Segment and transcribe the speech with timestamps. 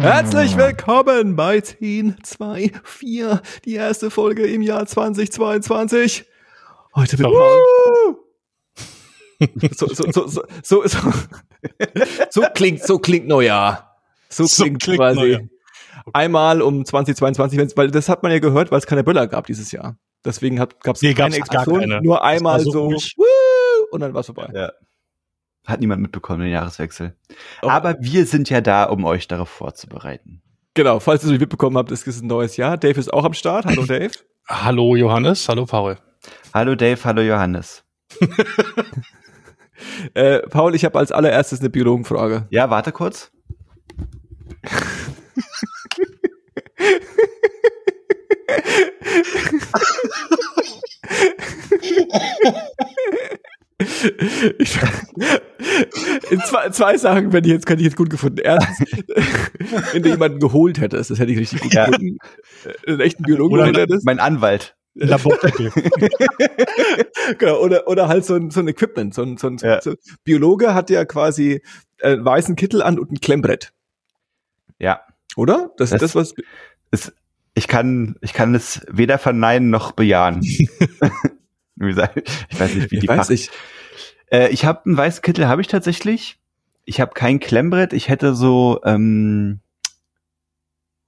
[0.00, 6.24] Herzlich willkommen bei 10, 2, 4, die erste Folge im Jahr 2022.
[6.94, 8.16] Heute mit Paul.
[9.76, 10.26] So, so, so,
[10.62, 10.84] so,
[12.30, 13.96] so, klingt, so klingt Neujahr.
[14.28, 15.48] So klingt, quasi
[16.12, 19.46] einmal um 2022, wenn's- weil das hat man ja gehört, weil es keine Böller gab
[19.46, 19.96] dieses Jahr.
[20.24, 22.00] Deswegen gab es Nee, keine keine.
[22.02, 22.90] nur war einmal so
[23.90, 24.48] und dann war's vorbei.
[24.54, 24.72] Ja.
[25.66, 27.14] Hat niemand mitbekommen, den Jahreswechsel.
[27.62, 27.68] Oh.
[27.68, 30.42] Aber wir sind ja da, um euch darauf vorzubereiten.
[30.74, 32.78] Genau, falls ihr es nicht mitbekommen habt, es ist ein neues Jahr.
[32.78, 33.66] Dave ist auch am Start.
[33.66, 34.12] Hallo Dave.
[34.48, 35.98] Hallo Johannes, hallo Paul.
[36.54, 37.84] Hallo Dave, hallo Johannes.
[40.12, 42.46] Äh, Paul, ich habe als allererstes eine Biologenfrage.
[42.50, 43.32] Ja, warte kurz.
[54.58, 54.78] Ich,
[56.30, 58.38] in zwei, zwei Sachen, wenn ich jetzt, kann ich jetzt gut gefunden.
[58.42, 58.78] Erstens,
[59.92, 61.86] wenn du jemanden geholt hättest, das hätte ich richtig gut Ja.
[61.86, 62.18] gefunden.
[62.86, 64.04] Äh, Einen echten Biologen Oder hättest.
[64.04, 64.76] Mein Anwalt.
[64.94, 65.72] Labordeckel.
[67.38, 69.14] Genau, oder, oder halt so ein, so ein Equipment.
[69.14, 69.80] So ein, so ein Ja.
[69.80, 71.62] so, Biologe hat ja quasi
[71.98, 73.72] äh, einen weißen Kittel an und ein Klemmbrett.
[74.80, 75.02] Ja.
[75.36, 75.70] Oder?
[75.76, 76.34] Das ist Das- das, was.
[76.90, 77.12] Es,
[77.54, 80.40] ich kann, ich kann es weder verneinen noch bejahen.
[81.80, 83.50] Wie gesagt, ich weiß nicht, wie Ich die weiß Fach- nicht.
[84.30, 86.38] Äh, ich habe einen weißen Kittel, habe ich tatsächlich.
[86.84, 87.92] Ich habe kein Klemmbrett.
[87.92, 89.60] Ich hätte so ähm,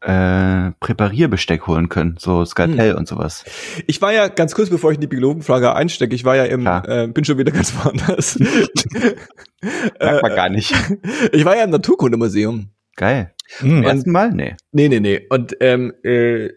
[0.00, 3.44] äh, Präparierbesteck holen können, so Skalpell und sowas.
[3.86, 6.62] Ich war ja ganz kurz, bevor ich in die Biologenfrage einstecke, ich war ja im,
[6.62, 6.88] Klar.
[6.88, 8.38] äh, bin schon wieder ganz woanders.
[10.00, 10.74] Merkt man gar nicht.
[11.32, 12.70] ich war ja im Naturkundemuseum.
[12.96, 13.32] Geil.
[13.58, 13.84] Hm.
[13.84, 14.32] Ersten Mal?
[14.32, 14.56] Nee.
[14.72, 15.26] Nee, nee, nee.
[15.30, 16.48] Und ähm, äh,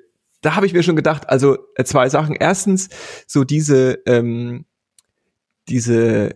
[0.46, 2.36] da habe ich mir schon gedacht, also äh, zwei Sachen.
[2.36, 2.90] Erstens,
[3.28, 4.66] so diese, ähm,
[5.68, 6.36] diese,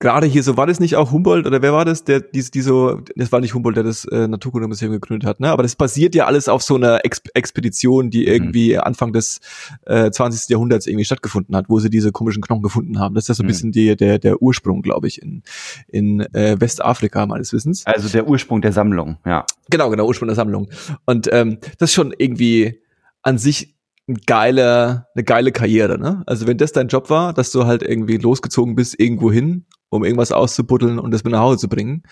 [0.00, 2.60] gerade hier, so war das nicht auch Humboldt oder wer war das, der die, die
[2.60, 5.48] so, das war nicht Humboldt, der das äh, Naturkundemuseum gegründet hat, ne?
[5.50, 9.40] Aber das basiert ja alles auf so einer Ex Expedition, die irgendwie Anfang des
[9.86, 10.50] äh, 20.
[10.50, 13.14] Jahrhunderts irgendwie stattgefunden hat, wo sie diese komischen Knochen gefunden haben.
[13.14, 13.48] Das ist ja so ein Mhm.
[13.48, 15.42] bisschen die, der, der Ursprung, glaube ich, in,
[15.88, 17.84] in äh, Westafrika meines Wissens.
[17.86, 19.46] Also der Ursprung der Sammlung, ja.
[19.70, 20.68] Genau, genau, Ursprung der Sammlung.
[21.06, 22.80] Und ähm, das ist schon irgendwie
[23.22, 23.76] an sich
[24.08, 26.22] ein geiler, eine geile Karriere, ne?
[26.26, 30.02] Also wenn das dein Job war, dass du halt irgendwie losgezogen bist irgendwo hin, um
[30.04, 32.02] irgendwas auszubuddeln und das mit nach Hause zu bringen,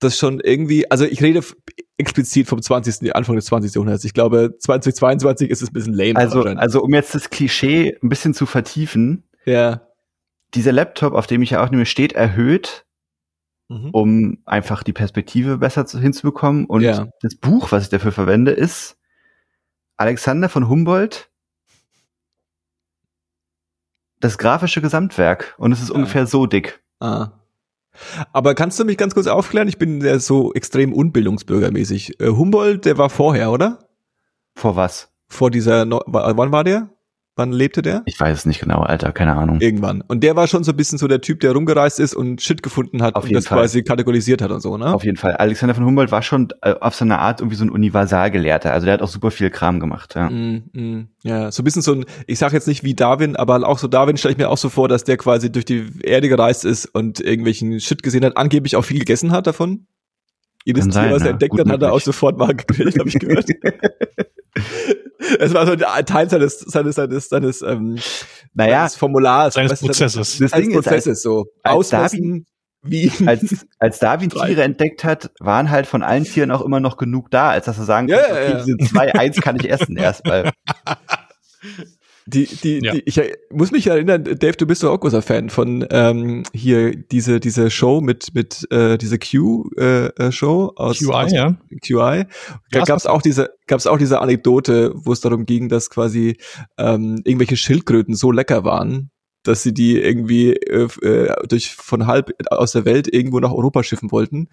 [0.00, 1.40] das ist schon irgendwie, also ich rede
[1.98, 3.14] explizit vom 20.
[3.14, 3.74] Anfang des 20.
[3.74, 4.04] Jahrhunderts.
[4.04, 6.16] Ich glaube, 2022 ist es ein bisschen lame.
[6.16, 9.82] Also, also um jetzt das Klischee ein bisschen zu vertiefen, ja.
[10.54, 12.84] dieser Laptop, auf dem ich ja auch nehme, steht erhöht,
[13.70, 13.90] Mhm.
[13.92, 16.66] um einfach die Perspektive besser zu, hinzubekommen.
[16.66, 17.08] Und Ja.
[17.22, 18.96] das Buch, was ich dafür verwende, ist
[19.96, 21.30] Alexander von Humboldt,
[24.20, 25.54] das grafische Gesamtwerk.
[25.58, 25.94] Und es ist Ja.
[25.94, 26.82] ungefähr so dick.
[27.00, 27.32] Ah.
[28.32, 29.68] Aber kannst du mich ganz kurz aufklären?
[29.68, 32.20] Ich bin ja so extrem unbildungsbürgermäßig.
[32.20, 33.88] Äh, Humboldt, der war vorher, oder?
[34.56, 35.12] Vor was?
[35.28, 36.88] Vor dieser, wann war der?
[37.36, 38.02] Wann lebte der?
[38.06, 39.60] Ich weiß es nicht genau, Alter, keine Ahnung.
[39.60, 40.02] Irgendwann.
[40.02, 42.62] Und der war schon so ein bisschen so der Typ, der rumgereist ist und Shit
[42.62, 43.58] gefunden hat Auf und das Fall.
[43.58, 44.94] quasi kategorisiert hat und so, ne?
[44.94, 45.32] Auf jeden Fall.
[45.36, 48.72] Alexander von Humboldt war schon äh, auf so eine Art irgendwie so ein Universalgelehrter.
[48.72, 50.14] Also der hat auch super viel Kram gemacht.
[50.14, 50.30] Ja.
[50.30, 53.66] Mm, mm, ja, so ein bisschen so ein, ich sag jetzt nicht wie Darwin, aber
[53.68, 56.28] auch so Darwin stelle ich mir auch so vor, dass der quasi durch die Erde
[56.28, 59.88] gereist ist und irgendwelchen Shit gesehen hat, angeblich auch viel gegessen hat davon.
[60.64, 63.48] Jedes Tier, was er entdeckt hat, hat er auch sofort mal gegrillt, habe ich gehört.
[65.38, 67.98] es war so ein Teil seines, seines, seines, seines, ähm,
[68.54, 69.54] Naja, seines Formulars.
[69.54, 70.38] Seines Prozesses.
[70.38, 71.44] das Seines Ding ist, als, Prozesses so.
[71.62, 72.46] als Ausmessen,
[72.82, 73.10] wie.
[73.26, 74.30] als, als Darwin.
[74.30, 77.78] Tiere entdeckt hat, waren halt von allen Tieren auch immer noch genug da, als dass
[77.78, 78.64] er sagen Ja, konnte, ja, okay, ja.
[78.64, 80.52] diese zwei, eins kann ich essen erstmal.
[82.26, 82.92] Die, die, Ja.
[82.92, 83.20] die, ich
[83.50, 87.70] muss mich erinnern, Dave, du bist doch auch großer Fan von ähm, hier diese diese
[87.70, 91.56] Show mit mit äh, diese Q äh, äh, Show aus, QI, aus ja.
[91.84, 92.24] QI.
[92.70, 96.38] Da gab es auch diese gab's auch diese Anekdote, wo es darum ging, dass quasi
[96.78, 99.10] ähm, irgendwelche Schildkröten so lecker waren,
[99.44, 103.82] dass sie die irgendwie äh, äh, durch von halb aus der Welt irgendwo nach Europa
[103.82, 104.48] schiffen wollten,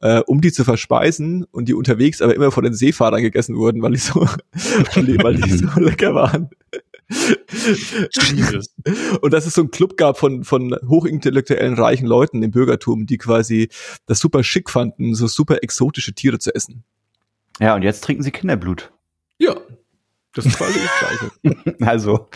[0.00, 3.82] äh, um die zu verspeisen und die unterwegs aber immer von den Seefahrern gegessen wurden,
[3.82, 4.20] weil die so
[4.94, 6.50] weil die, weil die so lecker waren.
[7.08, 8.74] Jesus.
[9.20, 13.18] Und dass es so einen Club gab von, von hochintellektuellen, reichen Leuten im Bürgertum, die
[13.18, 13.68] quasi
[14.06, 16.84] das super schick fanden, so super exotische Tiere zu essen.
[17.60, 18.90] Ja, und jetzt trinken sie Kinderblut.
[19.38, 19.56] Ja.
[20.32, 21.76] Das ist quasi das Gleiche.
[21.86, 22.28] Also,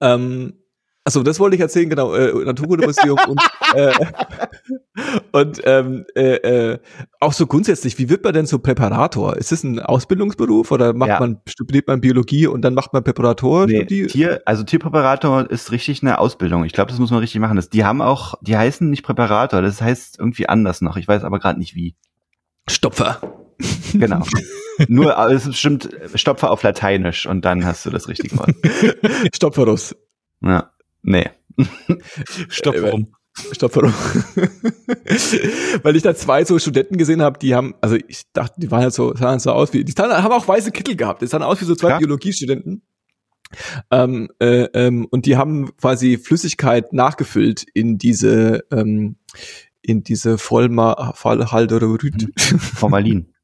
[0.00, 0.59] ähm,
[1.10, 3.40] also das wollte ich erzählen, genau, äh, Naturkundemuseum und,
[3.74, 3.92] äh,
[5.32, 6.78] und ähm, äh, äh,
[7.18, 9.36] auch so grundsätzlich, wie wird man denn so Präparator?
[9.36, 11.18] Ist das ein Ausbildungsberuf oder macht Ja.
[11.18, 13.66] man, studiert man Biologie und dann macht man Präparator?
[13.66, 16.64] nee, Tier, also Tierpräparator ist richtig eine Ausbildung.
[16.64, 17.56] Ich glaube, das muss man richtig machen.
[17.56, 20.96] Das, die haben auch, die heißen nicht Präparator, das heißt irgendwie anders noch.
[20.96, 21.96] Ich weiß aber gerade nicht wie.
[22.68, 23.20] Stopfer.
[23.92, 24.24] Genau.
[24.88, 28.54] Nur, aber es ist bestimmt Stopfer auf Lateinisch und dann hast du das richtige Wort.
[29.34, 29.94] Stopferus.
[30.42, 30.69] Ja.
[31.02, 31.30] Nee.
[32.48, 33.14] Stopp, Äh, warum?
[33.52, 33.92] Stopferus.
[35.82, 38.82] Weil ich da zwei so Studenten gesehen habe, die haben, also ich dachte, die waren
[38.82, 41.22] halt so, sahen so aus wie, die sahen, haben auch weiße Kittel gehabt.
[41.22, 41.98] Die sahen aus wie so zwei Klar.
[42.00, 42.82] Biologiestudenten.
[43.90, 49.16] Ähm, äh, ähm, und die haben quasi Flüssigkeit nachgefüllt in diese, ähm,
[49.82, 52.28] in diese Vollma Vollhalteroid.
[52.36, 53.32] Formalin.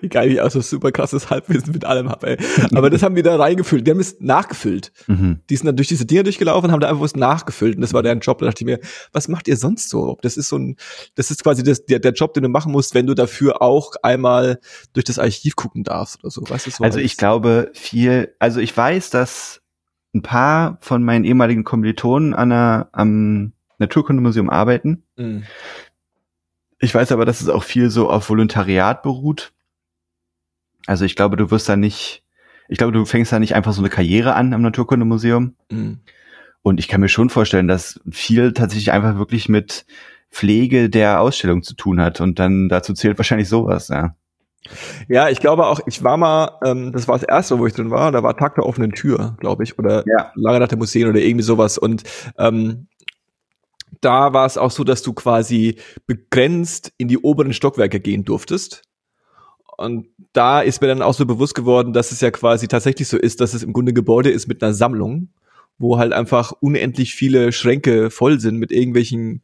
[0.00, 2.38] Wie geil ich auch so super krasses Halbwissen mit allem habe, ey.
[2.74, 3.86] Aber das haben die da reingefüllt.
[3.86, 4.92] Die haben es nachgefüllt.
[5.06, 5.40] Mhm.
[5.48, 7.76] Die sind dann durch diese Dinger durchgelaufen und haben da einfach was nachgefüllt.
[7.76, 8.38] Und das war deren Job.
[8.38, 8.80] Da dachte ich mir,
[9.12, 10.18] was macht ihr sonst so?
[10.22, 10.76] Das ist so ein,
[11.14, 13.92] das ist quasi das, der, der Job, den du machen musst, wenn du dafür auch
[14.02, 14.60] einmal
[14.92, 16.42] durch das Archiv gucken darfst oder so.
[16.48, 19.60] Weißt du, so Also ich glaube viel, also ich weiß, dass
[20.14, 25.04] ein paar von meinen ehemaligen Kommilitonen an einer, am Naturkundemuseum arbeiten.
[25.16, 25.44] Mhm.
[26.80, 29.52] Ich weiß aber, dass es auch viel so auf Volontariat beruht.
[30.90, 32.24] Also ich glaube, du wirst da nicht,
[32.68, 35.54] ich glaube, du fängst da nicht einfach so eine Karriere an am Naturkundemuseum.
[35.70, 36.00] Mhm.
[36.62, 39.86] Und ich kann mir schon vorstellen, dass viel tatsächlich einfach wirklich mit
[40.32, 42.20] Pflege der Ausstellung zu tun hat.
[42.20, 44.16] Und dann dazu zählt wahrscheinlich sowas, ja.
[45.08, 47.92] Ja, ich glaube auch, ich war mal, ähm, das war das erste, wo ich drin
[47.92, 50.32] war, da war Tag der offenen Tür, glaube ich, oder Ja.
[50.34, 51.78] lange nach der Museen oder irgendwie sowas.
[51.78, 52.02] Und
[52.36, 52.88] ähm,
[54.00, 55.76] da war es auch so, dass du quasi
[56.08, 58.82] begrenzt in die oberen Stockwerke gehen durftest.
[59.80, 63.16] Und da ist mir dann auch so bewusst geworden, dass es ja quasi tatsächlich so
[63.16, 65.30] ist, dass es im Grunde ein Gebäude ist mit einer Sammlung,
[65.78, 69.42] wo halt einfach unendlich viele Schränke voll sind mit irgendwelchen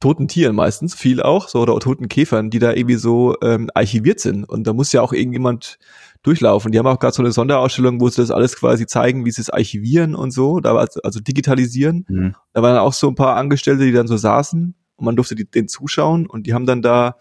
[0.00, 4.18] toten Tieren meistens, viel auch, so oder toten Käfern, die da irgendwie so ähm, archiviert
[4.18, 4.44] sind.
[4.44, 5.78] Und da muss ja auch irgendjemand
[6.22, 6.72] durchlaufen.
[6.72, 9.42] Die haben auch gerade so eine Sonderausstellung, wo sie das alles quasi zeigen, wie sie
[9.42, 12.04] es archivieren und so, da war also digitalisieren.
[12.08, 12.34] Mhm.
[12.52, 15.48] Da waren auch so ein paar Angestellte, die dann so saßen und man durfte die,
[15.48, 17.16] den zuschauen und die haben dann da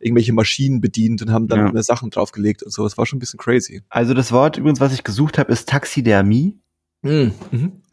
[0.00, 1.82] irgendwelche Maschinen bedient und haben dann Ja.
[1.82, 2.82] Sachen draufgelegt und so.
[2.84, 3.82] Das war schon ein bisschen crazy.
[3.88, 6.58] Also das Wort übrigens, was ich gesucht habe, ist Taxidermie.
[7.02, 7.32] Mhm.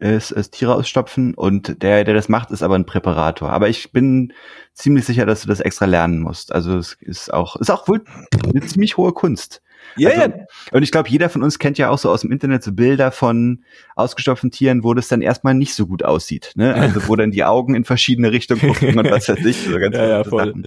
[0.00, 3.48] ist, ist Tiere ausstopfen und der, der das macht, ist aber ein Präparator.
[3.48, 4.34] Aber ich bin
[4.74, 6.52] ziemlich sicher, dass du das extra lernen musst.
[6.52, 8.04] Also es ist auch, ist auch wohl
[8.44, 9.62] eine ziemlich hohe Kunst.
[9.96, 10.28] Ja, also, ja.
[10.72, 13.10] Und ich glaube, jeder von uns kennt ja auch so aus dem Internet so Bilder
[13.10, 13.64] von
[13.96, 16.52] ausgestopften Tieren, wo das dann erstmal nicht so gut aussieht.
[16.54, 16.74] Ne?
[16.74, 19.56] Also wo dann die Augen in verschiedene Richtungen gucken und was weiß ich.
[19.56, 20.46] So ganz Ja, ja, voll.
[20.46, 20.66] Sachen.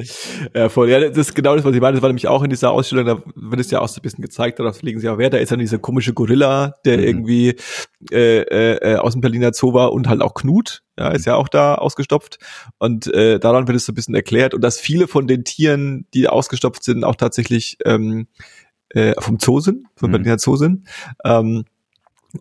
[0.55, 0.89] Ja, voll.
[0.89, 1.93] Ja, das ist genau das, was ich meine.
[1.93, 4.21] Das war nämlich auch in dieser Ausstellung, da wird es ja auch so ein bisschen
[4.21, 5.33] gezeigt, darauf legen sie auch Wert.
[5.33, 7.03] Da ist dann dieser komische Gorilla, der Mhm.
[7.03, 7.55] irgendwie
[8.11, 11.47] äh, äh, aus dem Berliner Zoo war und halt auch Knut, ja, ist ja auch
[11.47, 12.37] da ausgestopft.
[12.79, 14.53] Und äh, daran wird es so ein bisschen erklärt.
[14.53, 18.27] Und dass viele von den Tieren, die ausgestopft sind, auch tatsächlich ähm,
[18.93, 20.13] äh, vom Zoo sind, vom Mhm.
[20.13, 20.88] Berliner Zoo sind.
[21.23, 21.63] Ähm,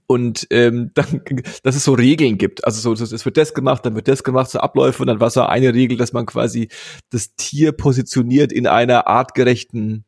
[0.06, 1.22] und ähm, dann,
[1.62, 2.64] dass es so Regeln gibt.
[2.64, 5.20] Also so, so, es wird das gemacht, dann wird das gemacht, so Abläufe und dann
[5.20, 6.68] war so eine Regel, dass man quasi
[7.10, 10.04] das Tier positioniert in einer artgerechten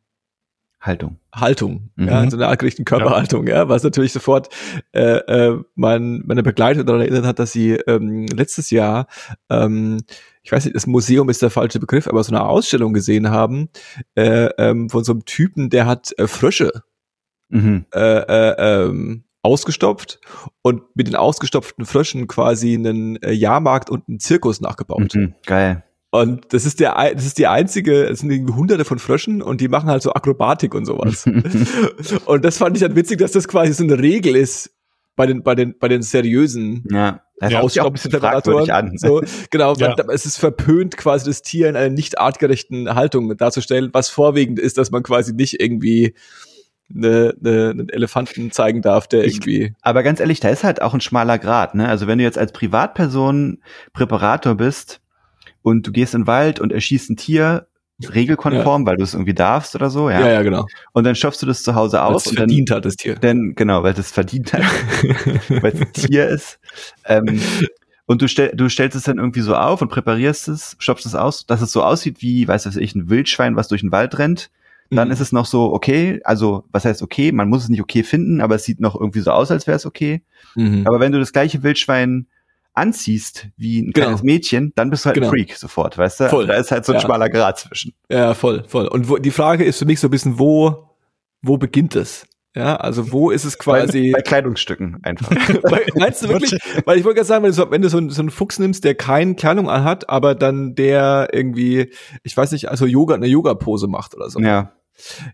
[0.82, 1.18] Haltung.
[1.32, 2.08] Haltung, Mhm.
[2.08, 4.48] ja, in so einer artgerechten Körperhaltung, ja, was natürlich sofort
[4.92, 9.06] äh, äh, mein, meine Begleiterin daran erinnert hat, dass sie ähm, letztes Jahr,
[9.48, 9.98] ähm,
[10.42, 13.68] ich weiß nicht, das Museum ist der falsche Begriff, aber so eine Ausstellung gesehen haben
[14.16, 16.82] äh, ähm, von so einem Typen, der hat äh, Frösche
[17.48, 17.84] Mhm.
[17.94, 20.20] äh, äh, ähm, ausgestopft
[20.62, 25.14] und mit den ausgestopften Fröschen quasi einen äh, Jahrmarkt und einen Zirkus nachgebaut.
[25.14, 25.34] Mhm.
[25.46, 25.84] Geil.
[26.14, 29.62] Und das ist der, das ist die einzige, es sind irgendwie hunderte von Fröschen und
[29.62, 31.24] die machen halt so Akrobatik und sowas.
[32.26, 34.70] und das fand ich dann witzig, dass das quasi so eine Regel ist
[35.16, 38.92] bei den, bei den, bei den seriösen Ja, das auch ein bisschen fragwürdig an.
[38.98, 39.94] so, genau, Ja.
[40.12, 44.76] es ist verpönt, quasi das Tier in einer nicht artgerechten Haltung darzustellen, was vorwiegend ist,
[44.76, 46.14] dass man quasi nicht irgendwie
[46.94, 49.72] eine, eine, einen Elefanten zeigen darf, der Ich- irgendwie.
[49.80, 51.74] Aber ganz ehrlich, da ist halt auch ein schmaler Grad.
[51.74, 51.88] Ne?
[51.88, 53.62] Also wenn du jetzt als Privatperson
[53.94, 55.00] Präparator bist
[55.62, 57.66] und du gehst in den Wald und erschießt ein Tier
[58.14, 60.20] regelkonform, weil du es irgendwie darfst oder so, ja.
[60.20, 60.66] Ja, ja, genau.
[60.92, 62.96] Und dann stopfst du das zu Hause Weil aus es und dann, verdient hat, das
[62.96, 63.14] Tier.
[63.16, 64.62] dann genau, weil das verdient hat,
[65.62, 66.58] weil es ein Tier ist.
[67.06, 67.40] Ähm,
[68.06, 71.14] und du, stell, du stellst es dann irgendwie so auf und präparierst es, stopfst es
[71.14, 74.18] aus, dass es so aussieht wie, weiß was ich, ein Wildschwein, was durch den Wald
[74.18, 74.50] rennt.
[74.90, 75.12] Dann Mhm.
[75.12, 77.32] ist es noch so okay, also was heißt okay?
[77.32, 79.76] Man muss es nicht okay finden, aber es sieht noch irgendwie so aus, als wäre
[79.76, 80.22] es okay.
[80.54, 80.86] Mhm.
[80.86, 82.26] Aber wenn du das gleiche Wildschwein
[82.74, 84.06] anziehst wie ein Genau.
[84.06, 85.28] kleines Mädchen, dann bist du halt Genau.
[85.28, 86.28] ein Freak sofort, weißt du?
[86.28, 86.46] Voll.
[86.46, 87.00] Da ist halt so ein Ja.
[87.04, 87.92] schmaler Grad zwischen.
[88.10, 88.86] Ja, voll, voll.
[88.88, 90.88] Und wo, die Frage ist für mich so ein bisschen, wo,
[91.42, 92.26] wo beginnt es?
[92.54, 94.10] Ja, also wo ist es quasi.
[94.12, 95.30] Bei, bei Kleidungsstücken einfach.
[95.62, 96.52] Weil- Meinst du wirklich?
[96.84, 98.58] Weil ich wollte gerade sagen, wenn du, so, wenn du so, einen- so einen Fuchs
[98.58, 103.26] nimmst, der keine Kleidung anhat, aber dann der irgendwie, ich weiß nicht, also Yoga, eine
[103.26, 104.38] Yoga-Pose macht oder so.
[104.40, 104.72] ja.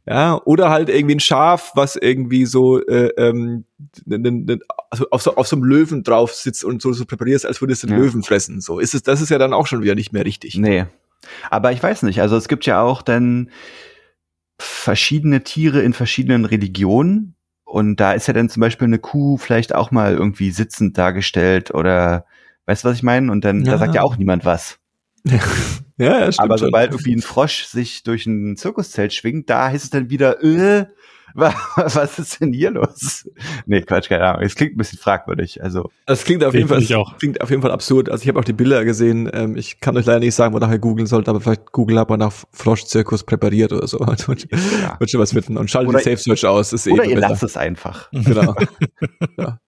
[0.07, 3.65] Ja, oder halt irgendwie ein Schaf, was irgendwie so, äh, ähm,
[4.91, 7.73] also auf so, auf so einem Löwen drauf sitzt und so, so präparierst, als würde
[7.75, 7.97] es den Ja.
[7.97, 8.61] Löwen fressen.
[8.61, 10.57] So ist es, das ist ja dann auch schon wieder nicht mehr richtig.
[10.57, 10.87] Nee.
[11.51, 13.51] Aber ich weiß nicht, also es gibt ja auch dann
[14.59, 17.35] verschiedene Tiere in verschiedenen Religionen.
[17.65, 21.75] Und da ist ja dann zum Beispiel eine Kuh vielleicht auch mal irgendwie sitzend dargestellt
[21.75, 22.25] oder
[22.65, 23.31] weißt du, was ich meine?
[23.31, 23.73] Und dann, Ja.
[23.73, 24.79] da sagt ja auch niemand was.
[25.99, 29.85] ja, ja, stimmt Aber sobald irgendwie ein Frosch sich durch ein Zirkuszelt schwingt, da heißt
[29.85, 30.87] es dann wieder, äh,
[31.77, 33.29] was ist denn hier los?
[33.67, 34.43] Nee, Quatsch, keine Ahnung.
[34.43, 35.63] Es klingt ein bisschen fragwürdig.
[35.63, 36.83] Also, Das klingt auf jeden Fall,
[37.19, 38.11] klingt auf jeden Fall absurd.
[38.11, 39.31] Also ich habe auch die Bilder gesehen.
[39.33, 42.09] Ähm, ich kann euch leider nicht sagen, wonach ihr googeln sollt, aber vielleicht Google hat
[42.09, 43.99] man nach Froschzirkus präpariert oder so.
[44.27, 44.99] wird, ja.
[44.99, 45.57] wird schon was finden.
[45.57, 46.73] Und schaltet Oder- die Safe Search aus.
[46.73, 47.29] Ist Oder eh ihr besser.
[47.29, 48.09] lasst es einfach.
[48.29, 48.55] Genau.
[49.39, 49.59] ja.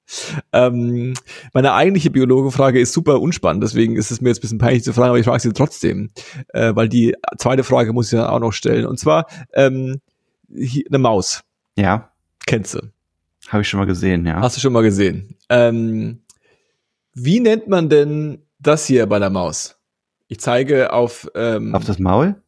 [0.53, 1.15] ähm,
[1.55, 4.93] meine eigentliche Biologenfrage ist super unspannend, deswegen ist es mir jetzt ein bisschen peinlich zu
[4.93, 6.11] fragen, aber ich frage sie trotzdem,
[6.49, 8.87] äh, weil die zweite Frage muss ich dann auch noch stellen.
[8.87, 10.01] Und zwar ähm,
[10.55, 11.43] hier, eine Maus.
[11.81, 12.13] Ja,
[12.47, 12.81] Kennst du?
[13.49, 14.41] habe ich schon mal gesehen, ja.
[14.41, 15.37] Hast du schon mal gesehen.
[15.49, 16.23] Ähm,
[17.15, 19.77] wie nennt man denn das hier bei der Maus?
[20.29, 22.41] Ich zeige auf, ähm, Auf das Maul?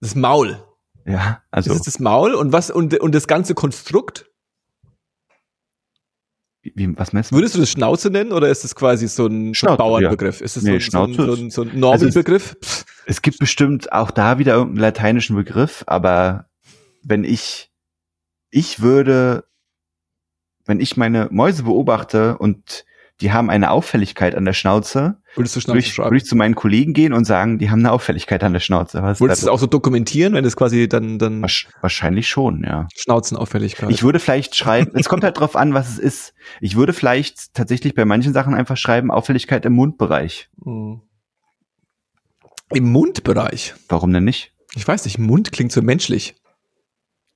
[0.00, 0.62] das Maul.
[1.06, 4.28] Ja, also, Das ist das Maul und was und, und das ganze Konstrukt?
[6.62, 7.36] wie, was meinst du?
[7.36, 10.40] Würdest du das Schnauze nennen oder ist das quasi so ein, Schnauze, Bauernbegriff?
[10.40, 12.56] Ist das Nee, so, ein- so, ein- so, ein- so ein Normenbegriff?
[12.62, 16.50] Pff, Es gibt bestimmt auch da wieder irgendeinen lateinischen Begriff, aber
[17.04, 17.70] wenn ich,
[18.50, 19.44] ich würde,
[20.64, 22.84] wenn ich meine Mäuse beobachte und
[23.22, 26.10] die haben eine Auffälligkeit an der Schnauze, Würdest du würde Schnauze ich, schreiben?
[26.10, 29.02] würde ich zu meinen Kollegen gehen und sagen, die haben eine Auffälligkeit an der Schnauze.
[29.02, 31.42] Was Würdest du da es auch so dokumentieren, wenn es quasi dann, dann
[31.80, 32.88] Wahrscheinlich schon, ja.
[32.94, 33.90] Schnauzenauffälligkeit?
[33.90, 36.34] Ich würde vielleicht schreiben, es kommt halt drauf an, was es ist.
[36.60, 40.50] Ich würde vielleicht tatsächlich bei manchen Sachen einfach schreiben, Auffälligkeit im Mundbereich.
[40.62, 41.00] Mhm.
[42.74, 43.74] Im Mundbereich.
[43.88, 44.52] Warum denn nicht?
[44.74, 46.34] Ich weiß nicht, Mund klingt so menschlich.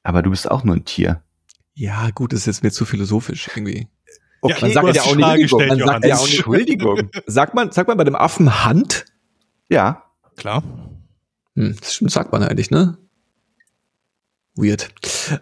[0.02, 1.22] Aber du bist auch nur ein Tier.
[1.74, 3.88] Ja, gut, das ist jetzt mir zu philosophisch irgendwie.
[4.42, 7.10] Ja, man sagt ja auch nicht, gestellt, man sagt ja auch nicht, Entschuldigung.
[7.26, 9.04] sagt man, sagt man bei dem Affen Hand?
[9.68, 10.62] Ja, Klar.
[11.54, 12.96] Hm, das stimmt, sagt man eigentlich, ne?
[14.54, 14.90] Weird.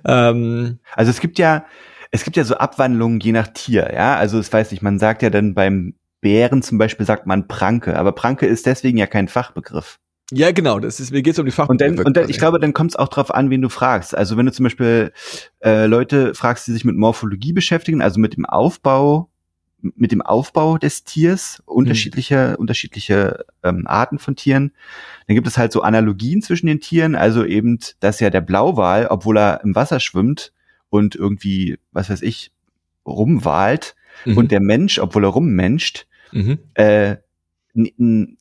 [0.05, 1.67] Ähm, Also es gibt ja,
[2.11, 4.17] es gibt ja so Abwandlungen je nach Tier, ja.
[4.17, 7.97] Also es weiß nicht, man sagt ja dann beim Bären zum Beispiel sagt man Pranke,
[7.97, 10.01] aber Pranke ist deswegen ja kein Fachbegriff.
[10.31, 11.69] Ja, genau, das ist, mir geht's um die Fach.
[11.69, 14.17] Und dann, und dann ich glaube, dann kommt es auch drauf an, wen du fragst.
[14.17, 15.13] Also wenn du zum Beispiel
[15.65, 19.31] äh, Leute fragst, die sich mit Morphologie beschäftigen, also mit dem Aufbau,
[19.81, 24.73] mit dem Aufbau des Tiers, unterschiedliche, unterschiedliche ähm, Arten von Tieren,
[25.27, 27.15] dann gibt es halt so Analogien zwischen den Tieren.
[27.15, 30.53] Also eben, dass ja der Blauwal, obwohl er im Wasser schwimmt
[30.91, 32.53] und irgendwie, was weiß ich,
[33.07, 33.95] rumwalt,
[34.25, 34.37] mhm.
[34.37, 36.59] und der Mensch, obwohl er rummenscht, mhm.
[36.75, 37.17] äh,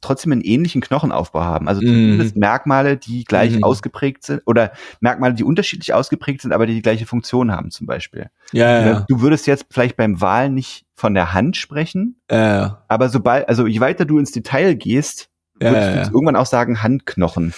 [0.02, 1.68] trotzdem einen ähnlichen Knochenaufbau haben.
[1.68, 1.88] Also Mhm.
[1.88, 3.64] zumindest Merkmale, die gleich Mhm.
[3.64, 7.88] ausgeprägt sind oder Merkmale, die unterschiedlich ausgeprägt sind, aber die die gleiche Funktion haben zum
[7.88, 8.30] Beispiel.
[8.52, 12.38] Ja, ja, Du würdest jetzt vielleicht beim Wal nicht von der Hand sprechen, ja.
[12.38, 12.84] ja.
[12.88, 15.30] aber sobald, also je weiter du ins Detail gehst,
[15.62, 16.06] Ja, würdest ja, du ja.
[16.14, 17.54] irgendwann auch sagen Handknochen.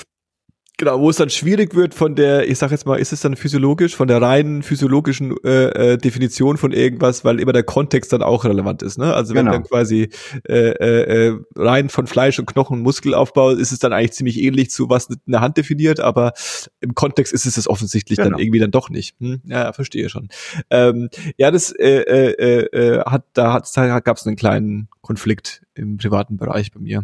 [0.80, 3.36] Genau, wo es dann schwierig wird von der, ich sag jetzt mal, ist es dann
[3.36, 8.24] physiologisch, von der reinen physiologischen äh, äh, Definition von irgendwas, weil immer der Kontext dann
[8.24, 9.14] auch relevant ist, ne?
[9.14, 9.58] Also wenn Genau.
[9.58, 10.08] dann quasi
[10.48, 14.40] äh, äh, äh, rein von Fleisch und Knochen und Muskelaufbau ist es dann eigentlich ziemlich
[14.42, 16.32] ähnlich zu was eine Hand definiert, aber
[16.80, 18.30] im Kontext ist es das offensichtlich Genau.
[18.30, 19.18] dann irgendwie dann doch nicht.
[19.20, 19.42] Hm?
[19.48, 20.30] Ja, verstehe schon.
[20.70, 25.62] Ähm, ja, das äh, äh, äh, hat, da hat da gab es einen kleinen Konflikt
[25.76, 27.04] im privaten Bereich bei mir,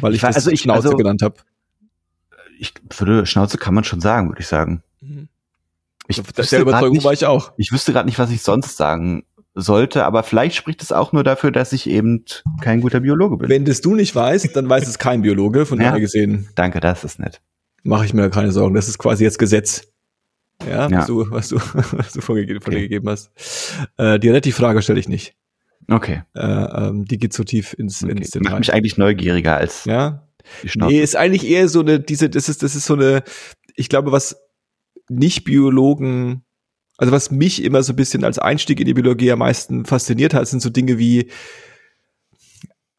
[0.00, 1.36] weil ich, Ich das also ich- Schnauze also- genannt habe.
[2.58, 4.82] Ich würde, Schnauze kann man schon sagen, würde ich sagen.
[6.08, 7.52] Ich Der wüsste grad Überzeugung nicht- war ich auch.
[7.56, 9.24] Ich wüsste gerade nicht, was ich sonst sagen
[9.54, 12.24] sollte, aber vielleicht spricht es auch nur dafür, dass ich eben
[12.60, 13.48] kein guter Biologe bin.
[13.48, 15.66] Wenn das du nicht weißt, dann weiß es kein Biologe.
[15.66, 15.86] Von Ja.
[15.88, 17.40] daher gesehen Danke, das ist nett.
[17.82, 18.74] mache ich mir da keine Sorgen.
[18.74, 19.88] Das ist quasi jetzt Gesetz.
[20.68, 20.98] Ja, Ja.
[20.98, 21.56] Was, du, was du,
[21.92, 22.80] was du von, von dir Okay.
[22.82, 23.30] gegeben hast.
[23.96, 25.34] Äh, die Relativfrage stelle ich nicht.
[25.90, 26.22] Okay.
[26.34, 28.12] Äh, ähm, die geht so tief ins, okay.
[28.12, 28.58] ins Macht Detail.
[28.58, 30.22] mich eigentlich neugieriger als Ja.
[30.76, 33.22] Nee, ist eigentlich eher so eine, diese, das ist, das ist so eine,
[33.74, 34.36] ich glaube, was
[35.08, 36.44] Nicht-Biologen,
[36.96, 40.34] also was mich immer so ein bisschen als Einstieg in die Biologie am meisten fasziniert
[40.34, 41.30] hat, sind so Dinge wie,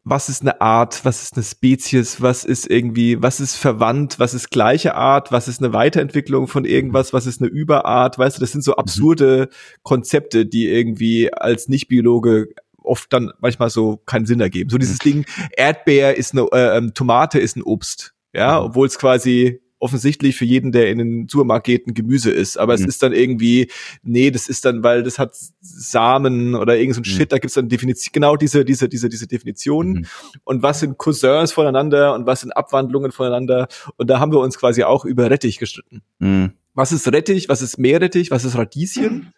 [0.03, 4.34] was ist eine Art, was ist eine Spezies, was ist irgendwie, was ist verwandt, was
[4.34, 8.41] ist gleiche Art, was ist eine Weiterentwicklung von irgendwas, was ist eine Überart, weißt du,
[8.41, 9.50] das sind so absurde
[9.84, 12.50] Konzepte, die irgendwie als Nicht-Biologe
[12.89, 14.69] oft dann manchmal so keinen Sinn ergeben.
[14.69, 18.65] So dieses Ding, Erdbeer ist eine, äh, ähm, Tomate ist ein Obst, ja, Mhm.
[18.67, 22.58] obwohl es quasi offensichtlich für jeden, der in den Supermarkt geht, ein Gemüse ist.
[22.58, 22.88] Aber es Mhm.
[22.89, 23.72] ist dann irgendwie,
[24.03, 25.31] nee, das ist dann, weil das hat
[25.62, 27.17] Samen oder irgend so ein Mhm.
[27.17, 29.93] Shit, da gibt's dann Definition, genau diese, diese, diese, diese Definitionen.
[29.93, 30.05] Mhm.
[30.43, 33.69] Und was sind Cousins voneinander und was sind Abwandlungen voneinander.
[33.96, 36.01] Und da haben wir uns quasi auch über Rettich gestritten.
[36.19, 36.51] Mhm.
[36.74, 37.48] Was ist Rettich?
[37.48, 38.31] Was ist Meerrettich?
[38.31, 39.34] Was ist Radieschen?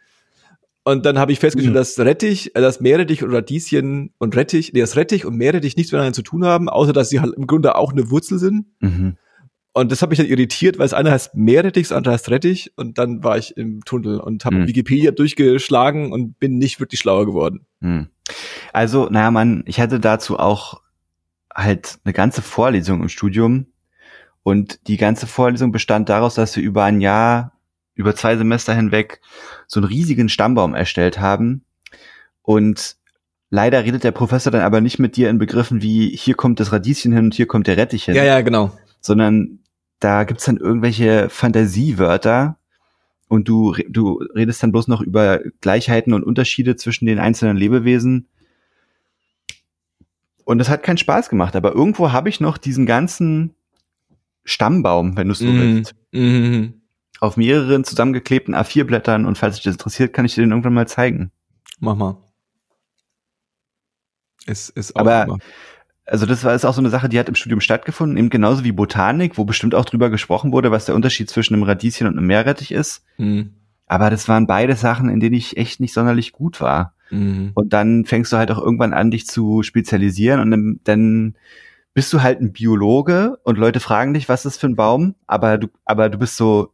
[0.84, 1.78] Und dann habe ich festgestellt, Mhm.
[1.78, 5.92] dass Rettich, äh, dass Meerrettich und Radieschen und Rettich, nee, dass Rettich und Meerrettich nichts
[5.92, 8.66] miteinander zu tun haben, außer dass sie halt im Grunde auch eine Wurzel sind.
[8.80, 9.18] Mhm.
[9.74, 12.74] Und das hat mich dann irritiert, weil das eine heißt Meerrettich, das andere heißt Rettich.
[12.76, 14.68] Und dann war ich im Tunnel und habe Hm.
[14.68, 17.66] Wikipedia durchgeschlagen und bin nicht wirklich schlauer geworden.
[17.80, 18.08] Hm.
[18.74, 20.82] Also, naja, man, ich hatte dazu auch
[21.56, 23.68] halt eine ganze Vorlesung im Studium
[24.44, 27.54] und die ganze Vorlesung bestand daraus, dass wir über ein Jahr,
[27.96, 29.22] über zwei Semester hinweg
[29.68, 31.64] so einen riesigen Stammbaum erstellt haben
[32.42, 32.96] und
[33.50, 36.72] leider redet der Professor dann aber nicht mit dir in Begriffen wie hier kommt das
[36.72, 38.72] Radieschen hin und hier kommt der Rettich hin Ja, ja, genau.
[39.02, 39.60] sondern
[40.00, 42.58] da gibt's dann irgendwelche Fantasiewörter
[43.28, 48.28] und du, du redest dann bloß noch über Gleichheiten und Unterschiede zwischen den einzelnen Lebewesen.
[50.44, 53.56] Und das hat keinen Spaß gemacht, aber irgendwo habe ich noch diesen ganzen
[54.44, 55.60] Stammbaum, wenn du es so Mhm.
[55.60, 56.81] willst, Mhm.
[57.22, 60.88] Auf mehreren zusammengeklebten A4-Blättern und falls dich das interessiert, kann ich dir den irgendwann mal
[60.88, 61.32] zeigen.
[61.80, 62.18] Mach mal.
[64.46, 65.38] Es ist auch Aber- immer-
[66.08, 68.64] Also das war ist auch so eine Sache, die hat im Studium stattgefunden, eben genauso
[68.66, 72.18] wie Botanik, wo bestimmt auch drüber gesprochen wurde, was der Unterschied zwischen einem Radieschen und
[72.18, 73.06] einem Meerrettich ist.
[73.18, 73.54] Mhm.
[73.86, 76.96] Aber das waren beide Sachen, in denen ich echt nicht sonderlich gut war.
[77.12, 77.52] Mhm.
[77.54, 81.36] Und dann fängst du halt auch irgendwann an, dich zu spezialisieren und dann, dann
[81.94, 85.60] bist du halt ein Biologe und Leute fragen dich, was ist für ein Baum, aber
[85.60, 86.74] du, aber du bist so,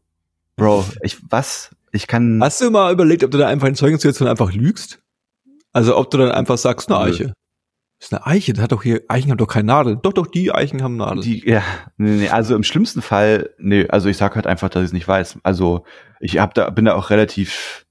[0.58, 1.76] Bro, ich, was?
[1.92, 2.42] Ich kann.
[2.44, 5.00] Hast du mal überlegt, ob du da einfach in Zeugensituationen einfach lügst?
[5.72, 7.00] Also ob du dann einfach sagst, eine.
[7.00, 7.34] Eiche.
[8.00, 9.98] Das ist eine Eiche, das hat doch hier, Eichen haben doch keine Nadel.
[9.98, 11.22] Doch, doch, die Eichen haben Nadeln.
[11.22, 11.64] Die, ja,
[11.98, 14.94] nee, nee, also im schlimmsten Fall, nee, also ich sag halt einfach, dass ich es
[14.94, 15.40] nicht weiß.
[15.42, 15.84] Also
[16.20, 17.88] ich hab da, bin da auch relativ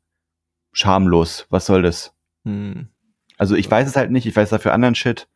[0.72, 1.46] schamlos.
[1.50, 2.14] Was soll das?
[2.44, 2.88] Hm.
[3.36, 5.28] Also ich weiß es halt nicht, ich weiß dafür anderen Shit.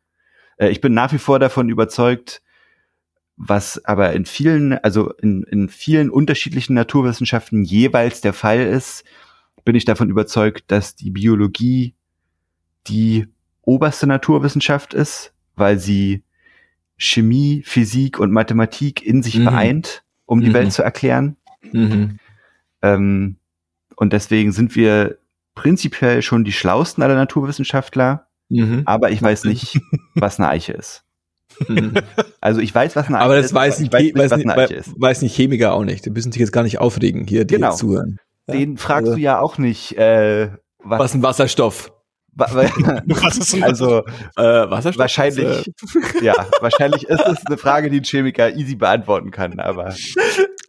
[0.57, 2.41] Äh, ich bin nach wie vor davon überzeugt,
[3.42, 9.02] was aber in vielen, also in, in vielen unterschiedlichen Naturwissenschaften jeweils der Fall ist,
[9.64, 11.94] bin ich davon überzeugt, dass die Biologie
[12.87, 13.26] die
[13.62, 16.23] oberste Naturwissenschaft ist, weil sie
[16.99, 19.42] Chemie, Physik und Mathematik in sich Mhm.
[19.44, 20.55] vereint, um die Mhm.
[20.55, 21.37] Welt zu erklären.
[21.72, 22.18] Mhm.
[22.83, 23.37] Ähm,
[23.96, 25.16] und deswegen sind wir
[25.55, 28.83] prinzipiell schon die schlausten aller Naturwissenschaftler, Mhm.
[28.85, 29.81] aber ich weiß nicht,
[30.14, 31.05] was eine Eiche ist.
[32.42, 33.44] Also ich weiß, was eine Eiche Aber ist.
[33.46, 34.90] das weiß, aber nicht, ich weiß weiß, nicht, was nicht, eine Eiche ist.
[35.01, 36.07] weiß nicht Chemiker auch nicht.
[36.07, 37.75] Die müssen sich jetzt gar nicht aufregen, hier, die Genau.
[37.75, 38.16] zuhören.
[38.49, 40.51] Ja, Den fragst also, du ja auch nicht, äh,
[40.83, 41.92] was, Was ein Wasserstoff?
[42.33, 43.99] wa- wa- Was ist denn also
[44.37, 44.99] Äh, Wasserstoff?
[45.01, 49.94] wahrscheinlich, Äh, ja, wahrscheinlich ist es eine Frage, die ein Chemiker easy beantworten kann, aber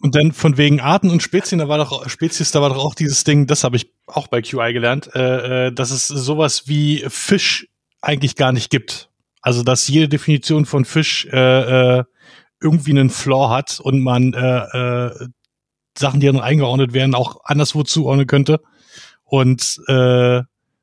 [0.01, 2.95] Und dann von wegen Arten und Spezien, da war doch Spezies, da war doch auch
[2.95, 7.05] dieses Ding, das habe ich auch bei QI gelernt, äh, äh, dass es sowas wie
[7.07, 7.67] Fisch
[8.01, 9.09] eigentlich gar nicht gibt.
[9.41, 12.03] Also dass jede Definition von Fisch äh, äh,
[12.61, 15.27] irgendwie einen Flaw hat und man äh, äh,
[15.97, 18.61] Sachen, die dann eingeordnet werden, auch anderswo zuordnen könnte.
[19.23, 20.41] Und äh,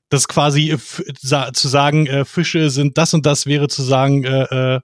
[0.08, 0.76] das quasi
[1.20, 4.80] sa zu sagen, äh, Fische sind das und das wäre zu sagen, äh, äh,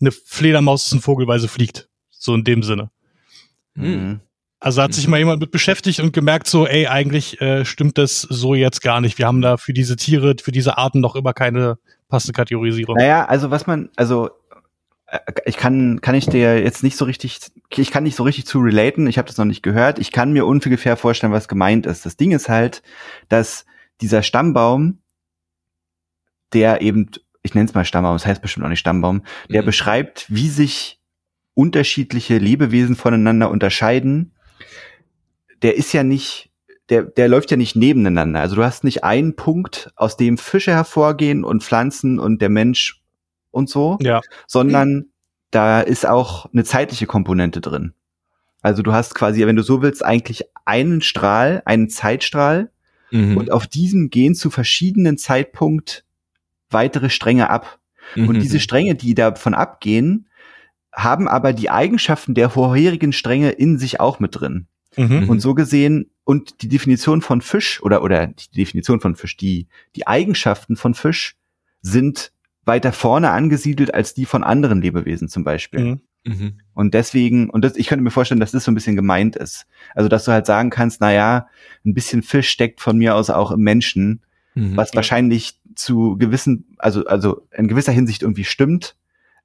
[0.00, 1.88] eine Fledermaus ist ein Vogel, weil sie fliegt.
[2.10, 2.90] So in dem Sinne.
[3.74, 3.90] Hm.
[3.90, 4.20] mhm.
[4.60, 8.20] Also hat sich mal jemand mit beschäftigt und gemerkt, so, ey, eigentlich äh, stimmt das
[8.20, 9.18] so jetzt gar nicht.
[9.18, 11.78] Wir haben da für diese Tiere, für diese Arten noch immer keine
[12.12, 12.96] passende Kategorisierung.
[12.96, 14.30] Naja, also was man, also
[15.06, 17.40] äh, ich kann, kann ich dir jetzt nicht so richtig,
[17.74, 19.98] ich kann nicht so richtig zu relaten, ich habe das noch nicht gehört.
[19.98, 22.06] Ich kann mir ungefähr vorstellen, was gemeint ist.
[22.06, 22.82] Das Ding ist halt,
[23.28, 23.64] dass
[24.00, 24.98] dieser Stammbaum,
[26.52, 27.10] der eben,
[27.42, 29.66] ich nenne es mal Stammbaum, das heißt bestimmt auch nicht Stammbaum, der Mhm.
[29.66, 31.00] beschreibt, wie sich
[31.54, 34.32] unterschiedliche Lebewesen voneinander unterscheiden,
[35.62, 36.51] der ist ja nicht,
[36.88, 38.40] der, der läuft ja nicht nebeneinander.
[38.40, 43.00] Also du hast nicht einen Punkt, aus dem Fische hervorgehen und Pflanzen und der Mensch
[43.50, 44.20] und so, Ja.
[44.46, 45.06] sondern
[45.50, 47.92] da ist auch eine zeitliche Komponente drin.
[48.62, 52.70] Also du hast quasi, wenn du so willst, eigentlich einen Strahl, einen Zeitstrahl
[53.10, 53.36] Mhm.
[53.36, 56.04] und auf diesem gehen zu verschiedenen Zeitpunkt
[56.70, 57.78] weitere Stränge ab.
[58.16, 58.40] Und Mhm.
[58.40, 60.28] diese Stränge, die davon abgehen,
[60.92, 64.66] haben aber die Eigenschaften der vorherigen Stränge in sich auch mit drin.
[64.96, 65.28] Mhm.
[65.28, 69.66] Und so gesehen, und die Definition von Fisch oder, oder die Definition von Fisch, die,
[69.96, 71.36] die Eigenschaften von Fisch
[71.80, 72.32] sind
[72.64, 75.80] weiter vorne angesiedelt als die von anderen Lebewesen zum Beispiel.
[75.80, 76.00] Mhm.
[76.24, 76.60] Mhm.
[76.74, 79.66] Und deswegen, und das, ich könnte mir vorstellen, dass das so ein bisschen gemeint ist.
[79.94, 81.48] Also, dass du halt sagen kannst, na ja,
[81.84, 84.22] ein bisschen Fisch steckt von mir aus auch im Menschen,
[84.54, 84.76] Mhm.
[84.76, 88.96] was wahrscheinlich zu gewissen, also, also in gewisser Hinsicht irgendwie stimmt,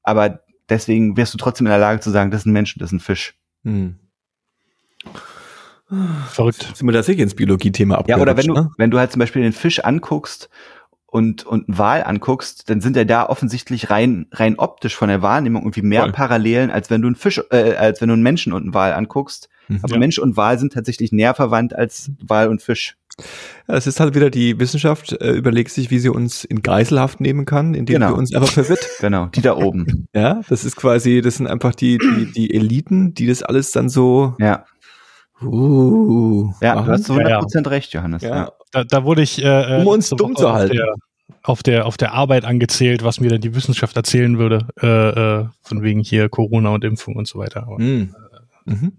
[0.03, 2.89] aber deswegen wärst du trotzdem in der Lage zu sagen, das ist ein Mensch, das
[2.89, 3.35] ist ein Fisch.
[3.63, 3.95] Mhm.
[6.31, 6.71] Verrückt.
[6.75, 8.69] Sind wir tatsächlich ins Biologie-Thema Ja, oder wenn du, ne?
[8.77, 10.49] wenn du halt zum Beispiel den Fisch anguckst
[11.05, 15.21] und, und einen Wal anguckst, dann sind ja da offensichtlich rein, rein optisch von der
[15.21, 16.11] Wahrnehmung irgendwie mehr Voll.
[16.11, 18.93] Parallelen, als wenn du einen Fisch, äh, als wenn du einen Menschen und einen Wal
[18.93, 19.47] anguckst.
[19.69, 19.79] Mhm.
[19.83, 19.99] Aber Ja.
[19.99, 22.97] Mensch und Wal sind tatsächlich näher verwandt als Wal und Fisch.
[23.67, 27.19] Ja, es ist halt wieder die Wissenschaft, äh, überlegt sich, wie sie uns in Geiselhaft
[27.19, 28.09] nehmen kann, indem Genau.
[28.09, 28.85] sie uns einfach verwirrt.
[28.99, 30.07] Genau, die da oben.
[30.13, 33.89] Ja, das ist quasi, das sind einfach die, die, die Eliten, die das alles dann
[33.89, 34.65] so, Ja,
[35.41, 38.23] uh, ja du hast so Ja, 100% recht, Johannes.
[38.23, 38.51] ja.
[38.71, 40.75] Da, da wurde ich äh, Um uns dumm Woche zu auf halten.
[40.75, 40.95] Der,
[41.43, 44.87] auf der auf der Arbeit angezählt, was mir dann die Wissenschaft erzählen würde, äh,
[45.41, 47.63] äh, von wegen hier Corona und Impfung und so weiter.
[47.63, 48.15] Aber Mhm.
[48.65, 48.93] Mhm.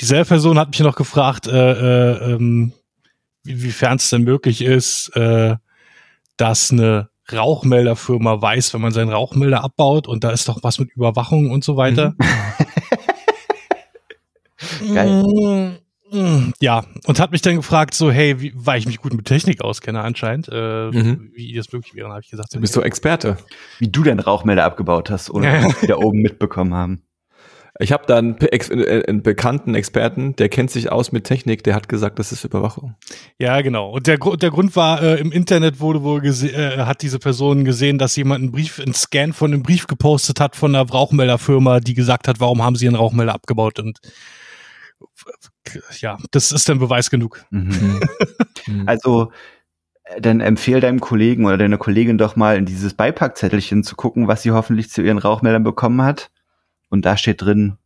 [0.00, 2.72] Dieselbe Person hat mich noch gefragt, äh, äh, ähm,
[3.44, 5.56] wiefern es denn möglich ist, äh,
[6.38, 10.92] dass eine Rauchmelderfirma weiß, wenn man seinen Rauchmelder abbaut und da ist doch was mit
[10.96, 12.14] Überwachung und so weiter.
[14.94, 15.78] Geil.
[16.12, 19.24] Mm, Ja, und hat mich dann gefragt, so, hey, wie, weil ich mich gut mit
[19.26, 21.32] Technik auskenne anscheinend, äh, Mhm.
[21.34, 22.54] wie das möglich wäre, habe ich gesagt.
[22.54, 23.38] Du bist so Experte.
[23.80, 27.02] Wie du deinen Rauchmelder abgebaut hast, ohne dass wir die da oben mitbekommen haben.
[27.78, 31.62] Ich habe da einen, Ex äh, einen bekannten Experten, der kennt sich aus mit Technik,
[31.64, 32.94] der hat gesagt, das ist Überwachung.
[33.38, 33.90] Ja, genau.
[33.90, 37.98] Und der, der Grund war, äh, im Internet wurde wohl äh, hat diese Person gesehen,
[37.98, 41.94] dass jemand einen Brief, einen Scan von einem Brief gepostet hat von einer Rauchmelderfirma, die
[41.94, 43.98] gesagt hat, warum haben sie ihren Rauchmelder abgebaut und
[46.00, 47.44] ja, das ist dann Beweis genug.
[47.50, 48.00] Mhm.
[48.86, 49.30] Also,
[50.02, 54.26] äh, dann empfehl deinem Kollegen oder deiner Kollegin doch mal in dieses Beipackzettelchen zu gucken,
[54.26, 56.32] was sie hoffentlich zu ihren Rauchmeldern bekommen hat.
[56.88, 57.78] Und da steht drin,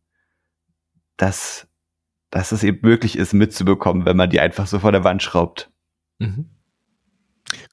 [1.17, 1.67] dass,
[2.31, 5.69] dass es eben möglich ist, mitzubekommen, wenn man die einfach so vor der Wand schraubt.
[6.17, 6.49] Mhm.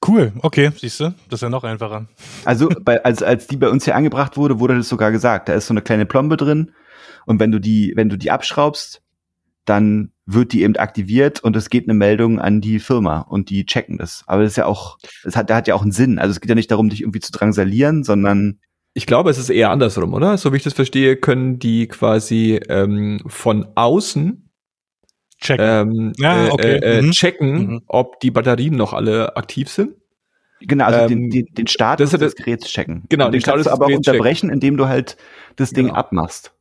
[0.07, 2.09] Cool, okay, siehst du, das ist ja noch einfacher.
[2.45, 5.49] Also, bei, als, als die bei uns hier angebracht wurde, wurde das sogar gesagt.
[5.49, 6.73] Da ist so eine kleine Plombe drin.
[7.27, 9.03] Und wenn du die, wenn du die abschraubst,
[9.69, 13.65] dann wird die eben aktiviert und es geht eine Meldung an die Firma und die
[13.67, 14.25] checken das.
[14.27, 16.19] Aber das ist ja auch, das hat, der hat ja auch einen Sinn.
[16.19, 18.59] Also es geht ja nicht darum, dich irgendwie zu drangsalieren, sondern
[18.95, 20.37] Ich glaube, es ist eher andersrum, oder?
[20.39, 24.51] So wie ich das verstehe, können die quasi ähm, von außen
[25.41, 25.61] Check.
[25.61, 26.77] ähm, Ja, äh, okay.
[26.77, 27.11] äh, äh, Mhm.
[27.13, 27.81] checken, Mhm.
[27.87, 29.95] ob die Batterien noch alle aktiv sind.
[30.61, 33.05] genau, also Ähm, den, den, den Status das des Geräts checken.
[33.09, 34.17] Genau, den den kannst Status du des aber auch Geräts checken.
[34.19, 35.17] unterbrechen, indem du halt
[35.57, 35.99] das Ding Genau.
[35.99, 36.53] abmachst.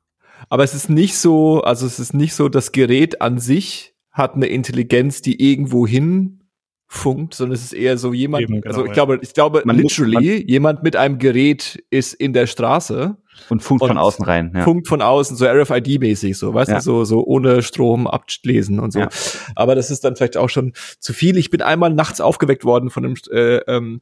[0.49, 4.35] Aber es ist nicht so, also es ist nicht so, das Gerät an sich hat
[4.35, 6.43] eine Intelligenz, die irgendwo hin
[6.89, 8.93] funkt, sondern es ist eher so jemand, Eben, genau, also ich ja.
[8.93, 13.17] glaube, ich glaube, Man muss- literally, jemand mit einem Gerät ist in der Straße,
[13.49, 14.51] Und funkt Und von außen rein.
[14.55, 14.63] Ja.
[14.63, 16.77] funkt von außen, so RFID-mäßig, so, weißt Ja.
[16.77, 18.99] du, so, so ohne Strom ablesen und so.
[19.01, 19.09] Ja.
[19.55, 21.37] Aber das ist dann vielleicht auch schon zu viel.
[21.37, 24.01] Ich bin einmal nachts aufgeweckt worden von einem, äh, ähm,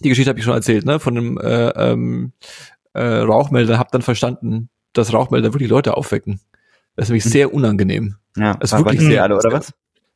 [0.00, 2.32] die Geschichte habe ich schon erzählt, ne, von einem äh, ähm,
[2.94, 6.40] äh, Rauchmelder, hab dann verstanden, dass Rauchmelder wirklich Leute aufwecken.
[6.96, 8.16] Das ist nämlich sehr unangenehm.
[8.36, 8.52] ja.
[8.60, 9.72] Ist War wirklich Batterie sehr- alle oder was?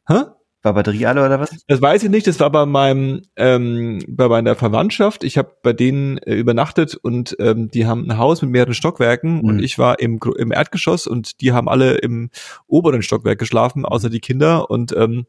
[0.08, 0.14] Hä?
[0.62, 1.50] War Batterie alle oder was?
[1.68, 2.26] Das weiß ich nicht.
[2.26, 5.22] Das war bei meinem ähm, bei meiner Verwandtschaft.
[5.22, 9.40] Ich habe bei denen äh, übernachtet und ähm, die haben ein Haus mit mehreren Stockwerken
[9.40, 9.62] und Mhm.
[9.62, 12.30] ich war im im Erdgeschoss und die haben alle im
[12.66, 15.26] oberen Stockwerk geschlafen, außer die Kinder und ähm,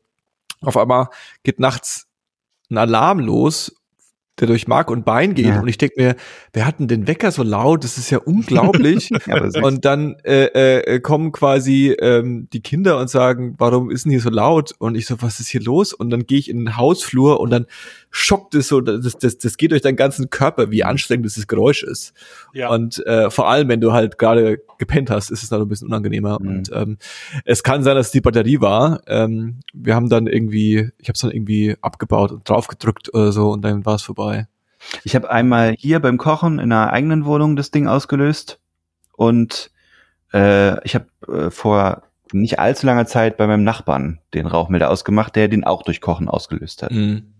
[0.62, 1.10] auf einmal
[1.44, 2.08] geht nachts
[2.72, 3.76] ein Alarm los,
[4.39, 5.60] der durch Mark und Bein geht Ja.
[5.62, 6.15] und ich denk mir,
[6.54, 7.84] wer hat denn den Wecker so laut?
[7.84, 9.10] Das ist ja unglaublich.
[9.28, 9.63] Ja.
[9.63, 14.21] Und dann äh, äh, kommen quasi ähm, die Kinder und sagen, warum ist denn hier
[14.21, 14.73] so laut?
[14.80, 15.93] Und ich so, was ist hier los?
[15.93, 17.65] Und dann gehe ich in den Hausflur und dann
[18.12, 21.84] schockt es so, das, das, das geht durch deinen ganzen Körper, wie anstrengend dieses Geräusch
[21.84, 22.13] ist.
[22.54, 22.69] Ja.
[22.69, 25.88] Und äh, vor allem, wenn du halt gerade gepennt hast, ist es dann ein bisschen
[25.88, 26.39] unangenehmer.
[26.41, 26.47] Mhm.
[26.47, 26.97] Und ähm,
[27.45, 29.02] es kann sein, dass es die Batterie war.
[29.08, 33.52] Ähm, wir haben dann irgendwie, ich habe es dann irgendwie abgebaut und draufgedrückt oder so
[33.52, 34.29] und dann war es vorbei.
[35.04, 38.60] Ich habe einmal hier beim Kochen in einer eigenen Wohnung das Ding ausgelöst
[39.13, 39.72] und
[40.34, 45.36] äh, ich habe äh, vor nicht allzu langer Zeit bei meinem Nachbarn den Rauchmelder ausgemacht,
[45.36, 46.92] der den auch durch Kochen ausgelöst hat.
[46.92, 47.34] Mhm.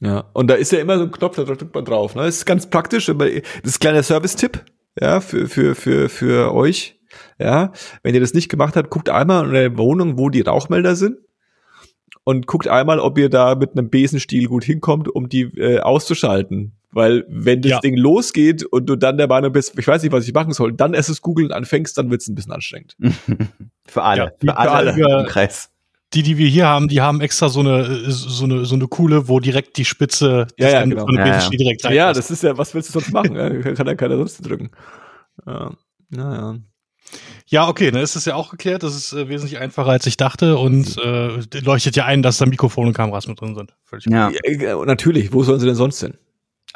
[0.00, 2.14] Ja, und da ist ja immer so ein Knopf, da drückt man drauf.
[2.14, 2.22] Ne?
[2.22, 4.62] Das ist ganz praktisch, aber das ist ein kleiner Service-Tipp,
[5.00, 7.00] ja, für, für, für, für euch.
[7.38, 7.72] Ja,
[8.02, 11.18] wenn ihr das nicht gemacht habt, guckt einmal in der Wohnung, wo die Rauchmelder sind.
[12.24, 16.75] Und guckt einmal, ob ihr da mit einem Besenstiel gut hinkommt, um die äh, auszuschalten.
[16.96, 17.80] Weil wenn das Ja.
[17.80, 20.72] Ding losgeht und du dann der Meinung bist, ich weiß nicht, was ich machen soll,
[20.72, 22.96] dann erst das Googeln anfängst, dann wird's ein bisschen anstrengend.
[23.86, 25.20] für alle, Ja, die- für alle für alle.
[25.24, 25.68] im Kreis.
[26.14, 29.28] Die, die wir hier haben, die haben extra so eine, so eine, so eine Kuhle,
[29.28, 31.06] wo direkt die Spitze Ja, ja, Ende genau.
[31.06, 31.48] von der Ja, ja.
[31.50, 31.92] Direkt rein.
[31.94, 33.36] Ja, das ist ja, was willst du sonst machen?
[33.36, 34.70] Ja, kann ja keiner sonst drücken.
[35.46, 35.72] Ja,
[36.08, 36.56] naja.
[37.48, 38.82] Ja, okay, dann ist es ja auch geklärt.
[38.84, 42.46] Das ist äh, wesentlich einfacher, als ich dachte und äh, leuchtet ja ein, dass da
[42.46, 43.74] Mikrofon und Kameras mit drin sind.
[43.84, 44.30] Völlig Ja.
[44.30, 44.40] Ja,
[44.82, 46.14] äh, natürlich, wo sollen sie denn sonst hin?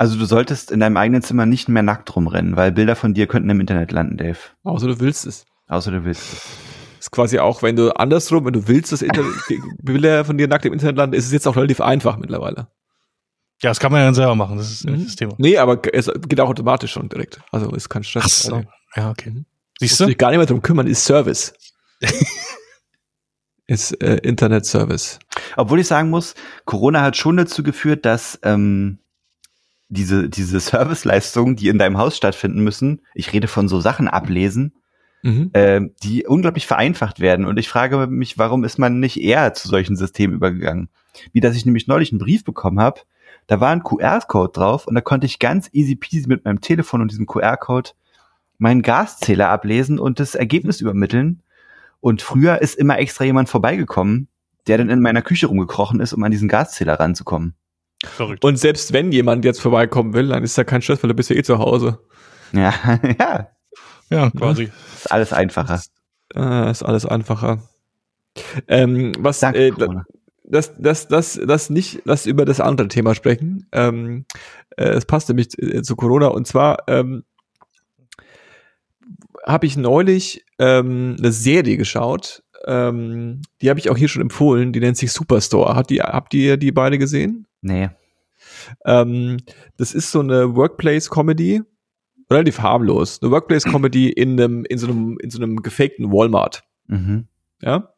[0.01, 3.27] Also du solltest in deinem eigenen Zimmer nicht mehr nackt rumrennen, weil Bilder von dir
[3.27, 4.39] könnten im Internet landen, Dave.
[4.63, 5.45] Außer du willst es.
[5.69, 6.23] Außer du willst.
[6.33, 6.47] es.
[7.01, 9.05] Ist quasi auch, wenn du andersrum, wenn du willst, dass
[9.83, 12.69] Bilder von dir nackt im Internet landen, ist es jetzt auch relativ einfach mittlerweile.
[13.63, 14.57] Ja, das kann man ja dann selber machen.
[14.57, 14.93] Das ist Mhm.
[14.95, 15.35] nicht das Thema.
[15.37, 17.39] Nee, aber es geht auch automatisch schon direkt.
[17.53, 18.25] Also ist kein Stress.
[18.25, 18.55] Ach so.
[18.55, 19.31] Also, Ja, okay.
[19.33, 19.45] Musst
[19.81, 20.09] Siehst du du?
[20.09, 21.53] dich gar nicht mehr drum kümmern, ist Service.
[23.67, 25.19] ist äh, Internet Service.
[25.57, 26.35] Obwohl ich sagen muss,
[26.65, 28.99] Corona hat schon dazu geführt, dass ähm,
[29.90, 34.72] diese, diese Serviceleistungen, die in deinem Haus stattfinden müssen, ich rede von so Sachen ablesen,
[35.22, 35.50] mhm.
[35.53, 37.44] äh, die unglaublich vereinfacht werden.
[37.44, 40.88] Und ich frage mich, warum ist man nicht eher zu solchen Systemen übergegangen?
[41.33, 43.00] Wie dass ich nämlich neulich einen Brief bekommen habe,
[43.48, 47.00] da war ein QR-Code drauf und da konnte ich ganz easy peasy mit meinem Telefon
[47.00, 47.90] und diesem QR-Code
[48.59, 51.42] meinen Gaszähler ablesen und das Ergebnis übermitteln.
[52.00, 54.29] Und früher ist immer extra jemand vorbeigekommen,
[54.66, 57.55] der dann in meiner Küche rumgekrochen ist, um an diesen Gaszähler ranzukommen.
[58.05, 58.45] Verrückt.
[58.45, 61.31] Und selbst wenn jemand jetzt vorbeikommen will, dann ist da kein Stress, weil du bist
[61.31, 61.99] ja eh zu Hause.
[62.53, 62.73] Ja,
[63.19, 63.49] ja.
[64.09, 64.71] Ja, quasi.
[64.95, 65.77] Ist alles einfacher.
[65.77, 65.93] Ist,
[66.35, 67.63] äh, ist alles einfacher.
[68.67, 69.71] Ähm, was, äh,
[70.43, 73.69] das, das, das, das nicht, lass über das andere Thema sprechen.
[73.73, 74.25] Ähm,
[74.77, 77.25] äh, es passt nämlich äh, zu Corona und zwar ähm,
[79.47, 82.43] habe ich neulich ähm, eine Serie geschaut.
[82.67, 84.73] Ähm, die habe ich auch hier schon empfohlen.
[84.73, 85.77] Die nennt sich Superstore.
[85.77, 87.47] Hat die, habt ihr die beide gesehen?
[87.62, 87.90] Nee.
[88.85, 89.38] Ähm,
[89.77, 91.62] das ist so eine Workplace-Comedy,
[92.31, 93.20] relativ harmlos.
[93.23, 96.62] Eine Workplace-Comedy in einem, in so einem, in so einem gefakten Walmart.
[96.87, 97.27] Mhm.
[97.61, 97.92] Ja.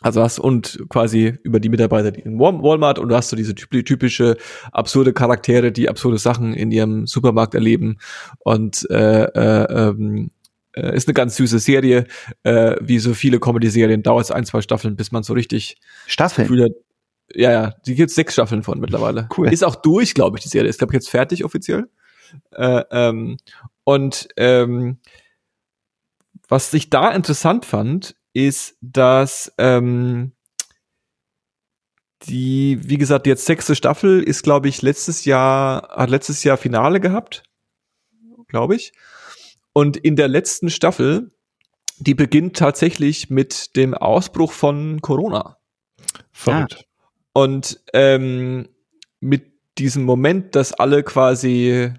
[0.00, 3.54] Also hast und quasi über die Mitarbeiter die in Walmart und du hast so diese
[3.54, 4.36] typische
[4.70, 7.98] absurde Charaktere, die absurde Sachen in ihrem Supermarkt erleben
[8.40, 10.30] und äh, äh, ähm,
[10.72, 12.06] äh, ist eine ganz süße Serie.
[12.42, 16.48] Äh, wie so viele Comedy-Serien dauert es ein, zwei Staffeln, bis man so richtig Staffeln.
[16.48, 16.72] Gefühl hat,
[17.32, 19.28] ja, ja, die gibt sechs Staffeln von mittlerweile.
[19.36, 19.52] Cool.
[19.52, 20.68] Ist auch durch, glaube ich, die Serie.
[20.68, 21.88] Ist, glaube ich, jetzt fertig offiziell.
[22.52, 23.36] Äh, ähm,
[23.84, 24.98] und ähm,
[26.48, 30.32] was ich da interessant fand, ist, dass ähm,
[32.24, 37.00] die, wie gesagt, jetzt sechste Staffel ist, glaube ich, letztes Jahr, hat letztes Jahr Finale
[37.00, 37.44] gehabt,
[38.48, 38.92] glaube ich.
[39.72, 41.32] Und in der letzten Staffel,
[41.98, 45.58] die beginnt tatsächlich mit dem Ausbruch von Corona.
[46.32, 46.86] Verrückt.
[47.34, 48.68] Und ähm,
[49.20, 51.92] mit diesem Moment, dass alle quasi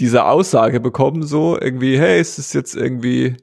[0.00, 3.36] diese Aussage bekommen, so irgendwie, hey, es ist jetzt irgendwie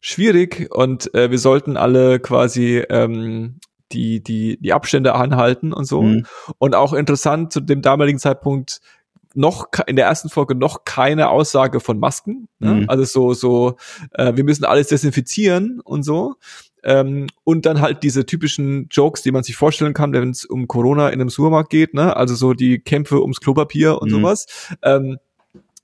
[0.00, 3.60] schwierig und äh, wir sollten alle quasi ähm,
[3.92, 6.02] die, die, die Abstände anhalten und so.
[6.02, 6.26] Mhm.
[6.58, 8.80] Und auch interessant, zu dem damaligen Zeitpunkt
[9.34, 12.48] noch in der ersten Folge noch keine Aussage von Masken.
[12.58, 12.74] Ne?
[12.74, 12.84] Mhm.
[12.88, 13.76] Also so, so,
[14.12, 16.34] äh, wir müssen alles desinfizieren und so.
[16.84, 20.66] Ähm, und dann halt diese typischen Jokes, die man sich vorstellen kann, wenn es um
[20.66, 22.16] Corona in einem Supermarkt geht, ne?
[22.16, 24.16] Also so die Kämpfe ums Klopapier und mhm.
[24.16, 24.46] sowas.
[24.82, 25.18] Ähm,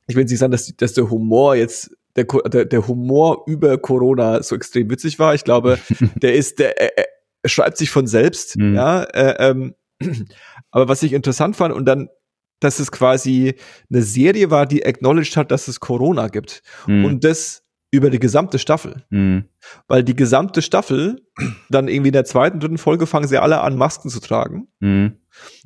[0.07, 4.43] ich will nicht sagen, dass, dass der Humor jetzt der, der, der Humor über Corona
[4.43, 5.35] so extrem witzig war.
[5.35, 5.79] Ich glaube,
[6.17, 7.07] der ist, der er,
[7.43, 8.75] er schreibt sich von selbst, mhm.
[8.75, 9.03] ja.
[9.03, 9.75] Äh, ähm,
[10.71, 12.09] aber was ich interessant fand und dann
[12.61, 13.55] dass es quasi
[13.91, 16.63] eine Serie war, die acknowledged hat, dass es Corona gibt.
[16.87, 17.05] Mhm.
[17.05, 17.66] Und das
[17.97, 19.05] über die gesamte Staffel.
[19.11, 19.45] Mhm.
[19.89, 21.23] Weil die gesamte Staffel,
[21.71, 24.69] dann irgendwie in der zweiten, dritten Folge fangen sie alle an, Masken zu tragen.
[24.81, 25.17] Mhm.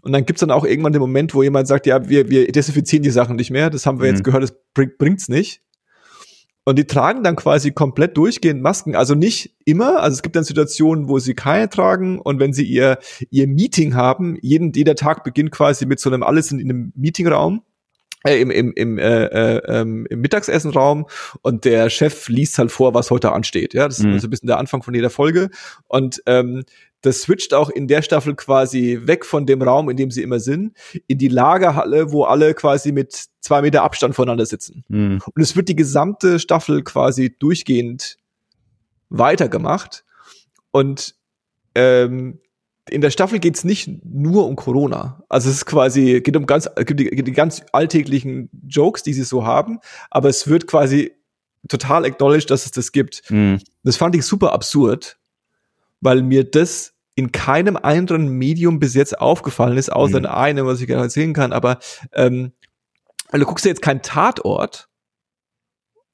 [0.03, 3.03] Und dann gibt's dann auch irgendwann den Moment, wo jemand sagt, ja, wir, wir desinfizieren
[3.03, 4.25] die Sachen nicht mehr, das haben wir jetzt mhm.
[4.25, 5.63] gehört, das bring, bringt's nicht.
[6.65, 8.95] Und die tragen dann quasi komplett durchgehend Masken.
[8.95, 10.01] Also nicht immer.
[10.03, 12.19] Also es gibt dann Situationen, wo sie keine tragen.
[12.19, 12.99] Und wenn sie ihr,
[13.31, 16.93] ihr Meeting haben, jeden, jeder Tag beginnt quasi mit so einem, alles in, in einem
[16.95, 17.63] Meetingraum.
[18.23, 21.07] Äh, im, im, im, äh, äh, ähm, im Mittagsessenraum
[21.41, 23.73] und der Chef liest halt vor, was heute ansteht.
[23.73, 24.19] Ja, das ist mhm.
[24.19, 25.49] so ein bisschen der Anfang von jeder Folge.
[25.89, 26.65] Und ähm,
[27.01, 30.39] das switcht auch in der Staffel quasi weg von dem Raum, in dem sie immer
[30.39, 34.85] sind, in die Lagerhalle, wo alle quasi mit zwei Meter Abstand voneinander sitzen.
[34.89, 35.21] Mhm.
[35.35, 38.19] Und es wird die gesamte Staffel quasi durchgehend
[39.09, 40.05] weitergemacht.
[40.73, 41.15] Und
[41.75, 42.41] ähm,
[42.89, 45.23] in der Staffel geht's nicht nur um Corona.
[45.29, 49.23] Also es ist quasi, geht um ganz, geht die, die ganz alltäglichen Jokes, die sie
[49.23, 49.79] so haben,
[50.11, 51.13] aber es wird quasi
[51.69, 53.23] total acknowledged, dass es das gibt.
[53.31, 53.61] Mhm.
[53.85, 55.21] Das fand ich super absurd
[56.01, 60.25] weil mir das in keinem anderen Medium bis jetzt aufgefallen ist, außer mhm.
[60.25, 61.53] in einem, was ich gerne erzählen kann.
[61.53, 61.79] Aber
[62.13, 62.53] ähm,
[63.31, 64.89] weil du guckst dir jetzt keinen Tatort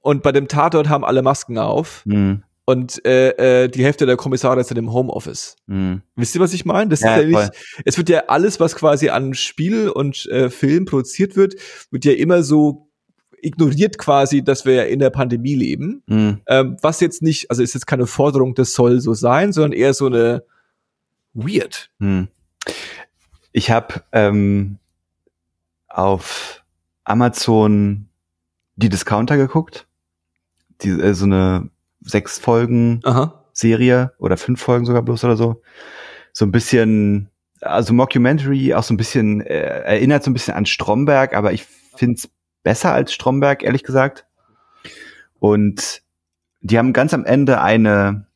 [0.01, 2.05] und bei dem Tatort haben alle Masken auf.
[2.07, 2.43] Mhm.
[2.69, 5.55] Und äh, äh, die Hälfte der Kommissare ist in dem Homeoffice.
[5.67, 6.03] Mhm.
[6.17, 6.91] Wisst ihr, was ich meine?
[6.91, 7.53] Das ja, ist ja nicht,
[7.85, 11.55] es wird ja alles, was quasi an Spiel und äh, Film produziert wird,
[11.93, 12.89] wird ja immer so
[13.41, 16.03] ignoriert quasi, dass wir ja in der Pandemie leben.
[16.07, 16.41] Mhm.
[16.49, 19.95] Ähm, was jetzt nicht, also ist jetzt keine Forderung, das soll so sein, sondern eher
[19.95, 20.43] so eine
[21.35, 21.91] weird.
[22.01, 22.27] Mhm.
[23.53, 24.79] Ich habe ähm,
[25.87, 26.65] auf
[27.05, 28.09] Amazon
[28.75, 29.87] die Discounter geguckt.
[30.83, 31.71] Die, äh, so eine
[32.07, 33.45] sechs Folgen Aha.
[33.53, 35.63] Serie oder fünf Folgen sogar bloß oder so.
[36.33, 37.29] So ein bisschen,
[37.61, 41.65] also Mockumentary, auch so ein bisschen, äh, erinnert so ein bisschen an Stromberg, aber ich
[41.97, 42.29] finde es
[42.63, 44.27] besser als Stromberg, ehrlich gesagt.
[45.39, 46.03] Und
[46.61, 48.27] die haben ganz am Ende eine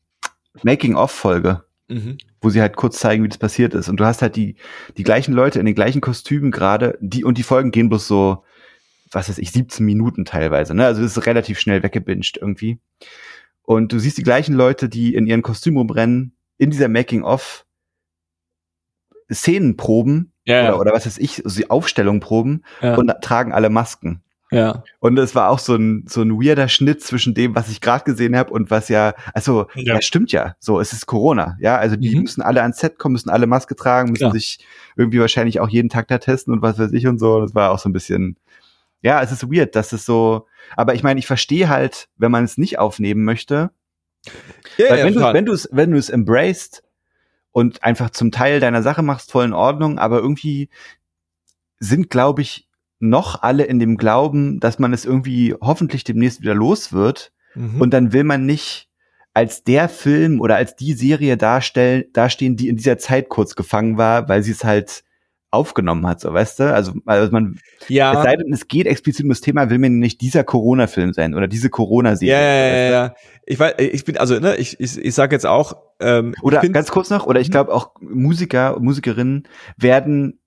[0.63, 2.17] Making-of-Folge Mhm.
[2.39, 3.89] wo sie halt kurz zeigen, wie das passiert ist.
[3.89, 4.55] Und du hast halt die,
[4.97, 8.45] die gleichen Leute in den gleichen Kostümen gerade, die, und die Folgen gehen bloß so,
[9.11, 10.85] was weiß ich, 17 Minuten teilweise, ne?
[10.85, 12.79] Also das ist relativ schnell weggebinged irgendwie.
[13.63, 17.65] Und du siehst die gleichen Leute, die in ihren Kostümen rumrennen, in dieser Making-of
[19.31, 23.53] Szenen proben, Ja, oder, oder was weiß ich, also die Aufstellung proben ja, und tragen
[23.53, 24.21] alle Masken.
[24.51, 24.83] ja.
[24.99, 28.03] Und es war auch so ein, so ein weirder Schnitt zwischen dem, was ich gerade
[28.03, 29.95] gesehen habe und was ja, also, Ja.
[29.95, 30.01] ja.
[30.01, 30.55] stimmt ja.
[30.59, 31.55] So, es ist Corona.
[31.61, 32.23] Ja, also die Mhm.
[32.23, 34.33] müssen alle ans Set kommen, müssen alle Maske tragen, müssen Klar.
[34.33, 34.59] sich
[34.97, 37.39] irgendwie wahrscheinlich auch jeden Tag da testen und was weiß ich und so.
[37.39, 38.35] Das war auch so ein bisschen,
[39.01, 42.43] ja, es ist weird, dass es so, aber ich meine, ich verstehe halt, wenn man
[42.43, 43.71] es nicht aufnehmen möchte,
[44.77, 46.83] ja, weil ja, wenn du, wenn du es, wenn du es embraced
[47.51, 50.69] und einfach zum Teil deiner Sache machst, voll in Ordnung, aber irgendwie
[51.79, 52.67] sind, glaube ich,
[52.99, 57.33] noch alle in dem Glauben, dass man es irgendwie hoffentlich demnächst wieder los wird.
[57.55, 57.81] Mhm.
[57.81, 58.89] Und dann will man nicht
[59.33, 63.97] als der Film oder als die Serie darstellen, dastehen, die in dieser Zeit kurz gefangen
[63.97, 65.03] war, weil sie es halt
[65.51, 66.73] aufgenommen hat, so weißt du?
[66.73, 69.99] Also, also man, es ja, sei denn, es geht explizit um das Thema, will man
[69.99, 72.33] nicht dieser Corona-Film sein oder diese Corona-Serie.
[72.33, 73.13] ja, ja, ja, ja.
[73.45, 76.89] Ich weiß, ich bin, also, ne, ich, ich, ich sag jetzt auch, ähm, Oder ganz
[76.89, 77.51] kurz noch, oder ich Mhm.
[77.51, 80.39] glaube auch Musiker, Musikerinnen werden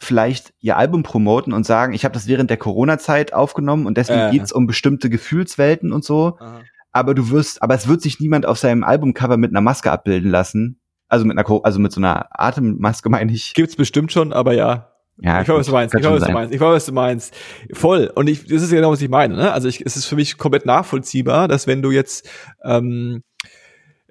[0.00, 4.20] vielleicht ihr Album promoten und sagen, ich habe das während der Corona-Zeit aufgenommen und deswegen
[4.20, 4.30] Äh.
[4.32, 6.36] geht's um bestimmte Gefühlswelten und so.
[6.40, 6.60] Aha.
[6.90, 10.30] Aber du wirst, aber es wird sich niemand auf seinem Albumcover mit einer Maske abbilden
[10.30, 10.80] lassen.
[11.08, 13.54] Also mit einer, also mit so einer Atemmaske meine ich.
[13.54, 14.92] Gibt's bestimmt schon, aber ja.
[15.20, 15.94] Ja, ich weiß, was du meinst.
[15.94, 16.54] Ich weiß, was du meinst.
[16.54, 17.34] Ich weiß, was du meinst.
[17.72, 18.12] Voll.
[18.14, 19.34] Und ich, das ist genau, was ich meine.
[19.34, 19.52] Ne?
[19.52, 22.28] Also ich, es ist für mich komplett nachvollziehbar, dass wenn du jetzt,
[22.62, 23.22] ähm,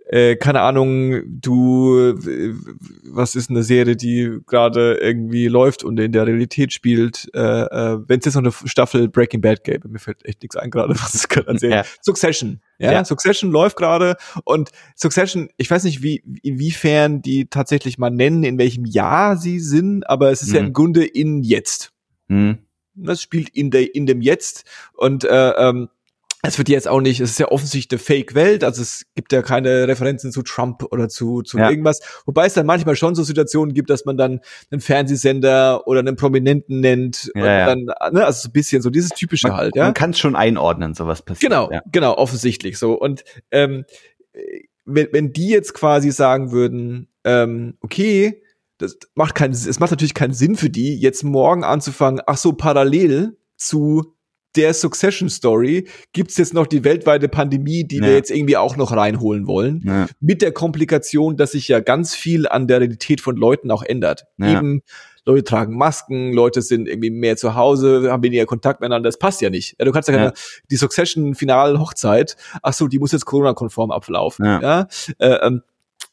[0.10, 2.54] äh, keine Ahnung, du, äh,
[3.04, 8.00] was ist eine Serie, die gerade irgendwie läuft und in der Realität spielt, äh, äh,
[8.08, 10.94] wenn es jetzt noch eine Staffel Breaking Bad gäbe, mir fällt echt nichts ein gerade,
[11.00, 11.80] was es gerade an Serien.
[11.80, 11.86] Ja.
[12.02, 12.62] Succession.
[12.80, 12.92] Ja?
[12.94, 13.06] Ja.
[13.06, 14.16] Succession läuft gerade
[14.46, 19.60] und Succession, ich weiß nicht, wie, inwiefern die tatsächlich mal nennen, in welchem Jahr sie
[19.60, 20.68] sind, aber es ist ja Mhm.
[20.68, 21.92] im Grunde in jetzt.
[22.30, 22.60] Hm.
[22.96, 25.90] Das spielt in der, in dem Jetzt und äh, ähm,
[26.44, 29.42] es wird jetzt auch nicht, es ist ja offensichtlich eine Fake-Welt, also es gibt ja
[29.42, 31.70] keine Referenzen zu Trump oder zu, zu Ja.
[31.70, 36.00] irgendwas, wobei es dann manchmal schon so Situationen gibt, dass man dann einen Fernsehsender oder
[36.02, 37.66] einen Prominenten nennt und Ja, ja.
[37.66, 39.86] dann, ne, also so ein bisschen so dieses typische Man, halt, ja.
[39.86, 41.50] man kann es schon einordnen, sowas passiert.
[41.52, 41.82] Genau, Ja.
[41.92, 42.94] genau, offensichtlich so.
[42.94, 43.86] Und ähm,
[44.86, 48.44] wenn, wenn die jetzt quasi sagen würden, ähm, okay,
[48.78, 52.54] das macht keinen, es macht natürlich keinen Sinn für die, jetzt morgen anzufangen, ach so,
[52.54, 54.14] parallel zu
[54.56, 58.16] der Succession Story gibt's jetzt noch die weltweite Pandemie, die wir Ja.
[58.16, 59.84] jetzt irgendwie auch noch reinholen wollen.
[59.86, 60.08] Ja.
[60.20, 64.26] Mit der Komplikation, dass sich ja ganz viel an der Realität von Leuten auch ändert.
[64.38, 64.58] Ja.
[64.58, 64.82] Eben,
[65.26, 69.42] Leute tragen Masken, Leute sind irgendwie mehr zu Hause, haben weniger Kontakt miteinander, das passt
[69.42, 69.76] ja nicht.
[69.78, 70.34] Ja, du kannst ja, keine,
[70.72, 74.46] die Succession-Final-Hochzeit, ach so, die muss jetzt Corona-konform ablaufen.
[74.46, 74.88] Ja.
[75.20, 75.64] Äh, ähm,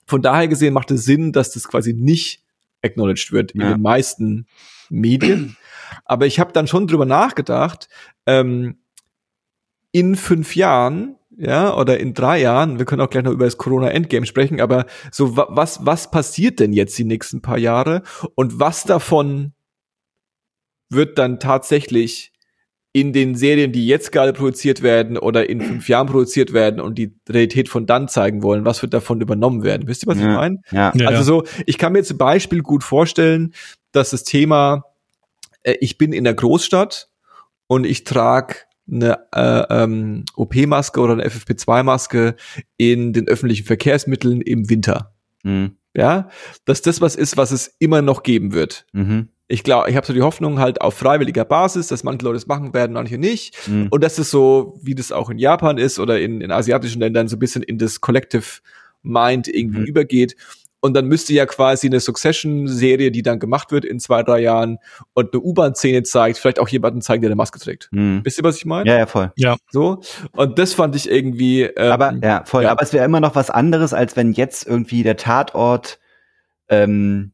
[0.07, 2.43] von daher gesehen macht es Sinn, dass das quasi nicht
[2.83, 4.47] acknowledged wird in den meisten
[4.91, 5.57] Medien.
[6.05, 7.89] Aber ich habe dann schon drüber nachgedacht,
[8.27, 8.79] ähm,
[9.93, 13.59] in fünf Jahren, ja, oder in drei Jahren, wir können auch gleich noch über das
[13.59, 18.03] Corona-Endgame sprechen, aber so, wa was, was passiert denn jetzt die nächsten paar Jahre
[18.35, 19.53] und was davon
[20.91, 22.33] wird dann tatsächlich
[22.93, 26.97] in den Serien, die jetzt gerade produziert werden oder in fünf Jahren produziert werden und
[26.97, 29.89] die Realität von dann zeigen wollen, was wird davon übernommen werden?
[29.89, 30.37] Wisst ihr, was ich Ja.
[30.37, 30.61] meine?
[30.71, 30.93] Ja.
[31.07, 33.53] Also so, ich kann mir zum Beispiel gut vorstellen,
[33.91, 34.85] dass das Thema,
[35.65, 37.09] äh, ich bin in der Großstadt
[37.67, 38.57] und ich trage
[38.91, 42.37] eine äh, ähm, OP-Maske oder eine FFP2-Maske
[42.77, 45.15] in den öffentlichen Verkehrsmitteln im Winter.
[45.43, 45.77] Mhm.
[45.97, 46.29] Ja,
[46.65, 48.85] dass das was ist, was es immer noch geben wird.
[48.93, 49.29] Mhm.
[49.47, 52.47] Ich glaube, ich habe so die Hoffnung halt auf freiwilliger Basis, dass manche Leute es
[52.47, 53.57] machen werden, manche nicht.
[53.69, 53.89] Mhm.
[53.91, 57.29] Und dass es so, wie das auch in Japan ist oder in, in asiatischen Ländern,
[57.29, 58.45] so ein bisschen in das Collective
[59.03, 59.87] Mind irgendwie Mhm.
[59.87, 60.35] übergeht.
[60.85, 64.77] Und dann müsste ja quasi eine Succession-Serie, die dann gemacht wird in zwei, drei Jahren
[65.15, 67.89] und eine U-Bahn-Szene zeigt, vielleicht auch jemanden zeigen, der eine Maske trägt.
[67.91, 68.21] Mhm.
[68.23, 68.87] Wisst ihr, was ich meine?
[68.87, 69.33] Ja, ja, voll.
[69.71, 70.03] So.
[70.33, 71.63] Und das fand ich irgendwie.
[71.63, 72.65] Ähm, aber ja, voll.
[72.65, 72.71] ja.
[72.71, 76.01] Aber es wäre immer noch was anderes, als wenn jetzt irgendwie der Tatort
[76.69, 77.33] ähm,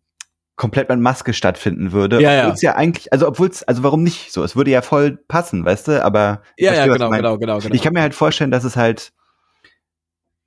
[0.54, 2.22] komplett mit Maske stattfinden würde.
[2.22, 2.42] Ja, ja.
[2.44, 4.44] Obwohl's ja eigentlich, also obwohl's, also warum nicht so?
[4.44, 6.04] Es würde ja voll passen, weißt du?
[6.04, 7.74] Aber ja, ja, genau, genau, genau, genau.
[7.74, 9.12] Ich kann mir halt vorstellen, dass es halt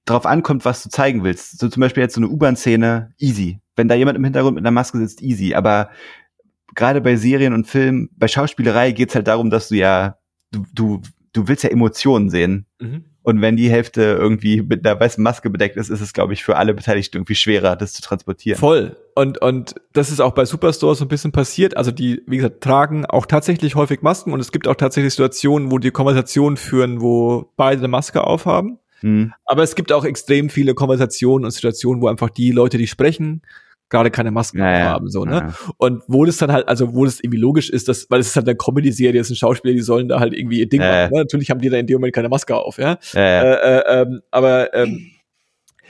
[0.06, 1.60] drauf ankommt, was du zeigen willst.
[1.60, 3.60] So zum Beispiel jetzt so eine U-Bahn-Szene, easy.
[3.76, 5.54] Wenn da jemand im Hintergrund mit einer Maske sitzt, easy.
[5.56, 5.90] Aber
[6.76, 10.18] gerade bei Serien und Filmen, bei Schauspielerei geht's halt darum, dass du ja,
[10.52, 11.02] du, du,
[11.32, 12.66] du willst ja Emotionen sehen.
[12.80, 13.06] Mhm.
[13.26, 16.44] Und wenn die Hälfte irgendwie mit einer weißen Maske bedeckt ist, ist es, glaube ich,
[16.44, 18.60] für alle Beteiligten irgendwie schwerer, das zu transportieren.
[18.60, 18.98] Voll.
[19.16, 21.78] Und, und das ist auch bei Superstores so ein bisschen passiert.
[21.78, 25.72] Also die, wie gesagt, tragen auch tatsächlich häufig Masken und es gibt auch tatsächlich Situationen,
[25.72, 28.80] wo die Konversationen führen, wo beide eine Maske aufhaben.
[29.04, 29.34] Mhm.
[29.46, 33.42] Aber es gibt auch extrem viele Konversationen und Situationen, wo einfach die Leute, die sprechen,
[33.90, 34.86] gerade keine Masken Ja, ja.
[34.86, 35.36] haben, so, ne?
[35.36, 35.54] Ja.
[35.78, 38.36] Und wo das dann halt, also wo das irgendwie logisch ist, dass, weil es ist
[38.36, 41.04] halt eine Comedy-Serie, es sind Schauspieler, die sollen da halt irgendwie ihr Ding Ja, ja.
[41.04, 41.14] machen.
[41.14, 41.20] Ne?
[41.20, 42.98] Natürlich haben die da in dem Moment keine Maske auf, ja.
[43.14, 45.12] Äh, äh, ähm, aber ähm,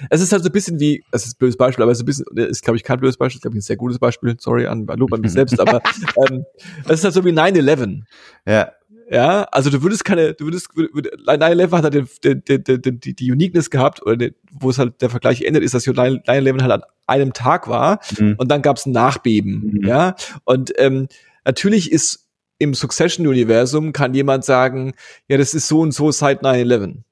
[0.10, 2.04] es ist halt so ein bisschen wie, es ist ein blödes Beispiel, aber es ist
[2.04, 4.36] ein bisschen, ist glaube ich kein blödes Beispiel, ist glaube ich ein sehr gutes Beispiel,
[4.40, 5.82] sorry an Lob an mich selbst, aber
[6.30, 6.44] ähm,
[6.86, 8.02] es ist halt so wie 9-11.
[8.48, 8.72] ja.
[9.14, 13.00] Ja, also du würdest keine, du würdest, würd- 9-11 hat halt den, den, den, den,
[13.00, 16.62] die, die Uniqueness gehabt, oder den, wo es halt der Vergleich endet, ist, dass 9-11
[16.62, 18.36] halt an einem Tag war Mhm.
[18.40, 19.88] und dann gab's ein Nachbeben, Mhm.
[19.88, 20.16] ja.
[20.46, 21.08] Und ähm,
[21.46, 22.28] natürlich ist
[22.60, 24.94] im Succession-Universum kann jemand sagen,
[25.28, 27.04] ja, das ist so und so seit 9-11.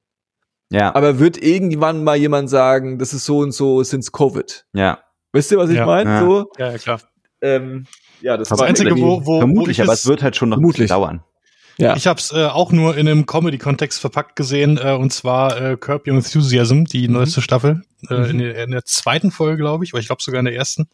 [0.70, 0.94] Ja.
[0.94, 4.64] Aber wird irgendwann mal jemand sagen, das ist so und so since Covid?
[4.74, 4.98] ja.
[5.34, 5.86] Wisst ihr, was ich Ja.
[5.86, 6.10] meine?
[6.10, 6.20] Ja.
[6.20, 7.00] So, Ja, klar.
[7.40, 7.86] ähm,
[8.20, 10.50] ja, das, Das war Einzige, wo, wo, wo Vermutlich, ich aber es- wird halt schon
[10.50, 11.22] noch dauern.
[11.82, 11.96] Ja.
[11.96, 15.76] Ich habe es äh, auch nur in einem Comedy-Kontext verpackt gesehen, äh, und zwar äh,
[15.76, 17.14] Curb Your Enthusiasm, die Mhm.
[17.14, 18.24] neueste Staffel, äh, Mhm.
[18.30, 20.88] in, der, in der zweiten Folge, glaube ich, oder ich glaube sogar in der ersten,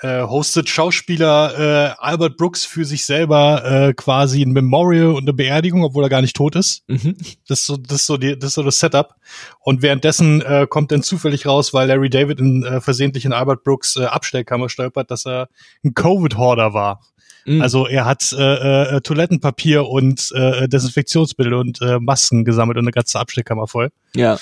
[0.00, 5.32] äh, hostet Schauspieler äh, Albert Brooks für sich selber äh, quasi ein Memorial und eine
[5.32, 6.82] Beerdigung, obwohl er gar nicht tot ist.
[6.88, 7.16] Mhm.
[7.46, 9.14] Das ist so, das ist so, die, das ist so das Setup.
[9.60, 13.64] Und währenddessen äh, kommt dann zufällig raus, weil Larry David in, äh, versehentlich in Albert
[13.64, 15.48] Brooks äh, Abstellkammer stolpert, dass er
[15.84, 17.00] ein Covid-Horder war.
[17.44, 17.62] Mhm.
[17.62, 22.92] Also er hat äh, äh, Toilettenpapier und äh, Desinfektionsmittel und äh, Masken gesammelt und eine
[22.92, 23.90] ganze Abstellkammer voll.
[24.14, 24.38] ja.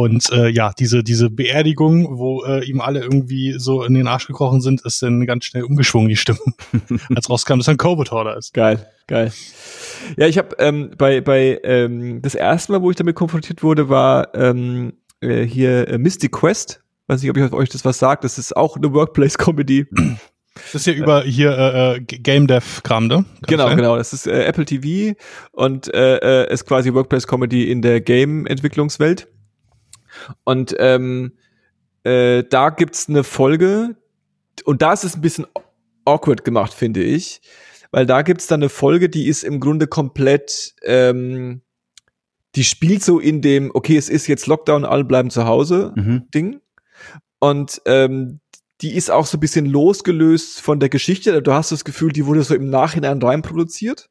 [0.00, 4.26] Und äh, ja, diese diese Beerdigung, wo äh, ihm alle irgendwie so in den Arsch
[4.26, 6.54] gekrochen sind, ist dann ganz schnell umgeschwungen die Stimmung,
[7.14, 8.54] als rauskam, dass er ein Covid-Horder ist.
[8.54, 9.30] Geil, geil.
[10.16, 13.90] Ja, ich habe ähm, bei bei ähm, das erste Mal, wo ich damit konfrontiert wurde,
[13.90, 16.82] war ähm, äh, hier äh, Mystic Quest.
[17.06, 18.24] Weiß nicht, ob ich euch das was sagt.
[18.24, 19.84] Das ist auch eine Workplace Comedy.
[20.54, 23.16] Das ist ja über hier äh, äh, Game Dev Kram, ne?
[23.16, 23.76] Kann genau, sein?
[23.76, 23.96] genau.
[23.98, 25.14] Das ist äh, Apple TV
[25.52, 29.28] und äh, äh, ist quasi Workplace Comedy in der Game Entwicklungswelt.
[30.44, 31.32] Und ähm,
[32.04, 33.96] äh, da gibt's eine Folge
[34.64, 35.46] und da ist es ein bisschen
[36.04, 37.40] awkward gemacht, finde ich,
[37.90, 41.62] weil da gibt's dann eine Folge, die ist im Grunde komplett, ähm,
[42.54, 46.28] die spielt so in dem, okay, es ist jetzt Lockdown, alle bleiben zu Hause, Mhm.
[46.34, 46.60] Ding.
[47.38, 48.40] Und ähm,
[48.80, 51.42] die ist auch so ein bisschen losgelöst von der Geschichte.
[51.42, 54.08] Du hast das Gefühl, die wurde so im Nachhinein reinproduziert.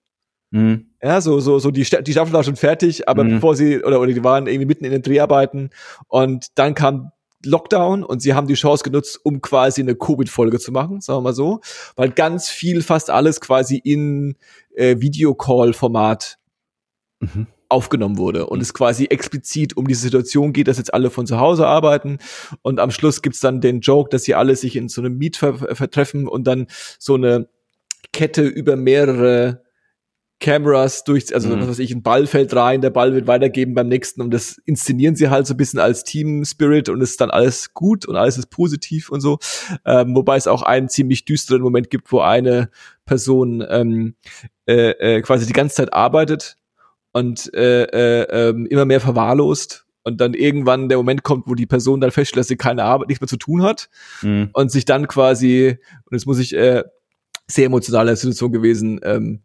[0.52, 0.88] Mhm.
[1.02, 3.36] Ja, so, so, so, die, die Staffel war schon fertig, aber Mhm.
[3.36, 5.70] bevor sie, oder, oder die waren irgendwie mitten in den Dreharbeiten
[6.08, 7.12] und dann kam
[7.46, 11.22] Lockdown und sie haben die Chance genutzt, um quasi eine Covid-Folge zu machen, sagen wir
[11.22, 11.62] mal so,
[11.96, 14.36] weil ganz viel, fast alles quasi in
[14.76, 16.38] äh, Videocall-Format
[17.22, 17.48] Mhm.
[17.68, 21.38] aufgenommen wurde und es quasi explizit um diese Situation geht, dass jetzt alle von zu
[21.40, 22.18] Hause arbeiten
[22.62, 25.36] und am Schluss gibt's dann den Joke, dass sie alle sich in so einem Meet
[25.38, 27.50] ver vertreffen und dann so eine
[28.14, 29.64] Kette über mehrere
[30.40, 31.62] Cameras durch, also Mhm.
[31.62, 34.58] was weiß ich, ein Ball fällt rein, der Ball wird weitergeben beim nächsten und das
[34.66, 38.06] inszenieren sie halt so ein bisschen als Team Spirit und es ist dann alles gut
[38.08, 39.38] und alles ist positiv und so.
[39.86, 42.70] Ähm, wobei es auch einen ziemlich düsteren Moment gibt, wo eine
[43.06, 44.16] Person ähm,
[44.68, 46.58] äh, äh, quasi die ganze Zeit arbeitet
[47.12, 51.66] und äh, äh, ähm, immer mehr verwahrlost und dann irgendwann der Moment kommt, wo die
[51.66, 53.90] Person dann feststellt, dass sie keine Arbeit, nichts mehr zu tun hat
[54.22, 54.50] Mhm.
[54.54, 56.84] und sich dann quasi, und jetzt muss ich äh,
[57.48, 59.42] sehr emotionale Situation gewesen, ähm,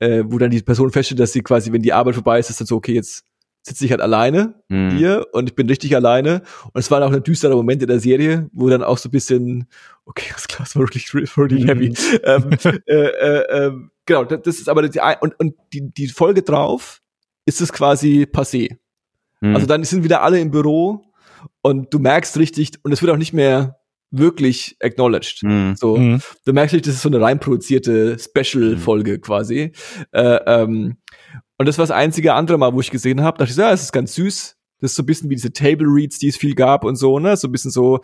[0.00, 2.60] äh, wo dann die Person feststellt, dass sie quasi, wenn die Arbeit vorbei ist, ist
[2.60, 3.24] dann so, okay, jetzt
[3.62, 4.96] sitze ich halt alleine Mhm.
[4.96, 6.42] hier und ich bin richtig alleine.
[6.72, 9.12] Und es war auch ein düsterer Moment in der Serie, wo dann auch so ein
[9.12, 9.66] bisschen,
[10.06, 11.94] okay, das Glas war wirklich, wirklich heavy.
[12.24, 12.50] ähm,
[12.86, 17.02] äh, äh, ähm, genau, das das ist aber die, und, und die, die Folge drauf
[17.44, 18.78] ist es quasi passé.
[19.42, 19.54] Mhm.
[19.54, 21.02] Also dann sind wieder alle im Büro
[21.62, 23.79] und du merkst richtig, und es wird auch nicht mehr
[24.10, 25.42] wirklich acknowledged.
[25.42, 25.74] Mhm.
[25.76, 26.20] So, Mhm.
[26.44, 29.72] du merkst nicht, das ist so eine reinproduzierte Special-Folge quasi.
[30.12, 30.96] Äh, ähm,
[31.58, 33.72] und das war das einzige andere Mal, wo ich gesehen habe, dachte ich, so, ja,
[33.72, 34.56] es ist ganz süß.
[34.80, 37.18] Das ist so ein bisschen wie diese Table Reads, die es viel gab und so,
[37.18, 37.36] ne?
[37.36, 38.00] So ein bisschen so,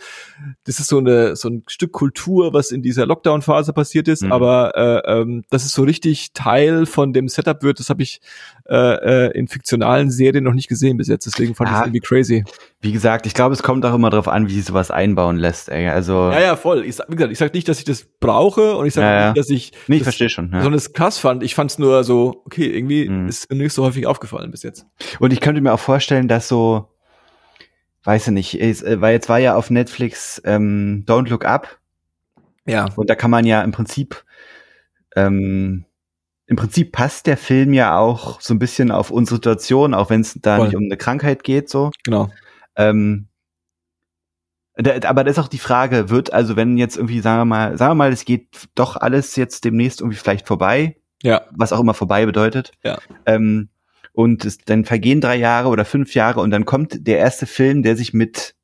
[0.65, 4.33] das ist so eine so ein Stück Kultur, was in dieser Lockdown-Phase passiert ist, Mhm.
[4.33, 8.21] aber äh, ähm, dass es so richtig Teil von dem Setup wird, das habe ich
[8.69, 11.25] äh, äh, in fiktionalen Serien noch nicht gesehen bis jetzt.
[11.27, 11.81] Deswegen fand ich Ah.
[11.81, 12.45] es irgendwie crazy.
[12.81, 15.69] Wie gesagt, ich glaube, es kommt auch immer darauf an, wie sie sowas einbauen lässt.
[15.69, 15.89] Ey.
[15.89, 16.85] Also, Ja, ja, voll.
[16.85, 19.27] Ich wie gesagt, ich sag nicht, dass ich das brauche und ich sag Ja, ja.
[19.29, 20.51] nicht, dass ich nee, ich verstehe schon.
[20.53, 20.59] Ja.
[20.59, 21.43] besonders krass fand.
[21.45, 23.29] Ich fand es nur so, okay, irgendwie Mhm.
[23.29, 24.85] ist mir nicht so häufig aufgefallen bis jetzt.
[25.21, 26.66] Und ich könnte mir auch vorstellen, dass so,
[28.05, 31.79] weiß ich nicht, ist, äh, weil jetzt war ja auf Netflix ähm, Don't Look Up
[32.67, 32.87] Ja.
[32.97, 34.25] und da kann man ja im Prinzip,
[35.17, 35.85] ähm,
[36.47, 40.21] im Prinzip passt der Film ja auch so ein bisschen auf unsere Situation, auch wenn
[40.21, 40.67] es da Voll.
[40.67, 41.91] nicht um eine Krankheit geht, so.
[42.05, 42.31] Genau.
[42.77, 43.27] Ähm,
[44.77, 47.79] da, aber da ist auch die Frage, wird also, wenn jetzt irgendwie, sagen wir mal,
[47.79, 51.43] sagen wir mal, es geht doch alles jetzt demnächst irgendwie vielleicht vorbei, Ja.
[51.51, 52.73] was auch immer vorbei bedeutet.
[52.85, 52.99] Ja.
[53.25, 53.71] Ähm,
[54.17, 57.83] und es, dann vergehen drei Jahre oder fünf Jahre und dann kommt der erste Film,
[57.83, 58.55] der sich mit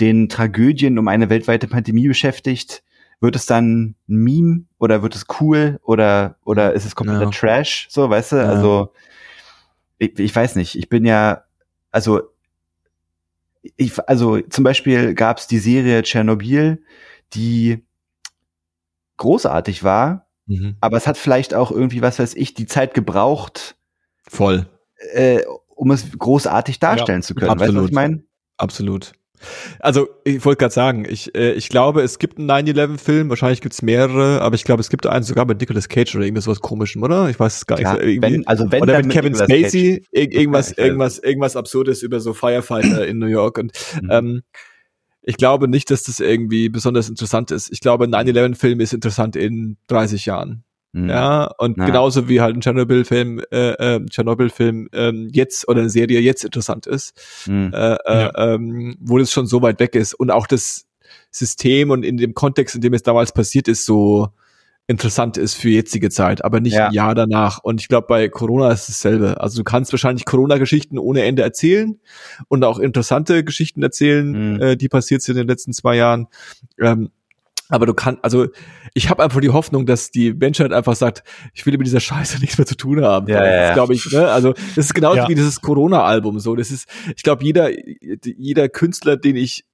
[0.00, 2.82] den Tragödien um eine weltweite Pandemie beschäftigt.
[3.20, 7.30] Wird es dann ein Meme oder wird es cool oder oder ist es kompletter Ja.
[7.30, 7.86] Trash?
[7.90, 8.36] So, weißt du?
[8.36, 8.44] Ja.
[8.44, 8.94] Also
[9.98, 10.74] ich, ich weiß nicht.
[10.76, 11.44] Ich bin ja
[11.90, 12.22] also
[13.76, 16.82] ich, also zum Beispiel gab es die Serie Tschernobyl,
[17.34, 17.84] die
[19.18, 20.76] großartig war, Mhm.
[20.80, 23.76] aber es hat vielleicht auch irgendwie, was weiß ich, die Zeit gebraucht,
[24.32, 24.66] Voll.
[25.14, 25.40] äh,
[25.74, 27.48] um es großartig darstellen zu können.
[27.50, 27.88] Weißt du, was absolut.
[27.90, 28.22] ich meine?
[28.56, 29.12] Absolut.
[29.80, 33.82] Also, ich wollte gerade sagen, ich, äh, ich glaube, es gibt einen 9-11-Film, wahrscheinlich gibt's
[33.82, 37.02] mehrere, aber ich glaube, es gibt einen sogar mit Nicolas Cage oder irgendwas was komischem,
[37.02, 37.28] oder?
[37.28, 38.04] Ich weiß es gar Klar, nicht.
[38.06, 38.34] Irgendwie.
[38.34, 42.20] wenn, also wenn oder mit Kevin Nicolas Spacey, ir irgendwas, Ja, irgendwas, irgendwas Absurdes über
[42.20, 43.58] so Firefighter in New York.
[43.58, 44.08] Und Mhm.
[44.12, 44.42] ähm,
[45.22, 47.72] ich glaube nicht, dass das irgendwie besonders interessant ist.
[47.72, 50.62] Ich glaube, ein 9-11-Film ist interessant in 30 Jahren.
[50.92, 51.08] Mhm.
[51.08, 51.86] Ja, und Ja.
[51.86, 56.86] genauso wie halt ein Tschernobyl-Film, äh, äh, Tschernobyl-Film ähm, jetzt oder eine Serie jetzt interessant
[56.86, 57.14] ist,
[57.48, 57.72] Mhm.
[57.74, 60.86] äh, äh, ähm, wo das schon so weit weg ist und auch das
[61.30, 64.28] System und in dem Kontext, in dem es damals passiert ist, so
[64.88, 66.88] interessant ist für jetzige Zeit, aber nicht Ja.
[66.88, 67.60] ein Jahr danach.
[67.62, 69.40] Und ich glaube, bei Corona ist dasselbe.
[69.40, 71.98] Also du kannst wahrscheinlich Corona-Geschichten ohne Ende erzählen
[72.48, 74.60] und auch interessante Geschichten erzählen, Mhm.
[74.60, 76.26] äh, die passiert sind in den letzten zwei Jahren.
[76.80, 77.10] Ähm,
[77.72, 78.48] aber du kannst, also
[78.92, 82.38] ich habe einfach die Hoffnung, dass die Menschheit einfach sagt, ich will mit dieser Scheiße
[82.40, 83.28] nichts mehr zu tun haben.
[83.28, 83.74] Ja, das ja, ja.
[83.74, 84.28] glaube ich, ne?
[84.28, 85.28] Also das ist genauso Ja.
[85.28, 86.38] wie dieses Corona-Album.
[86.38, 87.70] So, das ist, ich glaube, jeder,
[88.24, 89.64] jeder Künstler, den ich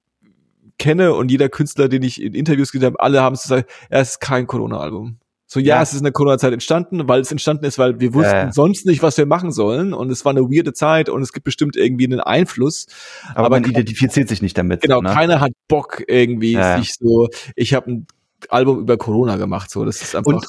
[0.77, 4.11] kenne und jeder Künstler, den ich in Interviews gesehen habe, alle haben es gesagt, es
[4.11, 5.17] ist kein Corona-Album.
[5.51, 5.81] So, ja, Ja.
[5.81, 8.51] es ist in der Corona-Zeit entstanden, weil es entstanden ist, weil wir wussten ja.
[8.51, 11.43] sonst nicht, was wir machen sollen und es war eine weirde Zeit und es gibt
[11.43, 12.85] bestimmt irgendwie einen Einfluss.
[13.29, 14.81] aber, aber man identifiziert sich nicht damit.
[14.81, 15.11] Genau, ne?
[15.11, 16.77] keiner hat Bock irgendwie ja.
[16.77, 18.07] sich so, ich habe ein
[18.49, 20.45] Album über Corona gemacht, so, das ist einfach, Und,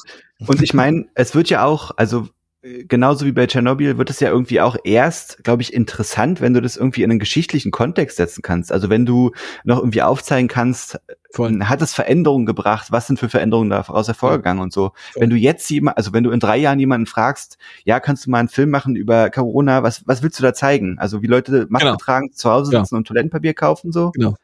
[0.47, 2.27] und ich meine, es wird ja auch, also äh,
[2.87, 6.61] genauso wie bei Tschernobyl wird es ja irgendwie auch erst, glaube ich, interessant, wenn du
[6.61, 8.71] das irgendwie in einen geschichtlichen Kontext setzen kannst.
[8.71, 9.31] Also wenn du
[9.63, 10.99] noch irgendwie aufzeigen kannst,
[11.33, 11.59] voll.
[11.63, 14.91] hat es Veränderungen gebracht, was sind für Veränderungen daraus hervorgegangen und so.
[15.13, 15.21] Voll.
[15.23, 18.29] Wenn du jetzt jemand, also wenn du in drei Jahren jemanden fragst, ja, kannst du
[18.29, 20.97] mal einen Film machen über Corona, was, was willst du da zeigen?
[20.99, 21.97] Also wie Leute Masken Genau.
[21.97, 22.81] tragen, zu Hause Ja.
[22.81, 24.11] sitzen und Toilettenpapier kaufen, so?
[24.11, 24.35] genau.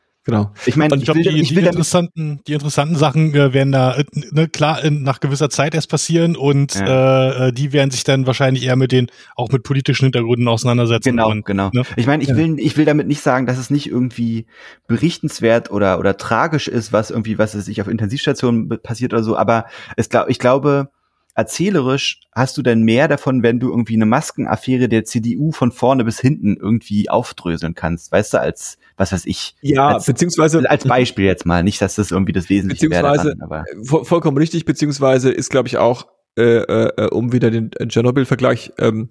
[0.66, 3.72] Ich meine, ich glaube, die, ich die will damit interessanten, die interessanten Sachen äh, werden
[3.72, 7.46] da äh, ne, klar in, nach gewisser Zeit erst passieren und Ja.
[7.46, 11.12] äh, äh, die werden sich dann wahrscheinlich eher mit den auch mit politischen Hintergründen auseinandersetzen.
[11.12, 11.70] Genau, und, genau.
[11.74, 11.84] ne?
[11.96, 12.36] Ich meine, ich Ja.
[12.38, 14.46] will, ich will damit nicht sagen, dass es nicht irgendwie
[14.88, 19.38] berichtenswert oder oder tragisch ist, was irgendwie, was es sich auf Intensivstationen passiert oder so.
[19.38, 19.66] Aber
[19.96, 20.90] es glaub, ich glaube,
[21.38, 26.04] erzählerisch hast du denn mehr davon, wenn du irgendwie eine Maskenaffäre der CDU von vorne
[26.04, 30.84] bis hinten irgendwie aufdröseln kannst, weißt du, als was weiß ich, Ja, als, beziehungsweise als
[30.86, 34.38] Beispiel jetzt mal, nicht, dass das irgendwie das Wesentliche wäre Beziehungsweise- daran, aber Voll, vollkommen
[34.38, 36.08] richtig, beziehungsweise ist, glaube ich, auch,
[36.38, 39.10] äh, äh, um wieder den äh, Tschernobyl-Vergleich ähm,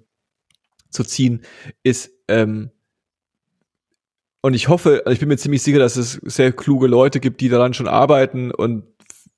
[0.89, 1.43] zu ziehen,
[1.83, 2.71] ist, ähm,
[4.41, 7.39] und ich hoffe, also ich bin mir ziemlich sicher, dass es sehr kluge Leute gibt,
[7.39, 8.83] die daran schon arbeiten und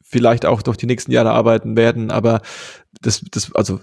[0.10, 2.42] vielleicht auch noch die nächsten Jahre arbeiten werden, aber
[3.02, 3.80] das, das, also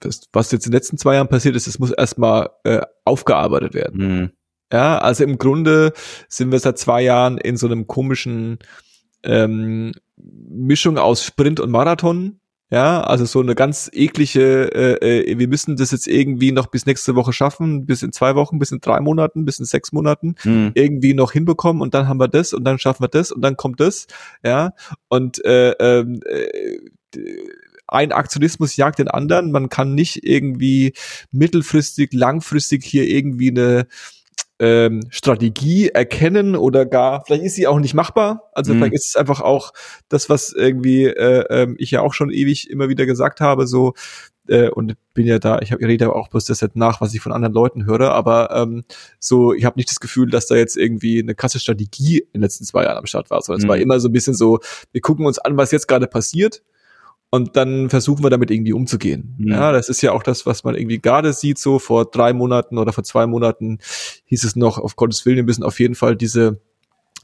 [0.00, 3.74] das, was jetzt in den letzten zwei Jahren passiert ist, das muss erstmal äh, aufgearbeitet
[3.74, 4.00] werden.
[4.00, 4.30] hm,
[4.72, 5.92] Ja, also im Grunde
[6.28, 8.58] sind wir seit zwei Jahren in so einem komischen
[9.22, 12.40] ähm, Mischung aus Sprint und Marathon.
[12.70, 16.84] Ja, also so eine ganz eklige, äh, äh, wir müssen das jetzt irgendwie noch bis
[16.84, 20.34] nächste Woche schaffen, bis in zwei Wochen, bis in drei Monaten, bis in sechs Monaten
[20.42, 23.40] hm, irgendwie noch hinbekommen und dann haben wir das und dann schaffen wir das und
[23.40, 24.06] dann kommt das,
[24.44, 24.74] ja.
[25.08, 26.78] Und äh, ähm, äh,
[27.86, 29.50] ein Aktionismus jagt den anderen.
[29.50, 30.92] Man kann nicht irgendwie
[31.32, 33.86] mittelfristig, langfristig hier irgendwie eine
[34.60, 38.50] ähm, Strategie erkennen oder gar, vielleicht ist sie auch nicht machbar.
[38.54, 38.78] Also Mhm.
[38.78, 39.72] vielleicht ist es einfach auch
[40.08, 43.94] das, was irgendwie äh, ähm, ich ja auch schon ewig immer wieder gesagt habe, so
[44.48, 47.00] äh, und bin ja da, ich, hab, ich rede ja auch bloß das jetzt nach,
[47.00, 48.84] was ich von anderen Leuten höre, aber ähm,
[49.20, 52.42] so, ich habe nicht das Gefühl, dass da jetzt irgendwie eine krasse Strategie in den
[52.42, 53.68] letzten zwei Jahren am Start war, sondern es Mhm.
[53.68, 54.58] war immer so ein bisschen so,
[54.90, 56.62] wir gucken uns an, was jetzt gerade passiert
[57.30, 59.34] und dann versuchen wir damit irgendwie umzugehen.
[59.38, 59.48] Mhm.
[59.48, 62.78] Ja, das ist ja auch das, was man irgendwie gerade sieht, so vor drei Monaten
[62.78, 63.78] oder vor zwei Monaten
[64.26, 66.60] hieß es noch, auf Gottes Willen, wir müssen auf jeden Fall diese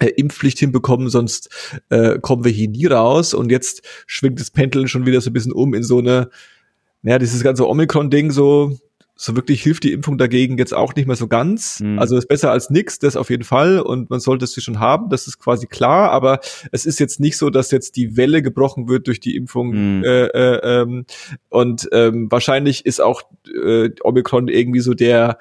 [0.01, 1.49] äh, Impfpflicht hinbekommen, sonst
[1.89, 3.33] äh, kommen wir hier nie raus.
[3.33, 6.31] Und jetzt schwingt das Pendeln schon wieder so ein bisschen um in so eine,
[7.03, 8.77] naja, dieses ganze Omikron-Ding so,
[9.17, 11.81] so wirklich hilft die Impfung dagegen jetzt auch nicht mehr so ganz.
[11.81, 11.99] Mhm.
[11.99, 13.81] Also ist besser als nix, das auf jeden Fall.
[13.81, 16.11] Und man sollte es schon haben, das ist quasi klar.
[16.11, 16.41] Aber
[16.73, 19.99] es ist jetzt nicht so, dass jetzt die Welle gebrochen wird durch die Impfung.
[19.99, 20.05] Mhm.
[20.05, 21.07] Äh, äh, ähm,
[21.49, 23.23] und ähm, wahrscheinlich ist auch
[23.65, 25.39] äh, Omikron irgendwie so der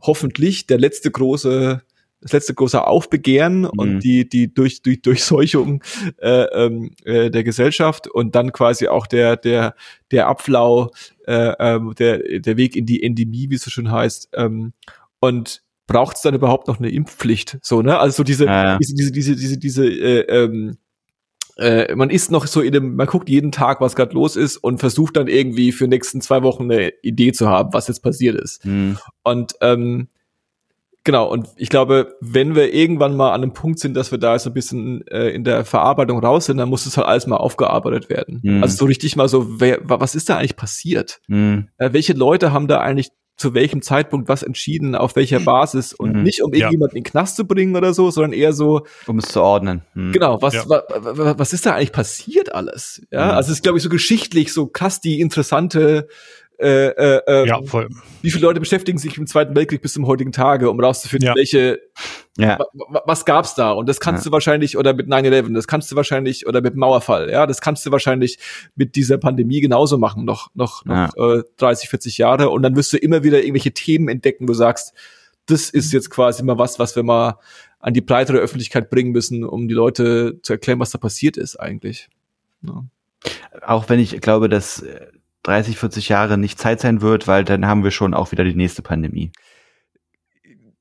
[0.00, 1.82] hoffentlich der letzte große
[2.20, 3.70] das letzte große Aufbegehren mhm.
[3.76, 5.82] und die, die durch, durch Durchseuchung
[6.18, 9.74] äh, ähm, äh, der Gesellschaft und dann quasi auch der, der,
[10.10, 10.90] der Abflau,
[11.26, 14.30] äh, äh, der, der Weg in die Endemie, wie es so schön heißt.
[14.34, 14.72] Ähm,
[15.20, 17.58] und braucht es dann überhaupt noch eine Impfpflicht?
[17.62, 17.98] So, ne?
[17.98, 18.78] Also so diese, ja.
[18.78, 20.78] diese, diese, diese, diese, diese äh, ähm,
[21.56, 24.58] äh, man ist noch so in dem, man guckt jeden Tag, was gerade los ist
[24.58, 28.40] und versucht dann irgendwie für nächsten zwei Wochen eine Idee zu haben, was jetzt passiert
[28.40, 28.64] ist.
[28.64, 28.96] Mhm.
[29.24, 30.08] Und ähm,
[31.08, 34.38] genau, und ich glaube, wenn wir irgendwann mal an einem Punkt sind, dass wir da
[34.38, 37.38] so ein bisschen äh, in der Verarbeitung raus sind, dann muss es halt alles mal
[37.38, 38.40] aufgearbeitet werden.
[38.42, 38.62] Mhm.
[38.62, 41.22] Also so richtig mal so, wer, was ist da eigentlich passiert?
[41.26, 41.68] Mhm.
[41.78, 46.14] Äh, welche Leute haben da eigentlich zu welchem Zeitpunkt was entschieden, auf welcher Basis und
[46.14, 46.24] mhm.
[46.24, 46.98] nicht um irgendjemanden ja.
[46.98, 49.80] in den Knast zu bringen oder so, sondern eher so um es zu ordnen.
[49.94, 50.12] Mhm.
[50.12, 50.68] Genau, was, ja.
[50.68, 53.00] wa, wa, was ist da eigentlich passiert alles?
[53.10, 53.30] Ja, mhm.
[53.30, 56.08] also es ist glaube ich so geschichtlich so krass die interessante
[56.60, 57.88] äh, äh, ähm, ja, voll.
[58.20, 61.34] Wie viele Leute beschäftigen sich im Zweiten Weltkrieg bis zum heutigen Tage, um rauszufinden, ja.
[61.36, 61.78] welche,
[62.36, 62.58] ja.
[63.04, 63.70] was gab's da?
[63.70, 64.30] Und das kannst ja.
[64.30, 67.86] du wahrscheinlich, oder mit 9-11, das kannst du wahrscheinlich, oder mit Mauerfall, ja, das kannst
[67.86, 68.38] du wahrscheinlich
[68.74, 72.50] mit dieser Pandemie genauso machen, noch, noch, noch äh, 30, 40 Jahre.
[72.50, 74.94] Und dann wirst du immer wieder irgendwelche Themen entdecken, wo du sagst,
[75.46, 77.38] das ist jetzt quasi mal was, was wir mal
[77.78, 81.56] an die breitere Öffentlichkeit bringen müssen, um die Leute zu erklären, was da passiert ist
[81.56, 82.08] eigentlich.
[82.62, 82.84] Ja.
[83.64, 84.84] Auch wenn ich glaube, dass
[85.48, 88.54] 30, 40 Jahre nicht Zeit sein wird, weil dann haben wir schon auch wieder die
[88.54, 89.32] nächste Pandemie.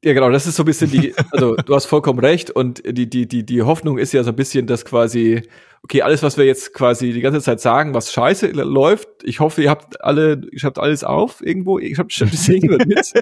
[0.03, 3.09] Ja, genau, das ist so ein bisschen die, also du hast vollkommen recht und die,
[3.09, 5.41] die, die, die Hoffnung ist ja so ein bisschen, dass quasi,
[5.83, 9.63] okay, alles, was wir jetzt quasi die ganze Zeit sagen, was scheiße läuft, ich hoffe,
[9.63, 13.13] ihr habt alle, ihr habt alles auf irgendwo, ich hab das sehen wir mit.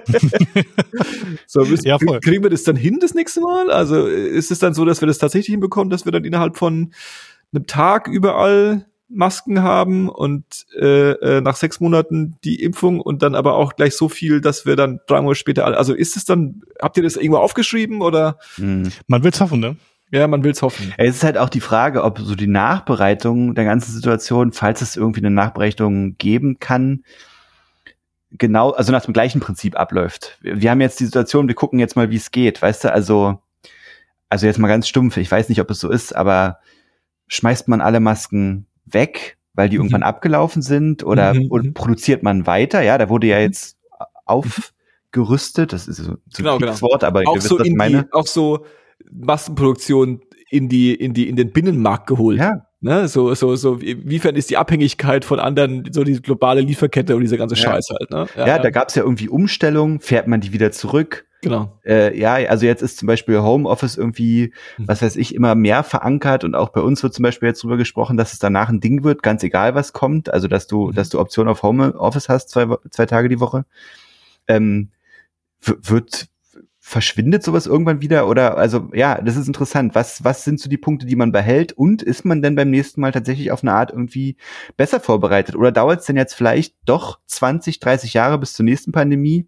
[1.45, 2.19] so, müssen, ja, voll.
[2.21, 3.69] kriegen wir das dann hin das nächste Mal?
[3.69, 6.91] Also ist es dann so, dass wir das tatsächlich hinbekommen, dass wir dann innerhalb von
[7.53, 13.35] einem Tag überall Masken haben und äh, äh, nach sechs Monaten die Impfung und dann
[13.35, 15.77] aber auch gleich so viel, dass wir dann drei Monate später alle.
[15.77, 18.37] Also ist es dann, habt ihr das irgendwo aufgeschrieben oder?
[18.55, 18.91] Hm.
[19.07, 19.77] Man will's hoffen, ne?
[20.11, 20.93] Ja, man will's hoffen.
[20.97, 24.95] Es ist halt auch die Frage, ob so die Nachbereitung der ganzen Situation, falls es
[24.95, 27.03] irgendwie eine Nachbereitung geben kann,
[28.31, 30.37] genau, also nach dem gleichen Prinzip abläuft.
[30.41, 33.41] Wir haben jetzt die Situation, wir gucken jetzt mal, wie es geht, weißt du, also,
[34.29, 36.59] also jetzt mal ganz stumpf, ich weiß nicht, ob es so ist, aber
[37.27, 39.85] schmeißt man alle Masken weg, weil die mhm.
[39.85, 41.47] irgendwann abgelaufen sind oder, mhm.
[41.49, 41.73] oder, mhm.
[41.73, 42.81] produziert man weiter?
[42.81, 43.43] Ja, da wurde ja mhm.
[43.43, 43.77] jetzt
[44.25, 46.81] aufgerüstet, das ist so, ein genau, genau.
[46.81, 48.03] Wort, aber auch ihr wisst, so was ich meine.
[48.03, 48.65] Die, auch so
[49.11, 52.39] Massenproduktion in die, in die, in den Binnenmarkt geholt.
[52.39, 52.65] Ja.
[52.81, 57.21] Ne, so, so, so, wiefern ist die Abhängigkeit von anderen, so die globale Lieferkette und
[57.23, 57.61] dieser ganze ja.
[57.61, 58.27] Scheiß halt, ne?
[58.37, 61.25] Ja, ja da gab's ja irgendwie Umstellungen, fährt man die wieder zurück?
[61.45, 61.71] Genau.
[61.85, 64.87] Äh, ja, also jetzt ist zum Beispiel Homeoffice irgendwie, mhm.
[64.87, 67.77] was weiß ich, immer mehr verankert und auch bei uns wird zum Beispiel jetzt drüber
[67.77, 70.95] gesprochen, dass es danach ein Ding wird, ganz egal was kommt, also dass du, mhm.
[70.95, 73.65] dass du Option auf Homeoffice hast, zwei, zwei Tage die Woche.
[74.47, 74.89] Ähm,
[75.61, 76.29] wird,
[76.79, 79.93] verschwindet sowas irgendwann wieder oder also ja, das ist interessant.
[79.93, 83.01] Was was sind so die Punkte, die man behält und ist man denn beim nächsten
[83.01, 84.35] Mal tatsächlich auf eine Art irgendwie
[84.77, 88.91] besser vorbereitet oder dauert es denn jetzt vielleicht doch 20, 30 Jahre bis zur nächsten
[88.91, 89.47] Pandemie,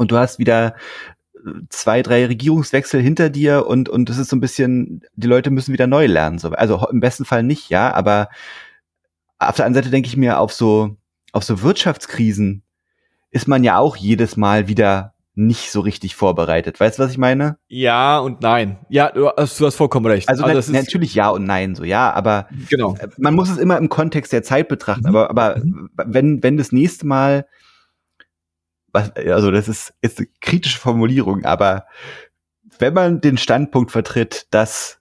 [0.00, 0.74] und du hast wieder
[1.34, 5.50] äh, zwei, drei Regierungswechsel hinter dir und und es ist so ein bisschen, die Leute
[5.50, 6.38] müssen wieder neu lernen.
[6.38, 6.50] So.
[6.52, 8.30] Also im besten Fall nicht, ja, aber
[9.38, 10.96] auf der anderen Seite denke ich mir, auf so,
[11.32, 12.62] auf so Wirtschaftskrisen
[13.30, 16.80] ist man ja auch jedes Mal wieder nicht so richtig vorbereitet.
[16.80, 17.58] Weißt du, was ich meine?
[17.68, 18.78] Ja und nein.
[18.88, 20.30] Ja, du hast, du hast vollkommen recht.
[20.30, 22.96] Also, also na, natürlich ja und nein, so ja, aber genau.
[23.18, 25.08] Man muss es immer im Kontext der Zeit betrachten.
[25.08, 25.16] Mhm.
[25.16, 25.90] Aber, aber mhm.
[25.94, 27.46] wenn, wenn das nächste Mal
[28.92, 31.86] was, also das ist jetzt eine kritische Formulierung, aber
[32.78, 35.00] wenn man den Standpunkt vertritt, dass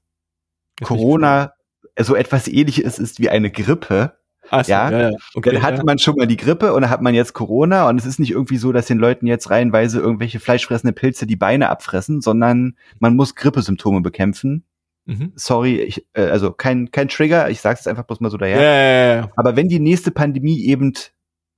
[0.81, 1.53] Corona
[1.99, 4.19] so etwas ähnliches ist wie eine Grippe,
[4.51, 5.17] so, ja, ja, ja.
[5.35, 5.83] Okay, dann hatte ja.
[5.83, 8.31] man schon mal die Grippe und dann hat man jetzt Corona und es ist nicht
[8.31, 13.15] irgendwie so, dass den Leuten jetzt reihenweise irgendwelche fleischfressende Pilze die Beine abfressen, sondern man
[13.15, 14.63] muss Grippesymptome bekämpfen.
[15.05, 15.33] Mhm.
[15.35, 18.59] Sorry, ich, äh, also kein, kein Trigger, ich sag's jetzt einfach bloß mal so daher.
[19.35, 20.93] Aber wenn die nächste Pandemie eben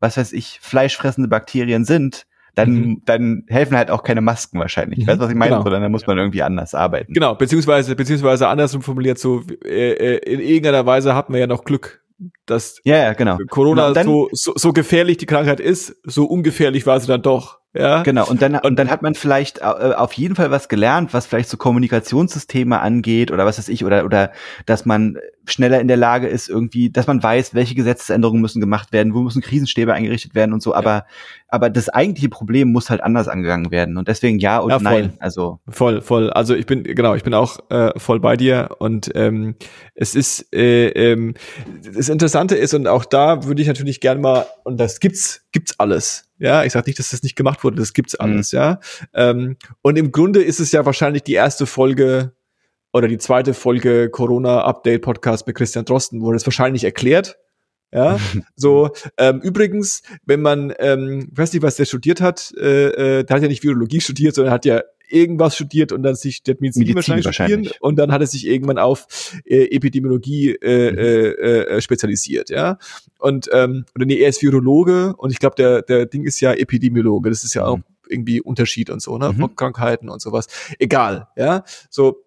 [0.02, 2.26] was weiß ich, fleischfressende Bakterien sind,
[2.56, 3.02] dann, mhm.
[3.06, 5.00] dann helfen halt auch keine Masken wahrscheinlich.
[5.00, 5.08] Mhm.
[5.08, 5.52] Weißt du, was ich meine?
[5.52, 5.64] Genau.
[5.64, 7.14] Sondern dann muss man irgendwie anders arbeiten.
[7.14, 11.64] Genau, beziehungsweise, beziehungsweise andersrum formuliert, so äh, äh in irgendeiner Weise hat man ja noch
[11.64, 12.04] Glück,
[12.46, 13.38] dass ja, ja genau.
[13.50, 17.22] Corona genau, dann, so, so, so gefährlich die Krankheit ist, so ungefährlich war sie dann
[17.22, 17.61] doch.
[17.74, 18.04] Ja.
[18.04, 21.26] Genau, und dann, und dann hat man vielleicht äh, auf jeden Fall was gelernt, was
[21.26, 24.32] vielleicht so Kommunikationssysteme angeht oder was weiß ich, oder, oder
[24.66, 28.92] dass man schneller in der Lage ist, irgendwie, dass man weiß, welche Gesetzesänderungen müssen gemacht
[28.92, 31.06] werden, wo müssen Krisenstäbe eingerichtet werden und so, aber, ja.
[31.48, 33.98] aber das eigentliche Problem muss halt anders angegangen werden.
[33.98, 35.14] Und deswegen ja und ja, nein.
[35.20, 36.30] Also voll, voll.
[36.30, 39.56] Also ich bin, genau, ich bin auch äh, voll bei dir und ähm,
[39.96, 41.36] es ist äh, ähm,
[41.94, 45.80] das Interessante ist, und auch da würde ich natürlich gern mal, und das gibt's, gibt's
[45.80, 48.58] alles Ja, ich sage nicht, dass das nicht gemacht wurde, das gibt's alles, mhm.
[48.58, 48.80] ja.
[49.14, 52.34] Ähm, und im Grunde ist es ja wahrscheinlich die erste Folge
[52.94, 57.38] oder die zweite Folge Corona Update Podcast mit Christian Drosten, wo er das wahrscheinlich erklärt.
[57.94, 58.20] Ja,
[58.56, 63.24] so ähm, übrigens, wenn man, ähm, ich weiß nicht, was der studiert hat, äh, äh,
[63.24, 64.82] der hat ja nicht Virologie studiert, sondern hat ja
[65.12, 68.28] irgendwas studiert und dann sich der Medizin, Medizin wahrscheinlich, wahrscheinlich studieren und dann hat er
[68.28, 69.08] sich irgendwann auf
[69.46, 70.98] äh, Epidemiologie äh, mhm.
[70.98, 71.30] äh,
[71.64, 72.78] äh, spezialisiert, ja.
[73.20, 76.54] Und ähm, oder nee, er ist Virologe und ich glaube, der der Ding ist ja
[76.54, 77.30] Epidemiologe.
[77.30, 77.84] Das ist ja auch mhm.
[78.10, 79.38] irgendwie Unterschied und so, ne, mhm.
[79.38, 80.48] von Krankheiten und sowas.
[80.80, 81.64] Egal, ja.
[81.90, 82.24] So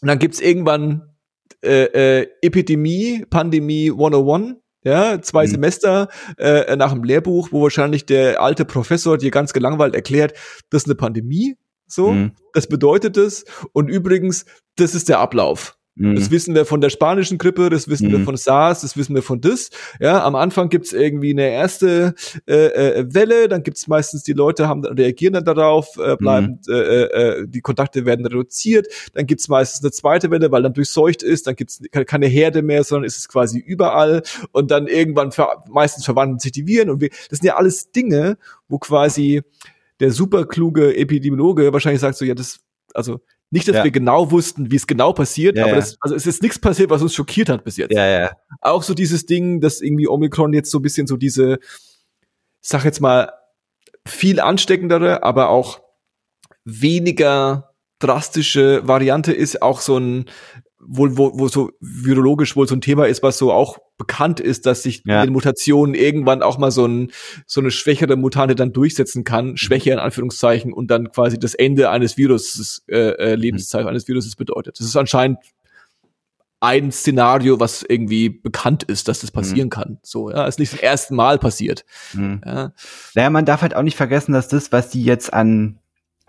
[0.00, 1.14] und dann gibt's irgendwann
[1.62, 5.50] äh, äh, Epidemie, Pandemie 101 ja, zwei mhm.
[5.50, 6.08] Semester
[6.38, 10.32] äh, nach dem Lehrbuch, wo wahrscheinlich der alte Professor dir ganz gelangweilt erklärt,
[10.70, 11.56] das ist eine Pandemie,
[11.90, 12.32] so, mhm.
[12.52, 13.44] das bedeutet es.
[13.72, 14.44] Und übrigens,
[14.76, 15.76] das ist der Ablauf.
[16.00, 16.14] Mhm.
[16.14, 18.12] Das wissen wir von der spanischen Grippe, das wissen mhm.
[18.12, 19.68] wir von SARS, das wissen wir von DIS.
[20.00, 22.14] Ja, am Anfang gibt's irgendwie eine erste
[22.46, 26.74] äh, äh, Welle, dann gibt's meistens die Leute haben reagieren dann darauf, äh, bleiben mhm.
[26.74, 28.86] äh, äh, die Kontakte werden reduziert.
[29.12, 31.46] Dann gibt's meistens eine zweite Welle, weil dann durchseucht ist.
[31.46, 34.22] Dann gibt's keine Herde mehr, sondern ist es quasi überall.
[34.52, 36.88] Und dann irgendwann ver meistens verwandeln sich die Viren.
[36.88, 38.38] Und wir, das sind ja alles Dinge,
[38.68, 39.42] wo quasi
[40.00, 42.60] der superkluge Epidemiologe wahrscheinlich sagt so, ja, das,
[42.94, 43.20] also
[43.50, 43.84] nicht, dass ja.
[43.84, 46.90] wir genau wussten, wie es genau passiert, ja, aber das, also es ist nichts passiert,
[46.90, 47.92] was uns schockiert hat bis jetzt.
[47.92, 48.30] Ja, ja.
[48.60, 51.58] Auch so dieses Ding, dass irgendwie Omikron jetzt so ein bisschen so diese,
[52.60, 53.32] sag jetzt mal,
[54.06, 55.82] viel ansteckendere, aber auch
[56.64, 60.26] weniger drastische Variante ist, auch so ein
[60.80, 64.66] wohl, wo, wo so virologisch wohl so ein Thema ist, was so auch bekannt ist,
[64.66, 65.22] dass sich ja.
[65.22, 67.10] in Mutationen irgendwann auch mal so, ein,
[67.46, 71.90] so eine schwächere Mutante dann durchsetzen kann, Schwäche in Anführungszeichen, und dann quasi das Ende
[71.90, 73.88] eines Viruses, äh, äh, Lebenszeit mhm.
[73.88, 74.78] eines Viruses bedeutet.
[74.78, 75.38] Das ist anscheinend
[76.60, 79.70] ein Szenario, was irgendwie bekannt ist, dass das passieren mhm.
[79.70, 79.98] kann.
[80.02, 81.84] So, ja, ist nicht das erste Mal passiert.
[82.12, 82.42] Mhm.
[82.44, 82.72] Ja.
[83.14, 85.79] Naja, man darf halt auch nicht vergessen, dass das, was die jetzt an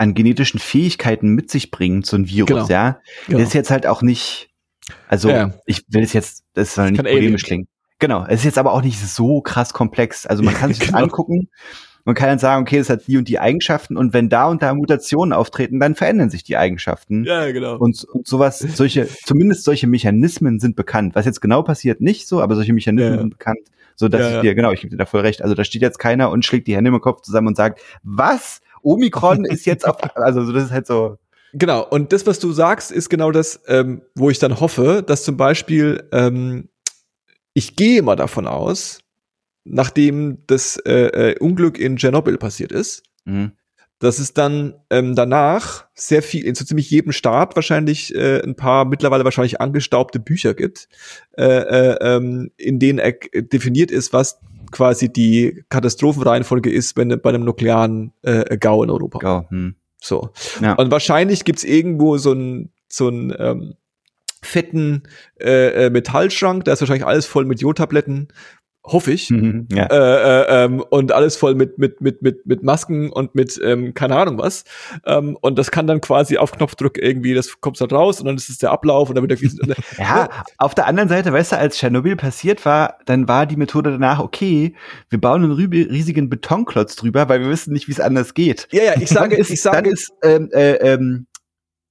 [0.02, 2.68] an genetischen Fähigkeiten mit sich bringen, so ein Virus, genau.
[2.68, 3.00] ja.
[3.28, 3.38] Genau.
[3.38, 4.50] Der ist jetzt halt auch nicht,
[5.08, 5.54] also ja.
[5.68, 7.68] ich will es jetzt, das soll nicht polemisch klingen.
[8.00, 10.26] Genau, es ist jetzt aber auch nicht so krass komplex.
[10.26, 10.94] Also man kann sich genau.
[10.94, 11.50] das angucken,
[12.04, 14.64] man kann dann sagen, okay, das hat die und die Eigenschaften und wenn da und
[14.64, 17.24] da Mutationen auftreten, dann verändern sich die Eigenschaften.
[17.26, 17.78] Ja, genau.
[17.78, 21.14] Und, und sowas, solche, zumindest solche Mechanismen sind bekannt.
[21.14, 23.20] Was jetzt genau passiert, nicht so, aber solche Mechanismen ja.
[23.20, 23.60] sind bekannt,
[23.96, 25.44] so dass ja, ich dir, genau, ich gebe dir da voll recht.
[25.44, 28.62] Also da steht jetzt keiner und schlägt die Hände im Kopf zusammen und sagt, was?
[28.84, 31.18] Omikron ist jetzt auf, also das ist halt so.
[31.54, 35.24] Genau, und das, was du sagst, ist genau das, ähm, wo ich dann hoffe, dass
[35.24, 36.70] zum Beispiel, ähm,
[37.54, 39.00] ich gehe immer davon aus,
[39.64, 43.52] nachdem das äh, äh, Unglück in Tschernobyl passiert ist, mhm.
[44.00, 48.56] dass es dann ähm, danach sehr viel, in so ziemlich jedem Staat wahrscheinlich äh, ein
[48.56, 50.88] paar mittlerweile wahrscheinlich angestaubte Bücher gibt,
[51.38, 54.40] äh, äh, ähm, in denen er definiert ist, was
[54.72, 59.20] quasi die Katastrophenreihenfolge ist wenn, bei einem nuklearen äh, GAU in Europa.
[59.20, 59.76] GAU, hm.
[60.00, 60.30] So.
[60.62, 60.74] Ja.
[60.74, 63.76] Und wahrscheinlich gibt's irgendwo so ein so ein ähm,
[64.42, 65.04] fetten
[65.40, 68.30] äh, äh, Metallschrank, da ist wahrscheinlich alles voll mit Jodtabletten,
[68.84, 69.30] hoffe ich.
[69.30, 69.86] Mhm, ja.
[69.86, 73.94] äh, äh, ähm, und alles voll mit, mit, mit, mit, mit Masken und mit ähm,
[73.94, 74.64] keine Ahnung was.
[75.06, 78.36] Ähm, und das kann dann quasi auf Knopfdruck irgendwie, das kommt dann raus und dann
[78.36, 81.58] ist es der Ablauf und dann wird der Ja, auf der anderen Seite, weißt du,
[81.58, 84.76] als Tschernobyl passiert war, dann war die Methode danach, okay,
[85.10, 88.68] wir bauen einen riesigen Betonklotz drüber, weil wir wissen nicht, wie es anders geht.
[88.72, 91.28] Ja, ja, ich sage, ist, ich sage, dann ist ähm, äh, ähm,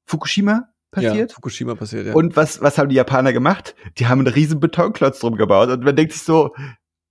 [0.06, 1.30] Fukushima passiert.
[1.30, 2.14] Ja, Fukushima passiert, ja.
[2.14, 3.74] Und was, was haben die Japaner gemacht?
[3.98, 6.52] Die haben einen riesen Betonklotz drum gebaut und man denkt sich so,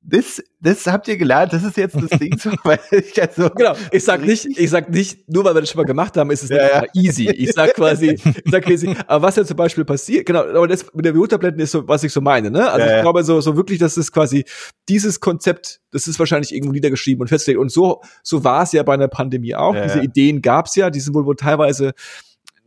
[0.02, 3.74] das, das habt ihr gelernt, das ist jetzt das Ding so, weil ich also Genau,
[3.92, 6.44] ich sag nicht, ich sag nicht, nur weil wir das schon mal gemacht haben, ist
[6.44, 6.88] es nicht ja, ja.
[6.94, 7.30] easy.
[7.30, 10.86] Ich sag quasi, ich sag quasi, aber was ja zum Beispiel passiert, genau, aber das
[10.94, 12.72] mit der Bluttabletten ist so, was ich so meine, ne?
[12.72, 14.46] Also ja, ich glaube so, so wirklich, dass es quasi
[14.88, 17.62] dieses Konzept, das ist wahrscheinlich irgendwo niedergeschrieben und festgelegt.
[17.62, 19.76] Und so, so war es ja bei einer Pandemie auch.
[19.76, 21.94] Diese Ideen gab's ja, die sind wohl wohl teilweise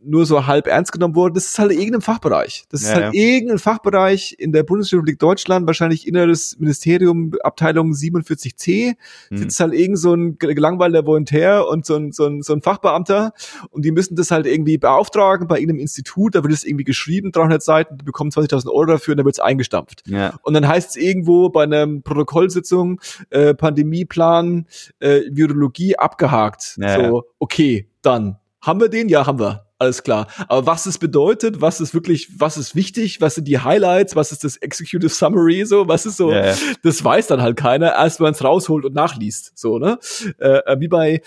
[0.05, 1.33] nur so halb ernst genommen worden.
[1.33, 2.65] Das ist halt irgendein Fachbereich.
[2.69, 3.21] Das ist ja, halt ja.
[3.21, 8.95] irgendein Fachbereich in der Bundesrepublik Deutschland, wahrscheinlich inneres Ministerium, Abteilung 47c,
[9.29, 9.37] hm.
[9.37, 13.33] sitzt halt irgend so ein gelangweilter Volontär und so ein, so, ein, so ein Fachbeamter
[13.69, 17.31] und die müssen das halt irgendwie beauftragen bei irgendeinem Institut, da wird es irgendwie geschrieben,
[17.31, 20.03] 300 Seiten, die bekommen 20.000 Euro dafür und dann wird es eingestampft.
[20.07, 20.35] Ja.
[20.43, 22.99] Und dann heißt es irgendwo bei einer Protokollsitzung,
[23.29, 24.67] äh, Pandemieplan,
[24.99, 26.77] äh, Virologie abgehakt.
[26.79, 28.37] Ja, so, okay, dann.
[28.61, 29.09] Haben wir den?
[29.09, 30.27] Ja, haben wir alles klar.
[30.47, 34.31] Aber was es bedeutet, was ist wirklich, was ist wichtig, was sind die Highlights, was
[34.31, 36.55] ist das Executive Summary, so, was ist so, yeah.
[36.83, 39.99] das weiß dann halt keiner, erst wenn man es rausholt und nachliest, so, ne?
[40.39, 41.21] Äh, äh, wie bei,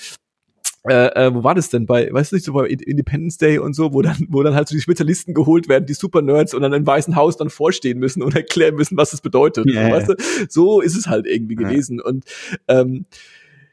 [0.88, 3.74] äh, äh, wo war das denn bei, weißt du nicht, so bei Independence Day und
[3.74, 6.72] so, wo dann, wo dann halt so die Spezialisten geholt werden, die Super-Nerds und dann
[6.72, 9.66] im Weißen Haus dann vorstehen müssen und erklären müssen, was es bedeutet.
[9.66, 9.86] Yeah.
[9.86, 10.46] So, weißt du?
[10.48, 12.00] so ist es halt irgendwie gewesen.
[12.00, 12.24] Und
[12.68, 13.06] ähm,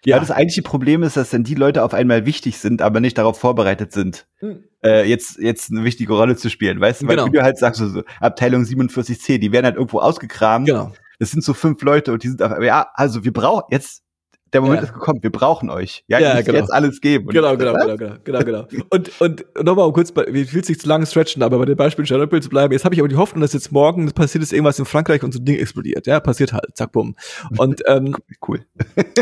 [0.05, 0.19] Ja.
[0.19, 3.39] das eigentliche Problem ist, dass dann die Leute auf einmal wichtig sind, aber nicht darauf
[3.39, 4.63] vorbereitet sind, Hm.
[4.83, 6.79] äh, jetzt, jetzt eine wichtige Rolle zu spielen.
[6.79, 7.27] Weißt du, weil Genau.
[7.27, 10.67] wie du halt sagst, so, so Abteilung 47c, die werden halt irgendwo ausgekramt.
[10.67, 10.91] Genau.
[11.19, 14.02] Das sind so fünf Leute und die sind auf, ja, also wir brauchen jetzt,
[14.53, 14.87] der Moment Ja.
[14.87, 16.03] ist gekommen, wir brauchen euch.
[16.07, 16.59] Ja, Ja, ihr genau.
[16.59, 17.27] jetzt alles geben.
[17.27, 18.67] Und Genau, genau, genau, genau, genau, genau.
[18.89, 21.65] Und, und nochmal um kurz, bei, ich will es nicht zu lange stretchen, aber bei
[21.65, 24.43] dem Beispiel Tschernobyl zu bleiben, jetzt habe ich aber die Hoffnung, dass jetzt morgen passiert
[24.43, 26.07] ist irgendwas in Frankreich und so ein Ding explodiert.
[26.07, 27.15] Ja, passiert halt, zack, bumm.
[27.57, 28.15] Und ähm,
[28.47, 28.65] Cool.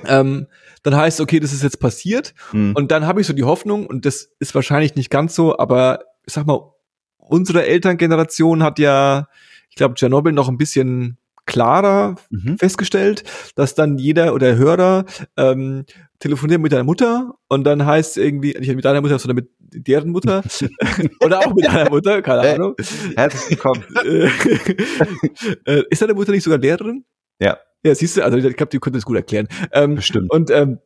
[0.08, 0.48] ähm,
[0.84, 2.34] dann heißt, okay, das ist jetzt passiert.
[2.52, 2.74] Hm.
[2.76, 6.00] Und dann habe ich so die Hoffnung, und das ist wahrscheinlich nicht ganz so, aber
[6.26, 6.72] ich sag mal,
[7.18, 9.28] unsere Elterngeneration hat ja,
[9.70, 12.58] ich glaube, Tschernobyl noch ein bisschen klarer Mhm.
[12.58, 13.24] festgestellt,
[13.56, 15.06] dass dann jeder oder Hörer
[15.38, 15.86] ähm,
[16.20, 19.50] telefoniert mit deiner Mutter und dann heißt irgendwie, nicht mit deiner Mutter, sondern mit
[19.88, 20.44] deren Mutter
[21.22, 22.76] oder auch mit deiner Mutter, keine Äh, Ahnung.
[23.16, 23.84] Herzlich willkommen.
[25.66, 27.06] Äh, ist deine Mutter nicht sogar Lehrerin?
[27.40, 27.58] Ja.
[27.84, 29.48] Ja, siehst du, also ich glaube, die könnte das gut erklären.
[29.72, 30.32] Ähm, Bestimmt.
[30.32, 30.80] und ähm,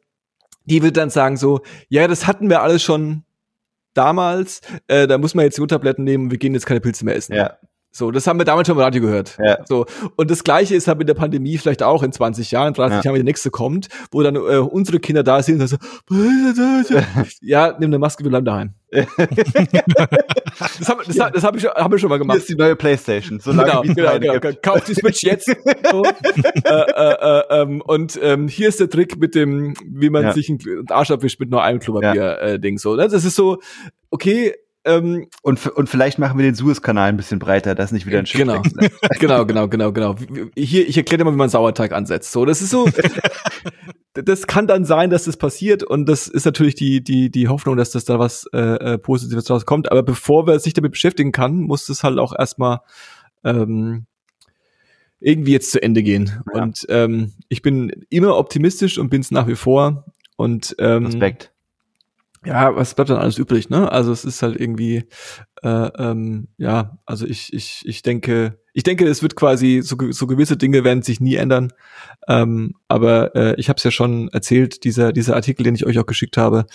[0.66, 3.24] die wird dann sagen so, ja, das hatten wir alles schon
[3.94, 7.34] damals, äh, da muss man jetzt Jodtabletten nehmen, wir gehen jetzt keine Pilze mehr essen.
[7.36, 7.58] Ja.
[7.98, 9.38] So, das haben wir damals schon im Radio gehört.
[9.42, 9.60] Ja.
[9.66, 9.86] So.
[10.18, 13.02] Und das Gleiche ist halt mit der Pandemie vielleicht auch in 20 Jahren, 30 Ja.
[13.04, 15.78] Jahren, wenn der nächste kommt, wo dann äh, unsere Kinder da sind und so,
[17.42, 18.74] ja, nimm eine Maske, wir bleiben daheim.
[18.92, 19.08] das
[20.90, 22.38] haben, das, das wir schon, haben wir schon mal gemacht.
[22.40, 23.40] ist die neue Playstation.
[23.40, 24.40] So lange Genau, wie genau, genau.
[24.40, 24.62] gibt.
[24.64, 25.48] Kauf die Switch jetzt.
[25.92, 26.04] So.
[26.04, 30.34] äh, äh, äh, ähm, und ähm, hier ist der Trick mit dem, wie man Ja.
[30.34, 32.78] sich einen Arsch abwischt mit nur einem Klopapier-Ding.
[32.78, 33.08] so, ne?
[33.08, 33.60] Das ist so,
[34.10, 34.54] okay,
[34.86, 38.26] ähm, Und, und vielleicht machen wir den Suezkanal ein bisschen breiter, dass nicht wieder ein
[38.26, 38.62] Schiff Genau.
[39.20, 40.16] genau, genau, genau, genau.
[40.56, 42.32] Hier, ich erkläre dir mal, wie man Sauerteig ansetzt.
[42.32, 42.88] So, das ist so.
[44.14, 47.76] das kann dann sein, dass das passiert und das ist natürlich die die die Hoffnung,
[47.76, 49.92] dass das da was äh, äh, Positives draus kommt.
[49.92, 52.80] Aber bevor wir sich damit beschäftigen kann, muss es halt auch erstmal
[53.44, 54.06] ähm,
[55.20, 56.44] irgendwie jetzt zu Ende gehen.
[56.54, 56.62] Ja.
[56.62, 60.06] Und ähm, ich bin immer optimistisch und bin es nach wie vor.
[60.38, 61.52] Und ähm, Respekt.
[62.46, 63.92] Ja, was bleibt dann alles übrig, ne?
[63.92, 65.04] Also es ist halt irgendwie,
[65.64, 65.68] äh,
[65.98, 70.58] ähm, ja, also ich, ich, ich denke, ich denke, es wird quasi, so, so gewisse
[70.58, 71.74] Dinge werden sich nie ändern.
[72.28, 75.98] Ähm, aber äh, ich habe es ja schon erzählt, dieser, dieser Artikel, den ich euch
[75.98, 76.66] auch geschickt habe,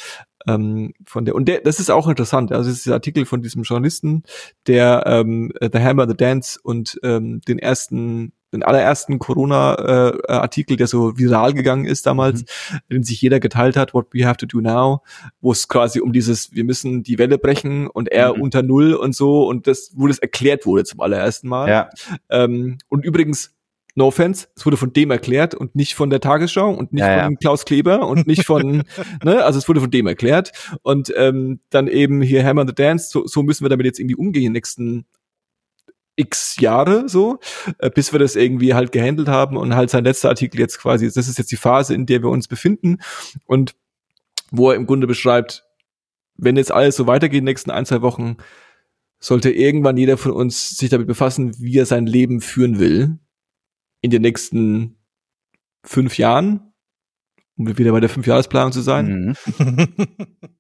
[0.49, 2.53] ähm, von der, und der, das ist auch interessant.
[2.53, 4.23] Also es ist dieser Artikel von diesem Journalisten,
[4.67, 11.17] der ähm, The Hammer, The Dance und ähm, den ersten, den allerersten Corona-Artikel, der so
[11.19, 12.45] viral gegangen ist damals,
[12.91, 15.03] den sich jeder geteilt hat, What We Have to Do Now,
[15.41, 18.43] wo es quasi um dieses, wir müssen die Welle brechen und er Mhm.
[18.43, 21.69] unter Null und so und das, wo das erklärt wurde zum allerersten Mal.
[21.69, 21.91] Ja.
[22.29, 23.55] Ähm, und übrigens,
[23.97, 27.25] no offense, es wurde von dem erklärt und nicht von der Tagesschau und nicht Ja,
[27.25, 27.37] von ja.
[27.41, 28.83] Klaus Kleber und nicht von,
[29.25, 30.53] ne, also es wurde von dem erklärt.
[30.83, 34.15] Und ähm, dann eben hier Hammer the Dance, so, so müssen wir damit jetzt irgendwie
[34.17, 35.07] umgehen in den nächsten
[36.21, 37.39] x Jahre so,
[37.79, 41.07] äh, bis wir das irgendwie halt gehandelt haben und halt sein letzter Artikel jetzt quasi,
[41.07, 42.99] das ist jetzt die Phase, in der wir uns befinden
[43.47, 43.75] und
[44.51, 45.65] wo er im Grunde beschreibt,
[46.37, 48.37] wenn jetzt alles so weitergeht in den nächsten ein, zwei Wochen,
[49.19, 53.19] sollte irgendwann jeder von uns sich damit befassen, wie er sein Leben führen will
[54.01, 54.97] in den nächsten
[55.85, 56.73] fünf Jahren,
[57.57, 59.89] um wieder bei der Fünfjahresplanung zu sein Mhm.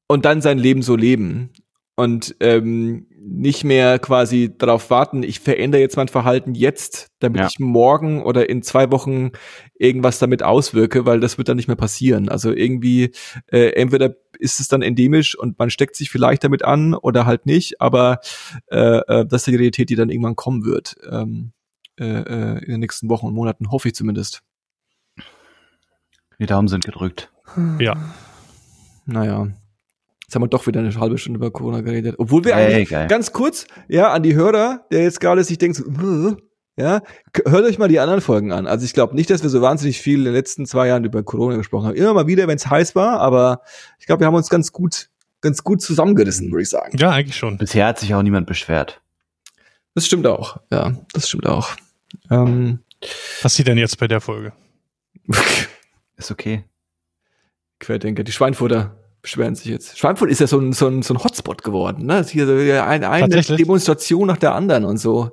[0.06, 1.50] und dann sein Leben so leben
[1.96, 7.48] und ähm, nicht mehr quasi darauf warten, ich verändere jetzt mein Verhalten jetzt, damit Ja.
[7.48, 9.32] ich morgen oder in zwei Wochen
[9.74, 12.30] irgendwas damit auswirke, weil das wird dann nicht mehr passieren.
[12.30, 13.12] Also irgendwie
[13.52, 17.44] äh, entweder ist es dann endemisch und man steckt sich vielleicht damit an oder halt
[17.44, 18.20] nicht, aber
[18.70, 20.96] äh, äh, das ist die Realität, die dann irgendwann kommen wird.
[21.10, 21.52] Ähm,
[21.98, 24.42] äh, äh, in den nächsten Wochen und Monaten, hoffe ich zumindest.
[26.38, 27.30] Die Daumen sind gedrückt.
[27.78, 27.96] Ja.
[29.04, 29.48] Naja.
[30.30, 32.14] Jetzt haben wir doch wieder eine halbe Stunde über Corona geredet.
[32.18, 33.08] Obwohl wir Ey, eigentlich geil.
[33.08, 36.36] ganz kurz, ja, an die Hörer, der jetzt gerade sich denkt, so,
[36.76, 37.02] ja,
[37.44, 38.68] hört euch mal die anderen Folgen an.
[38.68, 41.24] Also ich glaube nicht, dass wir so wahnsinnig viel in den letzten zwei Jahren über
[41.24, 41.96] Corona gesprochen haben.
[41.96, 43.62] Immer mal wieder, wenn es heiß war, aber
[43.98, 45.08] ich glaube, wir haben uns ganz gut,
[45.40, 46.96] ganz gut zusammengerissen, würde ich sagen.
[46.96, 47.58] Ja, eigentlich schon.
[47.58, 49.02] Bisher hat sich auch niemand beschwert.
[49.96, 50.58] Das stimmt auch.
[50.70, 51.70] Ja, das stimmt auch.
[52.30, 52.84] Ähm,
[53.42, 54.52] Was sieht denn jetzt bei der Folge?
[56.16, 56.62] Ist okay.
[57.80, 59.98] Querdenker, die Schweinfurter beschweren sich jetzt.
[59.98, 62.06] Schweinfurt ist ja so ein, so ein, so ein Hotspot geworden.
[62.06, 62.14] Ne?
[62.14, 63.58] Das ist hier so eine Tatsächlich?
[63.58, 65.30] Demonstration nach der anderen und so.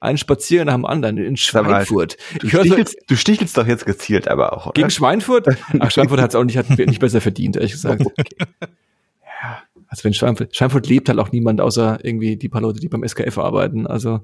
[0.00, 2.16] Ein Spaziergang nach dem anderen in Schweinfurt.
[2.38, 4.74] Du Ich höre so, stichelst, du stichelst doch jetzt gezielt aber auch, oder?
[4.74, 5.48] gegen Schweinfurt?
[5.78, 8.04] Ach, Schweinfurt hat es auch nicht, hat nicht besser verdient, ehrlich gesagt.
[9.42, 12.88] Ja, also wenn Schweinfurt, Schweinfurt lebt halt auch niemand, außer irgendwie die paar Leute, die
[12.88, 13.86] beim SKF arbeiten.
[13.86, 14.20] Also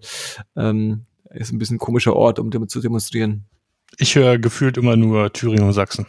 [0.57, 3.45] ähm, ist ein bisschen ein komischer Ort, um dem zu demonstrieren.
[3.99, 6.07] Ich höre gefühlt immer nur Thüringen und Sachsen.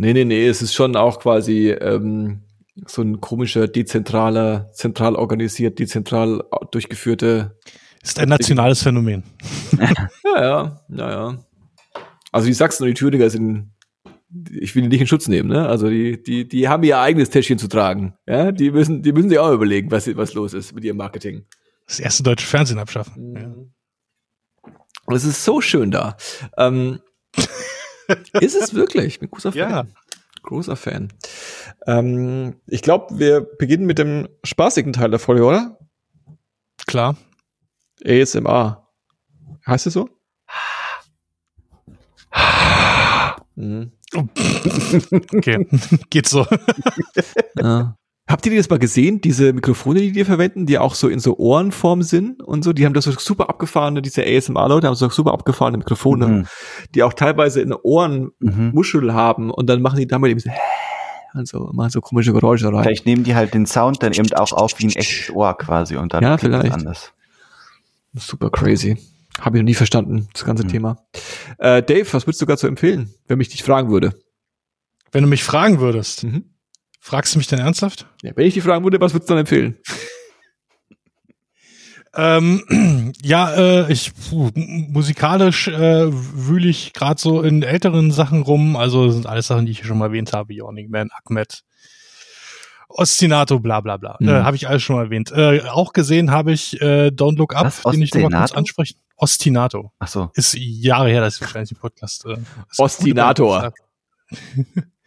[0.00, 2.42] Nee, nee, nee, es ist schon auch quasi ähm,
[2.86, 7.58] so ein komischer, dezentraler, zentral organisiert, dezentral durchgeführte.
[8.00, 9.24] Ist ein nationales Phänomen.
[10.24, 11.38] Ja, ja, ja, ja.
[12.30, 13.72] Also die Sachsen und die Thüringer sind
[14.50, 15.66] ich will die nicht in Schutz nehmen, ne?
[15.66, 18.14] Also die, die, die haben ihr eigenes Täschchen zu tragen.
[18.26, 21.46] Ja, die müssen, die müssen sich auch überlegen, was, was los ist mit ihrem Marketing.
[21.86, 23.34] Das erste deutsche Fernsehen abschaffen.
[23.34, 23.54] Ja.
[25.06, 26.18] Und es ist so schön da.
[26.58, 27.00] Ähm,
[28.40, 29.04] ist es wirklich?
[29.04, 29.70] Ich bin großer Fan.
[29.70, 29.86] Ja.
[30.42, 31.12] Großer Fan.
[31.86, 35.78] Ähm, ich glaube, wir beginnen mit dem spaßigen Teil der Folge, oder?
[36.86, 37.16] Klar.
[38.04, 38.88] ASMR.
[39.66, 40.08] Heißt es so?
[43.56, 43.92] Mhm.
[44.14, 45.66] Okay,
[46.10, 46.46] geht so.
[47.56, 47.96] Ja.
[48.28, 51.36] Habt ihr das mal gesehen, diese Mikrofone, die die verwenden, die auch so in so
[51.38, 52.74] Ohrenform sind und so?
[52.74, 56.46] Die haben das so super abgefahrene, diese ASMR-Leute haben so super abgefahrene Mikrofone, Mhm.
[56.94, 58.72] die auch teilweise in Ohren Mhm.
[58.74, 60.50] Muschel haben und dann machen die damit eben so
[61.34, 62.82] und so, machen so komische Geräusche rein.
[62.82, 65.96] Vielleicht nehmen die halt den Sound dann eben auch auf wie ein echtes Ohr quasi
[65.96, 66.74] und dann Ja, klingt es vielleicht.
[66.74, 67.12] anders.
[68.14, 68.98] Super crazy.
[69.40, 70.68] Habe ich noch nie verstanden, das ganze Mhm.
[70.68, 70.96] Thema.
[71.58, 74.12] Äh, Dave, was würdest du dazu empfehlen, wenn mich dich fragen würde?
[75.12, 76.44] Wenn du mich fragen würdest, Mhm.
[77.08, 78.06] Fragst du mich denn ernsthaft?
[78.22, 79.78] Ja, wenn ich dich fragen würde, was würdest du dann empfehlen?
[82.14, 88.76] Ähm, ja, äh, ich puh, musikalisch äh, wühle ich gerade so in älteren Sachen rum.
[88.76, 90.52] Also das sind alles Sachen, die ich schon mal erwähnt habe.
[90.52, 91.62] Yawning Man, Ahmed,
[92.88, 94.16] Ostinato, bla bla bla.
[94.18, 94.28] Mhm.
[94.30, 95.30] Äh, habe ich alles schon mal erwähnt.
[95.30, 97.82] Äh, auch gesehen habe ich äh, Don't Look Up, Was?
[97.82, 98.98] den ich noch mal kurz ansprechen.
[99.16, 99.92] Ostinato.
[99.98, 100.30] Ach so.
[100.34, 102.24] Ist Jahre her, dass ich wahrscheinlich den Podcast.
[102.24, 102.38] Äh,
[102.78, 103.72] Ostinator.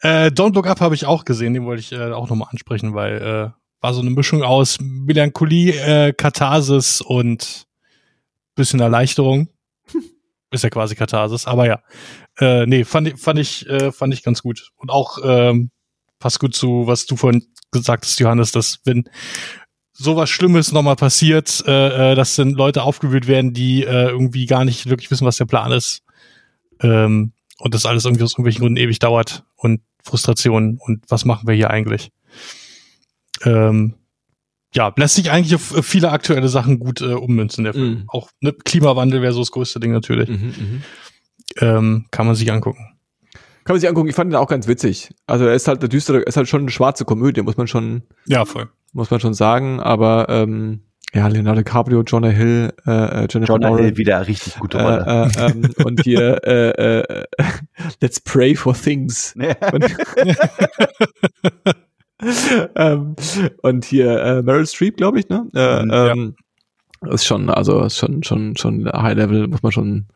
[0.00, 2.94] äh, Don't Look Up habe ich auch gesehen, den wollte ich äh, auch nochmal ansprechen,
[2.94, 3.50] weil äh,
[3.80, 5.72] war so eine Mischung aus Melancholie,
[6.08, 7.66] äh, Katharsis und
[8.54, 9.48] bisschen Erleichterung.
[10.50, 11.82] Ist ja quasi Katharsis, aber ja.
[12.38, 14.70] Äh, nee, fand, ich- fand ich, äh, fand ich ganz gut.
[14.76, 15.70] Und auch ähm,
[16.18, 19.04] passt gut zu, was du vorhin gesagt hast, Johannes, dass wenn
[19.92, 24.64] sowas Schlimmes nochmal passiert, äh, äh, dass dann Leute aufgewühlt werden, die äh, irgendwie gar
[24.64, 26.02] nicht wirklich wissen, was der Plan ist.
[26.80, 31.46] Ähm, und das alles irgendwie aus irgendwelchen Gründen ewig dauert und Frustration und was machen
[31.46, 32.10] wir hier eigentlich?
[33.44, 33.94] Ähm,
[34.74, 37.90] ja, lässt sich eigentlich auf äh, viele aktuelle Sachen gut äh, ummünzen, der Film.
[37.90, 38.04] Mhm.
[38.08, 40.28] Auch ne, Klimawandel wäre so das größte Ding natürlich.
[40.28, 40.82] Mhm, mhm.
[41.60, 42.94] Ähm, kann man sich angucken.
[43.64, 45.10] Kann man sich angucken, ich fand ihn auch ganz witzig.
[45.26, 47.66] Also er ist halt eine düstere, er ist halt schon eine schwarze Komödie, muss man
[47.66, 48.68] schon, Ja, voll.
[48.92, 50.82] muss man schon sagen, aber ähm,
[51.14, 55.04] ja, Leonardo DiCaprio, Jonah Hill, äh, äh, Jennifer John Lawrence, Hill wieder richtig gute Rolle.
[55.36, 57.24] äh, äh, ähm, und hier äh, äh,
[58.00, 59.34] Let's Pray for Things.
[59.72, 59.96] Und,
[62.74, 63.14] ähm,
[63.62, 65.46] und hier äh, Meryl Streep, glaube ich, ne?
[65.54, 66.10] Äh, Mhm, ja.
[66.12, 66.34] ähm,
[67.10, 70.06] Ist schon, also ist schon, schon, schon High Level, muss man schon,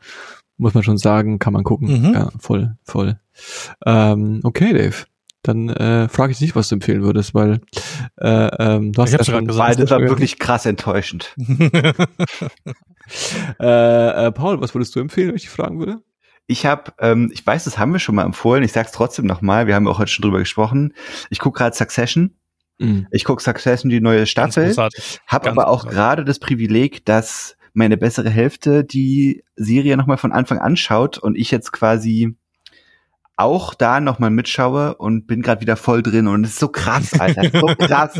[0.58, 2.08] muss man schon sagen, kann man gucken.
[2.08, 2.12] Mhm.
[2.14, 3.20] Ja, voll, voll.
[3.86, 5.04] Ähm, okay, Dave.
[5.42, 7.60] Dann äh, frage ich dich, was du empfehlen würdest, weil
[8.20, 9.76] äh, ähm, du hast Ich ja schon gesagt.
[9.76, 11.34] Beides war wirklich krass enttäuschend.
[13.60, 16.00] Äh, äh, Paul, was würdest du empfehlen, wenn ich dich fragen würde?
[16.46, 18.62] Ich habe, ähm, ich weiß, das haben wir schon mal empfohlen.
[18.62, 19.66] Ich sag's trotzdem nochmal.
[19.66, 20.94] Wir haben auch heute schon drüber gesprochen.
[21.30, 22.36] Ich gucke gerade Succession.
[22.78, 23.06] Mhm.
[23.10, 24.66] Ich gucke Succession, die neue Staffel.
[24.66, 25.20] großartig.
[25.26, 30.32] Hab Ganz aber auch gerade das Privileg, dass meine bessere Hälfte die Serie nochmal von
[30.32, 32.34] Anfang anschaut und ich jetzt quasi
[33.42, 37.18] auch da nochmal mitschaue und bin gerade wieder voll drin und es ist so krass,
[37.18, 38.14] Alter, so krass.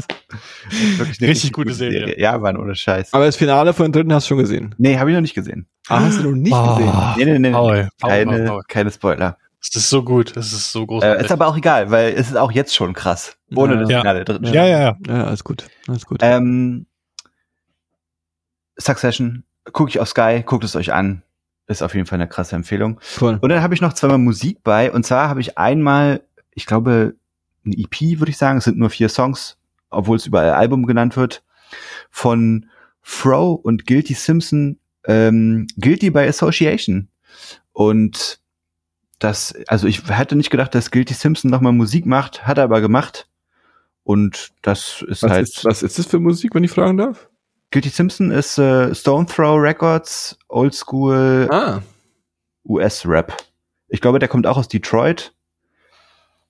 [0.97, 2.19] Wirklich eine Richtig gute Serie.
[2.21, 3.13] Ja, Mann, ohne Scheiß.
[3.15, 4.75] Aber das Finale von den dritten hast du schon gesehen.
[4.79, 5.67] Nee, habe ich noch nicht gesehen.
[5.89, 6.77] Ah, hast du noch nicht Oh.
[6.77, 6.93] gesehen?
[7.17, 8.63] Nee, nee, nee, Paul, Paul, keine, Paul, Paul.
[8.69, 9.37] keine Spoiler.
[9.61, 10.37] Es ist so gut.
[10.37, 11.25] Es ist so Äh, großartig.
[11.27, 13.81] ist aber auch egal, weil es ist auch jetzt schon krass, ohne Ja.
[13.81, 14.01] das Ja.
[14.01, 14.45] Finale drin.
[14.53, 14.97] ja, ja, ja.
[15.07, 15.67] Ja, alles gut.
[15.87, 16.19] Alles gut.
[16.23, 16.87] Ähm,
[18.79, 21.23] Succession, gucke ich auf Sky, guckt es euch an.
[21.67, 23.01] Ist auf jeden Fall eine krasse Empfehlung.
[23.21, 23.39] Cool.
[23.41, 24.93] Und dann habe ich noch zweimal Musik bei.
[24.93, 26.23] Und zwar habe ich einmal,
[26.55, 27.15] ich glaube,
[27.65, 28.59] ein EP, würde ich sagen.
[28.59, 29.57] Es sind nur vier Songs,
[29.91, 31.45] obwohl es überall Album genannt wird.
[32.11, 32.67] Von
[33.01, 37.09] Fro und Guilty Simpson, ähm, Guilty by Association.
[37.73, 38.41] Und
[39.19, 42.81] das, also ich hätte nicht gedacht, dass Guilty Simpson nochmal Musik macht, hat er aber
[42.81, 43.29] gemacht.
[44.05, 45.49] Und das ist Was, halt.
[45.49, 47.29] ist, was ist das für Musik, wenn ich fragen darf?
[47.73, 51.81] Guilty Simpson ist äh, Stone Throw Records, Oldschool Ah,
[52.67, 53.37] US-Rap.
[53.89, 55.35] Ich glaube, der kommt auch aus Detroit.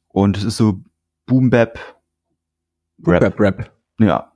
[0.08, 0.80] Und es ist so
[1.26, 1.78] Boom Bap
[3.06, 3.22] Rap.
[3.22, 3.70] Rap, Rap.
[3.98, 4.32] Ja.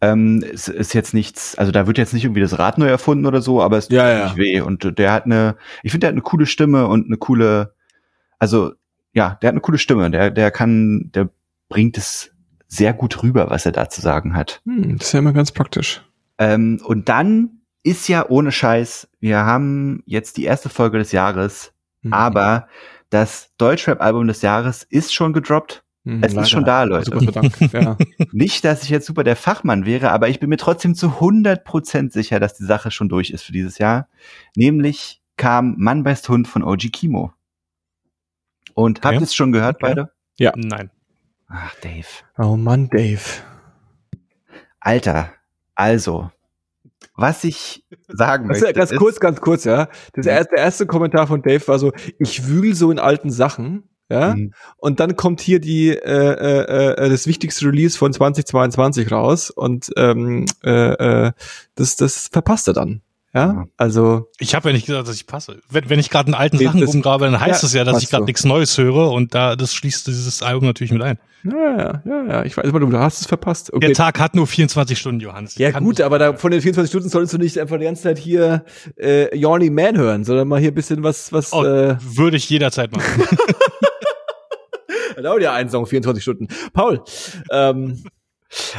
[0.00, 3.26] Ähm, es ist jetzt nichts, also da wird jetzt nicht irgendwie das Rad neu erfunden
[3.26, 4.24] oder so, aber es tut Ja, ja.
[4.24, 4.60] nicht weh.
[4.60, 7.74] Und der hat eine, ich finde, der hat eine coole Stimme und eine coole,
[8.38, 8.72] also
[9.12, 10.10] ja, der hat eine coole Stimme.
[10.10, 11.28] Der, der kann, der
[11.68, 12.30] bringt es
[12.66, 14.62] sehr gut rüber, was er da zu sagen hat.
[14.64, 16.02] Hm, das ist ja immer ganz praktisch.
[16.42, 21.72] Ähm, und dann ist ja ohne Scheiß, wir haben jetzt die erste Folge des Jahres,
[22.02, 22.12] Hm.
[22.12, 22.68] aber
[23.10, 25.84] das Deutschrap-Album des Jahres ist schon gedroppt.
[26.04, 27.16] Hm, es ist schon da, Leute.
[27.16, 27.72] Super Dank.
[27.72, 27.96] Ja.
[28.32, 32.10] Nicht, dass ich jetzt super der Fachmann wäre, aber ich bin mir trotzdem zu 100%
[32.12, 34.08] sicher, dass die Sache schon durch ist für dieses Jahr.
[34.56, 37.32] Nämlich kam Mann beißt Hund von OG Kimo.
[38.74, 39.16] Und habt Okay.
[39.16, 39.94] ihr es schon gehört, Okay.
[40.40, 40.56] beide?
[40.56, 40.90] Nein.
[41.48, 42.06] Ach, Dave.
[42.38, 43.20] Oh Mann, Dave.
[44.80, 45.32] Alter,
[45.74, 46.30] also,
[47.16, 48.78] was ich sagen Also, möchte.
[48.78, 49.88] ganz ist- kurz, ganz kurz, ja.
[50.14, 50.30] Das Mhm.
[50.32, 54.34] erste, der erste Kommentar von Dave war so, ich wühl so in alten Sachen, ja.
[54.34, 54.52] Mhm.
[54.76, 59.90] Und dann kommt hier die äh, äh, äh, das wichtigste Release von 2022 raus und
[59.96, 61.32] ähm, äh, äh,
[61.74, 63.02] das das verpasst er dann.
[63.34, 63.64] Ja, Ja.
[63.78, 65.60] also Ich habe ja nicht gesagt, dass ich passe.
[65.70, 68.02] Wenn, wenn ich gerade in alten Sachen das- rumgrabe, dann heißt ja, es ja, dass
[68.02, 68.26] ich gerade so.
[68.26, 71.18] nichts Neues höre und da das schließt dieses Album natürlich mit ein.
[71.44, 73.72] ja, ja, ja, ja, ich weiß aber, du hast es verpasst.
[73.72, 73.86] Okay.
[73.86, 75.54] Der Tag hat nur 24 Stunden, Johannes.
[75.54, 77.84] Ich Ja gut, das- aber da, von den 24 Stunden solltest du nicht einfach die
[77.84, 78.64] ganze Zeit hier
[78.98, 82.48] äh, Yawny Man hören, sondern mal hier ein bisschen was, was Oh, äh, würde ich
[82.50, 83.22] jederzeit machen.
[85.22, 86.48] dauert ja ein Song 24 Stunden.
[86.72, 87.02] Paul,
[87.50, 88.02] ähm,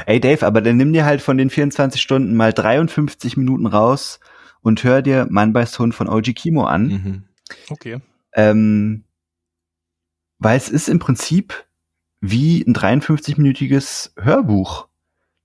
[0.06, 4.20] Ey, Dave, aber dann nimm dir halt von den 24 Stunden mal 53 Minuten raus
[4.64, 6.88] und hör dir Mann bei Hund von OG Kimo an.
[6.88, 7.24] mhm.
[7.70, 8.00] Okay.
[8.34, 9.04] Ähm,
[10.40, 11.66] weil es ist im Prinzip
[12.20, 14.88] wie ein 53-minütiges Hörbuch.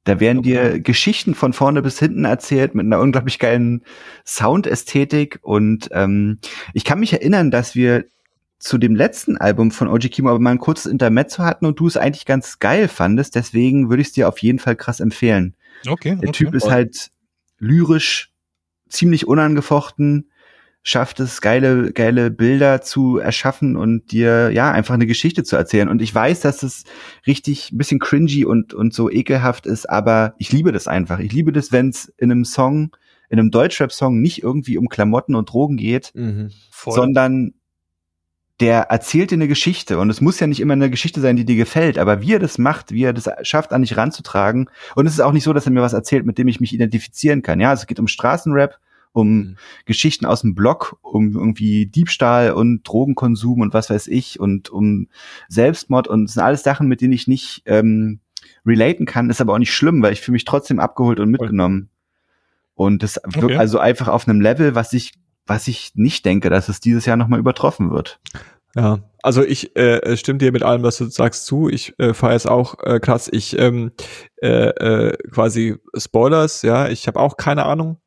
[0.05, 3.83] Da werden dir Geschichten von vorne bis hinten erzählt mit einer unglaublich geilen
[4.25, 6.39] Soundästhetik und ähm,
[6.73, 8.07] ich kann mich erinnern, dass wir
[8.59, 11.87] zu dem letzten Album von OG Kimo aber mal ein kurzes Intermezzo hatten und du
[11.87, 15.55] es eigentlich ganz geil fandest, deswegen würde ich es dir auf jeden Fall krass empfehlen.
[15.87, 16.17] Okay.
[16.17, 16.33] Der okay.
[16.33, 17.11] Typ ist halt
[17.59, 18.33] lyrisch
[18.89, 20.31] ziemlich unangefochten,
[20.83, 25.89] schafft es, geile, geile Bilder zu erschaffen und dir, ja, einfach eine Geschichte zu erzählen.
[25.89, 26.85] Und ich weiß, dass es
[27.27, 31.19] richtig ein bisschen cringy und, und so ekelhaft ist, aber ich liebe das einfach.
[31.19, 32.97] Ich liebe das, wenn es in einem Song,
[33.29, 36.51] in einem Deutschrap-Song nicht irgendwie um Klamotten und Drogen geht, Mhm.
[36.95, 37.55] Sondern
[38.61, 41.45] der erzählt dir eine Geschichte und es muss ja nicht immer eine Geschichte sein, die
[41.45, 45.07] dir gefällt, aber wie er das macht, wie er das schafft, an dich ranzutragen und
[45.07, 47.43] es ist auch nicht so, dass er mir was erzählt, mit dem ich mich identifizieren
[47.43, 47.61] kann.
[47.61, 48.79] Ja, es geht um Straßenrap,
[49.13, 49.57] um Mhm.
[49.87, 55.09] Geschichten aus dem Blog, um irgendwie Diebstahl und Drogenkonsum und was weiß ich und um
[55.49, 58.21] Selbstmord und es sind alles Sachen, mit denen ich nicht ähm,
[58.67, 61.89] relaten kann, ist aber auch nicht schlimm, weil ich fühle mich trotzdem abgeholt und mitgenommen.
[62.75, 63.57] Und das wirkt Okay.
[63.57, 65.13] also einfach auf einem Level, was ich
[65.49, 68.21] was ich nicht denke, dass es dieses Jahr nochmal übertroffen wird.
[68.77, 71.69] Ja, also ich äh, stimme dir mit allem, was du sagst, zu.
[71.69, 73.29] Ich äh, feiere es auch äh, krass.
[73.33, 73.93] Ich ähm,
[74.43, 77.99] äh, äh, quasi Spoilers, ja, ich habe auch keine Ahnung.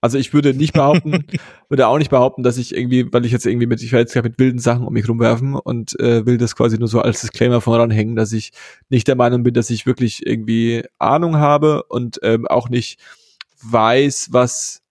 [0.00, 1.24] Also ich würde nicht behaupten,
[1.70, 4.12] würde auch nicht behaupten, dass ich irgendwie, weil ich jetzt irgendwie mit, ich werde jetzt
[4.12, 7.22] gerade mit wilden Sachen um mich rumwerfen und äh, will das quasi nur so als
[7.22, 8.52] Disclaimer voranhängen, dass ich
[8.90, 13.00] nicht der Meinung bin, dass ich wirklich irgendwie Ahnung habe und ähm, auch nicht
[13.62, 14.82] weiß, was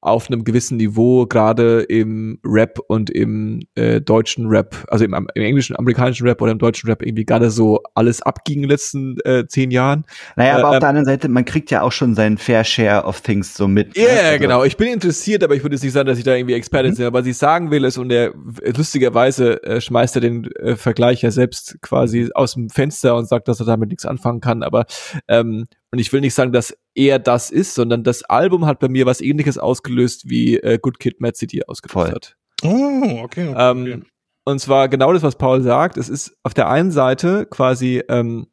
[0.00, 5.42] auf einem gewissen Niveau gerade im Rap und im äh, deutschen Rap, also im, im
[5.42, 9.16] englischen, amerikanischen Rap oder im deutschen Rap irgendwie gerade so alles abging in den letzten
[9.24, 10.04] äh, zehn Jahren.
[10.36, 12.64] Naja, aber Äh, auf ähm, der anderen Seite, man kriegt ja auch schon seinen Fair
[12.64, 13.96] Share of Things so mit.
[13.96, 14.08] Ja, ne?
[14.08, 14.64] yeah, Also, genau.
[14.64, 17.12] Ich bin interessiert, aber ich würde jetzt nicht sagen, dass ich da irgendwie Experte bin.
[17.12, 18.32] Was ich sagen will, ist, und der
[18.76, 23.48] lustigerweise äh, schmeißt er den äh, Vergleich ja selbst quasi aus dem Fenster und sagt,
[23.48, 24.62] dass er damit nichts anfangen kann.
[24.62, 24.86] Aber
[25.28, 28.88] ähm, und ich will nicht sagen, dass er das ist, sondern das Album hat bei
[28.88, 32.14] mir was ähnliches ausgelöst, wie äh, Good Kid Mad City ausgelöst Voll.
[32.14, 32.36] hat.
[32.62, 33.48] Oh, okay.
[33.48, 34.02] okay, Ähm, okay.
[34.44, 35.96] Und zwar genau das, was Paul sagt.
[35.96, 38.46] Es ist auf der einen Seite quasi ähm,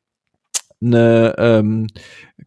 [0.83, 1.87] eine ähm,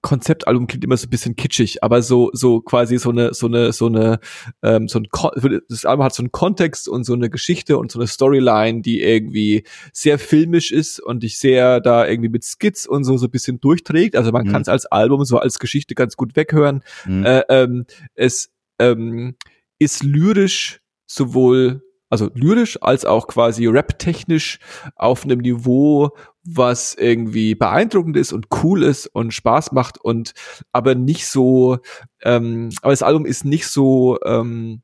[0.02, 3.72] Konzeptalbum klingt immer so ein bisschen kitschig, aber so so quasi so eine so eine
[3.72, 4.18] so eine
[4.62, 5.30] ähm, so ein Kon
[5.68, 9.00] das Album hat so einen Kontext und so eine Geschichte und so eine Storyline, die
[9.02, 13.30] irgendwie sehr filmisch ist und dich sehr da irgendwie mit Skits und so so ein
[13.30, 14.16] bisschen durchträgt.
[14.16, 14.52] Also man Mhm.
[14.52, 16.82] kann es als Album so als Geschichte ganz gut weghören.
[17.06, 17.24] Mhm.
[17.24, 19.36] Äh, ähm, es ähm,
[19.78, 24.58] ist lyrisch sowohl, also lyrisch als auch quasi rap-technisch
[24.94, 26.10] auf einem Niveau,
[26.44, 30.32] was irgendwie beeindruckend ist und cool ist und Spaß macht und
[30.72, 31.78] aber nicht so,
[32.22, 34.82] ähm, aber das Album ist nicht so ähm,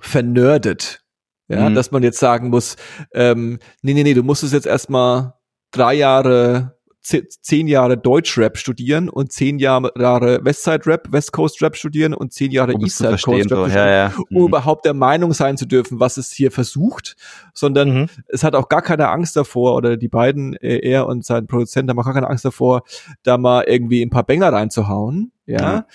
[0.00, 1.02] vernördet.
[1.48, 1.74] Ja, Mhm.
[1.76, 2.76] dass man jetzt sagen muss,
[3.12, 5.34] ähm, nee, nee, nee, du musst es jetzt erstmal
[5.70, 6.75] drei Jahre
[7.06, 12.50] zehn Jahre Deutschrap studieren und zehn Jahre Westside Rap, West Coast Rap studieren und zehn
[12.50, 13.46] Jahre um Eastside Coast Rap so.
[13.66, 14.12] studieren, Ja, ja.
[14.30, 14.48] um Mhm.
[14.48, 17.16] überhaupt der Meinung sein zu dürfen, was es hier versucht,
[17.54, 18.06] sondern Mhm.
[18.28, 21.88] es hat auch gar keine Angst davor, oder die beiden, äh, er und sein Produzent,
[21.88, 22.82] haben auch gar keine Angst davor,
[23.22, 25.86] da mal irgendwie ein paar Banger reinzuhauen, ja,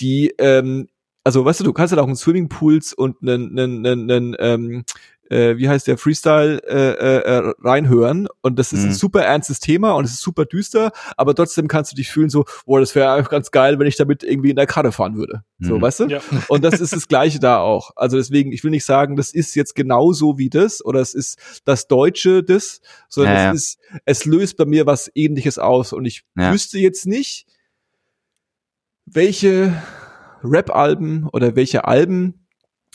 [0.00, 0.88] die, ähm,
[1.22, 4.84] also weißt du, du kannst halt auch einen Swimmingpools und einen, einen, einen, einen ähm,
[5.30, 8.94] äh, wie heißt der Freestyle äh, äh, äh, reinhören und das ist ein Mhm.
[8.94, 12.44] super ernstes Thema und es ist super düster, aber trotzdem kannst du dich fühlen so,
[12.64, 15.42] boah, das wäre einfach ganz geil, wenn ich damit irgendwie in der Karre fahren würde.
[15.58, 15.80] So, Mhm.
[15.82, 16.04] weißt du?
[16.08, 16.20] Ja.
[16.48, 17.90] Und das ist das Gleiche da auch.
[17.96, 21.38] Also deswegen, ich will nicht sagen, das ist jetzt genauso wie das oder es ist
[21.64, 23.52] das Deutsche das, sondern Ja, ja.
[23.52, 25.92] es ist, es löst bei mir was ähnliches aus.
[25.92, 26.52] Und ich Ja.
[26.52, 27.46] wüsste jetzt nicht,
[29.06, 29.72] welche
[30.42, 32.45] Rap-Alben oder welche Alben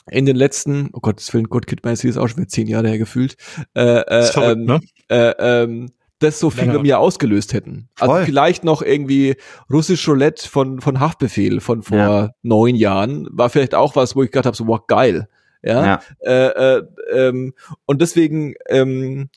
[0.09, 2.87] in den letzten, oh Gott, das Willen, Gott Kidman ist auch schon wieder zehn Jahre
[2.89, 3.35] her gefühlt,
[3.75, 4.79] äh, äh, verrückt, ähm, ne?
[5.09, 5.33] äh,
[5.63, 7.89] ähm, das so viel bei mir ausgelöst hätten.
[7.99, 8.25] Also Voll.
[8.25, 9.35] vielleicht noch irgendwie
[9.71, 12.29] russisch Roulette von, von Haftbefehl von vor Ja.
[12.43, 15.27] neun Jahren war vielleicht auch was, wo ich gedacht habe, so, wow, geil.
[15.63, 15.83] Ja.
[15.85, 16.01] Ja.
[16.19, 17.53] Äh, äh, ähm,
[17.85, 19.29] und deswegen ähm,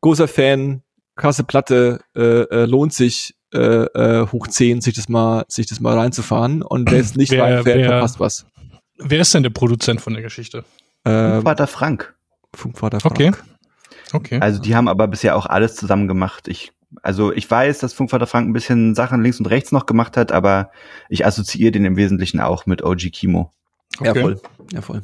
[0.00, 0.82] großer Fan,
[1.14, 5.78] krasse Platte, äh, äh, lohnt sich äh, äh, hoch 10, sich das mal, sich das
[5.78, 6.62] mal reinzufahren.
[6.62, 8.46] Und wer ist nicht Wer- reinfährt, wer- verpasst was.
[8.98, 10.64] Wer ist denn der Produzent von der Geschichte?
[11.04, 12.14] Ähm, Vater Frank.
[12.54, 13.14] Funkvater Frank.
[13.14, 13.32] Okay.
[14.12, 14.38] Okay.
[14.40, 16.46] Also die haben aber bisher auch alles zusammen gemacht.
[16.46, 16.72] Ich,
[17.02, 20.30] also ich weiß, dass Funkvater Frank ein bisschen Sachen links und rechts noch gemacht hat,
[20.30, 20.70] aber
[21.08, 23.52] ich assoziiere den im Wesentlichen auch mit OG Kimo.
[23.98, 24.14] okay.
[24.14, 24.40] Ja, voll.
[24.72, 25.02] Ja, voll.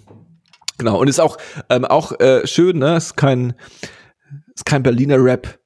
[0.78, 0.98] Genau.
[0.98, 1.36] Und ist auch,
[1.68, 2.96] ähm, auch äh, schön, ne?
[2.96, 3.54] Ist kein,
[4.54, 5.59] ist kein Berliner Rap.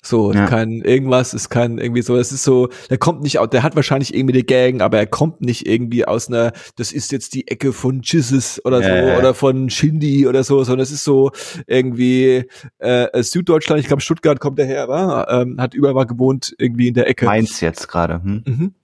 [0.00, 0.46] So, Ja.
[0.46, 3.74] kein irgendwas, ist kein irgendwie so, es ist so, der kommt nicht aus, der hat
[3.74, 7.48] wahrscheinlich irgendwie eine Gang, aber er kommt nicht irgendwie aus einer, das ist jetzt die
[7.48, 9.18] Ecke von Jesus oder so, ja.
[9.18, 11.32] oder von Shindy oder so, sondern es ist so
[11.66, 12.44] irgendwie
[12.78, 16.94] äh, Süddeutschland, ich glaube Stuttgart kommt daher, war, ähm, hat überall mal gewohnt, irgendwie in
[16.94, 17.26] der Ecke.
[17.26, 18.22] Mainz jetzt gerade.
[18.22, 18.44] Hm?
[18.46, 18.74] Mhm.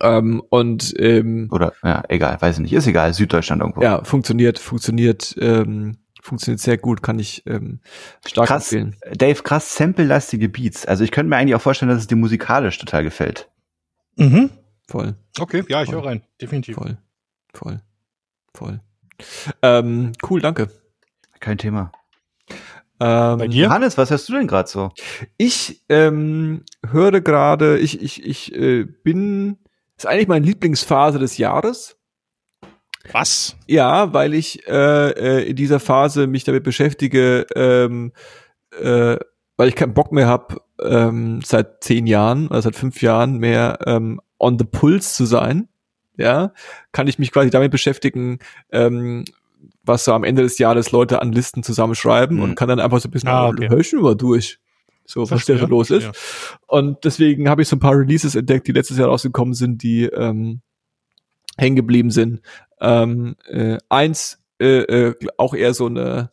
[0.00, 2.72] Ähm, und ähm, Oder, ja, egal, weiß ich nicht.
[2.72, 3.82] Ist egal, Süddeutschland irgendwo.
[3.82, 7.80] ja, funktioniert, funktioniert, ähm, funktioniert sehr gut, kann ich ähm,
[8.24, 8.96] stark Krass, empfehlen.
[9.16, 10.86] Dave, krass sample-lastige Beats.
[10.86, 13.50] Also ich könnte mir eigentlich auch vorstellen, dass es dir musikalisch total gefällt.
[14.16, 14.50] Mhm.
[14.88, 16.22] Voll, Okay, ja, ich höre rein.
[16.40, 16.76] Definitiv.
[16.76, 16.98] voll,
[17.54, 17.80] voll,
[18.54, 18.80] voll.
[19.62, 20.68] Ähm, cool, danke.
[21.40, 21.92] Kein Thema.
[23.00, 23.70] Ähm, Bei dir?
[23.70, 24.92] Hannes, was hörst du denn gerade so?
[25.36, 29.58] Ich ähm, höre gerade, ich, ich, ich äh, bin,
[29.96, 31.96] ist eigentlich meine Lieblingsphase des Jahres.
[33.10, 33.56] Was?
[33.66, 38.12] Ja, weil ich äh, äh, in dieser Phase mich damit beschäftige, ähm,
[38.80, 39.16] äh,
[39.56, 43.78] weil ich keinen Bock mehr habe, ähm, seit zehn Jahren oder seit fünf Jahren mehr
[43.86, 45.68] ähm, on the pulse zu sein.
[46.16, 46.52] Ja,
[46.92, 48.38] kann ich mich quasi damit beschäftigen,
[48.70, 49.24] ähm,
[49.82, 52.42] was so am Ende des Jahres Leute an Listen zusammenschreiben Mhm.
[52.42, 53.68] und kann dann einfach so ein bisschen Ah, okay.
[53.68, 54.58] hör ich schon mal durch.
[55.04, 56.04] So, was da so los ist.
[56.04, 56.58] verstehe.
[56.68, 60.04] Und deswegen habe ich so ein paar Releases entdeckt, die letztes Jahr rausgekommen sind, die
[60.04, 60.60] ähm,
[61.56, 62.40] hängen geblieben sind.
[62.80, 66.32] Ähm, äh, eins, äh, äh, auch eher so eine,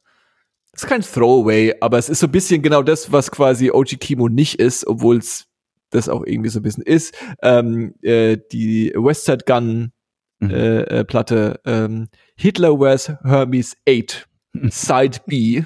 [0.74, 4.30] ist kein Throwaway, aber es ist so ein bisschen genau das, was quasi OG Kimo
[4.30, 5.46] nicht ist, obwohl es
[5.90, 7.16] das auch irgendwie so ein bisschen ist.
[7.42, 9.92] Ähm, äh, die Westside Gun
[10.40, 10.50] Mhm.
[10.52, 14.28] äh, äh, Platte ähm, Hitler Wears Hermes 8
[14.70, 15.64] Side B.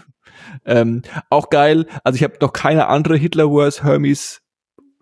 [0.66, 1.86] Ähm, auch geil.
[2.04, 4.42] Also ich habe noch keine andere Hitler Wears Hermes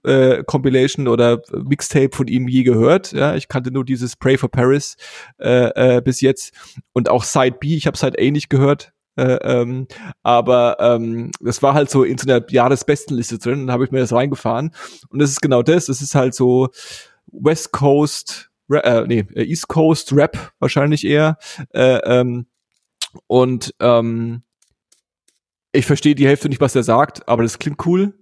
[0.04, 3.12] äh, Compilation oder Mixtape von ihm je gehört.
[3.12, 4.98] Ja, ich kannte nur dieses Pray for Paris
[5.40, 6.54] äh, äh, bis jetzt
[6.94, 7.76] und auch Side B.
[7.76, 8.94] Ich habe Side A nicht gehört.
[9.18, 9.88] Äh, ähm,
[10.24, 13.68] aber ähm, das war halt so in so einer Jahresbestenliste drin.
[13.68, 14.72] Dann habe ich mir das reingefahren
[15.10, 15.88] und das ist genau das.
[15.88, 16.70] Das ist halt so
[17.32, 21.38] West Coast, äh, nee, East Coast Rap wahrscheinlich eher.
[21.74, 22.48] Äh, ähm,
[23.28, 24.44] und ähm,
[25.74, 28.14] ich verstehe die Hälfte nicht, was er sagt, aber das klingt cool.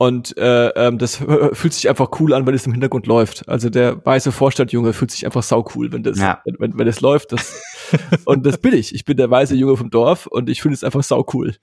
[0.00, 1.16] Und äh, ähm, das
[1.52, 3.48] fühlt sich einfach cool an, wenn es im Hintergrund läuft.
[3.48, 6.40] Also der weiße Vorstadtjunge fühlt sich einfach sau cool, wenn das, Ja.
[6.44, 7.32] wenn, wenn, wenn das läuft.
[7.32, 7.60] Das,
[8.24, 8.94] und das bin ich.
[8.94, 11.56] Ich bin der weiße Junge vom Dorf und ich finde es einfach sau cool.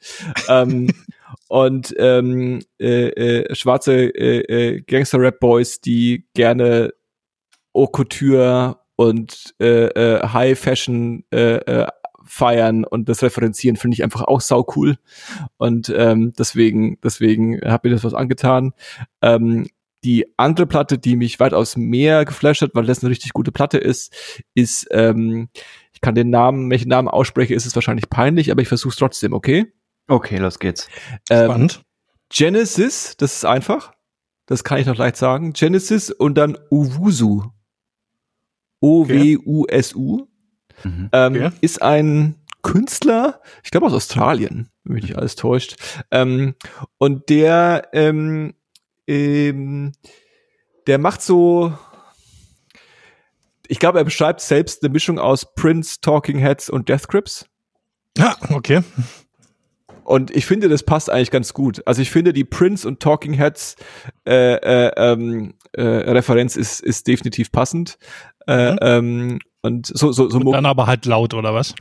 [0.50, 0.90] ähm,
[1.48, 4.40] und ähm, äh, äh, schwarze äh,
[4.76, 6.94] äh, Gangster-Rap-Boys, die gerne
[7.74, 11.88] Haute Couture und äh, äh, High Fashion äh, äh,
[12.26, 14.98] feiern und das referenzieren, finde ich einfach auch sau cool.
[15.58, 18.74] Und ähm, deswegen, deswegen habe mir das was angetan.
[19.22, 19.68] Ähm,
[20.04, 23.78] die andere Platte, die mich weitaus mehr geflasht hat, weil das eine richtig gute Platte
[23.78, 24.14] ist,
[24.54, 25.50] ist, ähm,
[25.94, 28.98] ich kann den Namen, welchen Namen ausspreche, ist es wahrscheinlich peinlich, aber ich versuche es
[28.98, 29.74] trotzdem, okay?
[30.08, 30.88] Okay, los geht's.
[31.30, 31.82] Ähm, Spannend.
[32.30, 33.94] Genesis, das ist einfach.
[34.46, 35.54] Das kann ich noch leicht sagen.
[35.54, 37.44] Genesis und dann Uwusu.
[38.80, 40.28] O-W-U-S-U.
[40.84, 41.10] Mhm.
[41.12, 41.52] Ähm, Okay.
[41.62, 45.76] Ist ein Künstler, ich glaube aus Australien, wenn mich nicht alles täuscht.
[46.12, 46.56] Ähm,
[46.98, 48.54] und der, ähm,
[49.08, 49.92] ähm,
[50.88, 51.74] der macht so,
[53.68, 57.46] ich glaube, er beschreibt selbst eine Mischung aus Prince, Talking Heads und Death Grips.
[58.18, 58.82] Ja, okay.
[60.04, 61.82] Und ich finde, das passt eigentlich ganz gut.
[61.88, 63.76] Also ich finde, die Prince und Talking Heads
[64.28, 67.98] äh, äh, ähm, äh, Referenz ist, ist definitiv passend.
[68.48, 68.78] Äh, Mhm.
[68.82, 71.76] ähm, und so, so, so Und dann aber halt laut, oder was?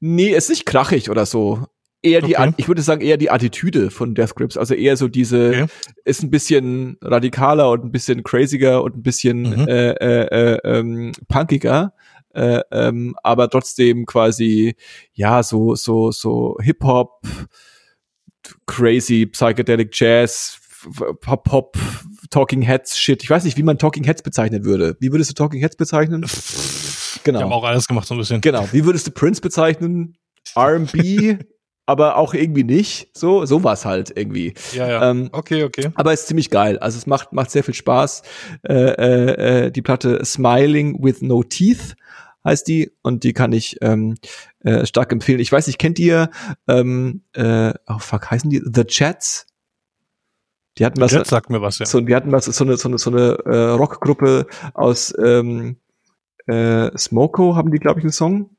[0.00, 1.64] Nee, es ist nicht krachig oder so.
[2.02, 2.48] Eher die, Okay.
[2.48, 4.56] At- ich würde sagen, eher die Attitüde von Death Grips.
[4.56, 5.66] Also eher so diese, Okay.
[6.04, 9.68] ist ein bisschen radikaler und ein bisschen craziger und ein bisschen Mhm.
[9.68, 11.92] äh, äh, äh, ähm, punkiger.
[12.32, 14.76] Äh, ähm, aber trotzdem quasi,
[15.12, 17.20] ja, so, so, so Hip-Hop,
[18.66, 20.58] crazy, psychedelic Jazz,
[21.20, 21.76] Pop-Pop,
[22.30, 23.22] Talking Heads Shit.
[23.22, 24.96] Ich weiß nicht, wie man Talking Heads bezeichnen würde.
[25.00, 26.22] Wie würdest du Talking Heads bezeichnen?
[26.22, 27.50] Die haben Genau.
[27.50, 28.40] auch alles gemacht so ein bisschen.
[28.40, 28.68] Genau.
[28.72, 30.16] Wie würdest du Prince bezeichnen?
[30.54, 31.36] R&B,
[31.86, 33.08] aber auch irgendwie nicht.
[33.16, 34.54] So, sowas halt irgendwie.
[34.72, 35.10] Ja, ja.
[35.10, 35.90] Ähm, okay, okay.
[35.94, 36.78] aber ist ziemlich geil.
[36.78, 38.22] Also es macht, macht sehr viel Spaß.
[38.62, 41.94] Äh, äh, äh, die Platte Smiling with No Teeth
[42.44, 44.14] heißt die und die kann ich ähm,
[44.60, 45.40] äh, stark empfehlen.
[45.40, 46.30] Ich weiß nicht, kennt ihr,
[46.68, 49.46] ähm, äh, oh fuck, heißen die The Chats?
[50.78, 51.86] Die hatten was, Jetzt sagt mir was, ja.
[51.86, 55.76] so, wir hatten was, so eine, so eine, so eine äh, Rockgruppe aus ähm,
[56.46, 58.56] äh, Smoko, haben die, glaube ich, einen Song.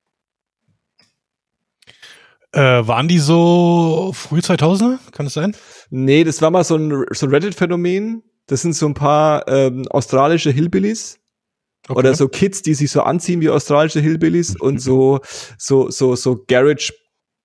[2.53, 4.99] Äh, waren die so früh 2000er?
[5.11, 5.55] Kann es sein?
[5.89, 8.23] Nee, das war mal so ein, so ein Reddit-Phänomen.
[8.47, 11.19] Das sind so ein paar ähm, australische Hillbillies.
[11.87, 11.97] Okay.
[11.97, 15.21] Oder so Kids, die sich so anziehen wie australische Hillbillies und so,
[15.57, 16.93] so, so, so Garage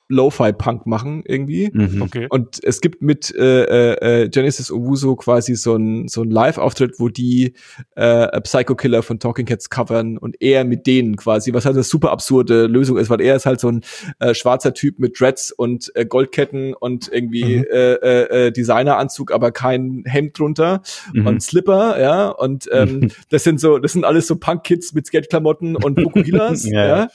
[0.08, 1.70] Lo-Fi-Punk machen irgendwie.
[1.72, 2.02] Mhm.
[2.02, 2.26] Okay.
[2.30, 7.08] Und es gibt mit äh, äh, Genesis Owusu quasi so ein so ein Live-Auftritt, wo
[7.08, 7.54] die
[7.96, 11.82] äh, Psycho Killer von Talking Heads covern und er mit denen quasi, was halt eine
[11.82, 13.82] super absurde Lösung ist, weil er ist halt so ein
[14.20, 17.64] äh, schwarzer Typ mit Dreads und äh, Goldketten und irgendwie Mhm.
[17.72, 21.26] äh, äh, äh, Designeranzug, aber kein Hemd drunter Mhm.
[21.26, 22.28] und Slipper, ja.
[22.28, 26.86] Und ähm, das sind so, das sind alles so Punk-Kids mit Skateklamotten und Fukuhilas, Ja,
[26.86, 27.08] ja, ja.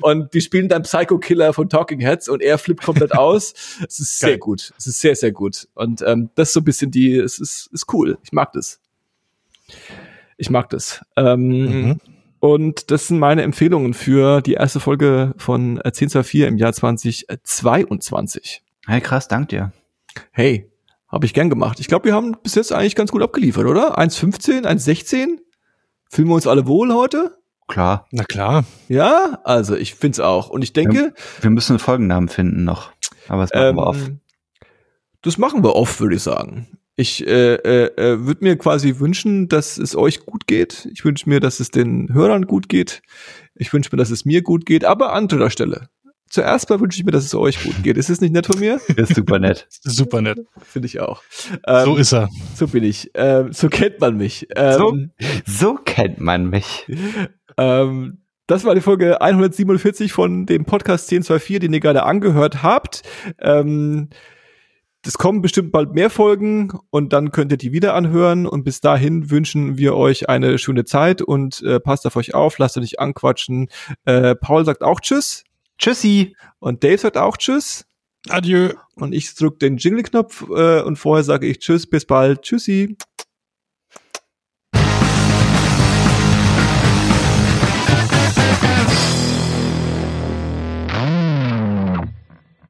[0.00, 3.54] Und die spielen dann Psycho Killer von Talking Heads und er flippt komplett aus.
[3.86, 4.38] Es ist sehr Geil.
[4.38, 4.72] gut.
[4.78, 5.68] Es ist sehr, sehr gut.
[5.74, 8.18] Und ähm, das ist so ein bisschen die, es ist, ist cool.
[8.22, 8.80] Ich mag das.
[10.36, 11.04] Ich mag das.
[11.16, 12.00] Ähm, Mhm.
[12.40, 18.62] Und das sind meine Empfehlungen für die erste Folge von äh, 1024 im Jahr 2022.
[18.86, 19.72] Hey, krass, dank dir.
[20.30, 20.70] Hey,
[21.08, 21.80] habe ich gern gemacht.
[21.80, 23.98] Ich glaube, wir haben bis jetzt eigentlich ganz gut abgeliefert, oder?
[23.98, 25.38] 1,15, 1,16?
[26.10, 27.37] Fühlen wir uns alle wohl heute?
[27.68, 28.06] Klar.
[28.10, 28.64] Na klar.
[28.88, 30.48] Ja, also ich find's auch.
[30.50, 32.90] Und ich denke, Wir müssen einen Folgennamen finden noch.
[33.28, 34.08] Aber das machen wir oft.
[34.08, 34.20] ähm,
[35.22, 36.66] das machen wir oft, würde ich sagen.
[36.96, 40.88] Ich äh, äh, äh, würde mir quasi wünschen, dass es euch gut geht.
[40.92, 43.02] Ich wünsche mir, dass es den Hörern gut geht.
[43.54, 45.88] Ich wünsche mir, dass es mir gut geht, aber an dritter Stelle.
[46.30, 47.96] Zuerst mal wünsche ich mir, dass es euch gut geht.
[47.96, 48.80] Ist es nicht nett von mir?
[48.96, 49.66] Ist super nett.
[49.70, 50.38] Super nett.
[50.58, 51.22] Finde ich auch.
[51.66, 52.28] Ähm, so ist er.
[52.54, 53.10] so bin ich.
[53.14, 54.46] Ähm, so kennt man mich.
[54.54, 55.12] Ähm,
[55.46, 56.86] So kennt man mich.
[57.58, 63.02] Ähm, das war die Folge 147 von dem Podcast 1024, den ihr gerade angehört habt.
[63.40, 64.08] Ähm,
[65.04, 68.46] es kommen bestimmt bald mehr Folgen und dann könnt ihr die wieder anhören.
[68.46, 72.58] Und bis dahin wünschen wir euch eine schöne Zeit und äh, passt auf euch auf,
[72.58, 73.68] lasst euch nicht anquatschen.
[74.04, 75.44] Äh, Paul sagt auch Tschüss
[75.78, 76.36] Tschüssi.
[76.58, 77.86] und Dave sagt auch Tschüss.
[78.28, 78.72] Adieu.
[78.96, 82.42] Und ich drück den Jingle-Knopf äh, und vorher sage ich Tschüss, bis bald.
[82.42, 82.96] Tschüssi.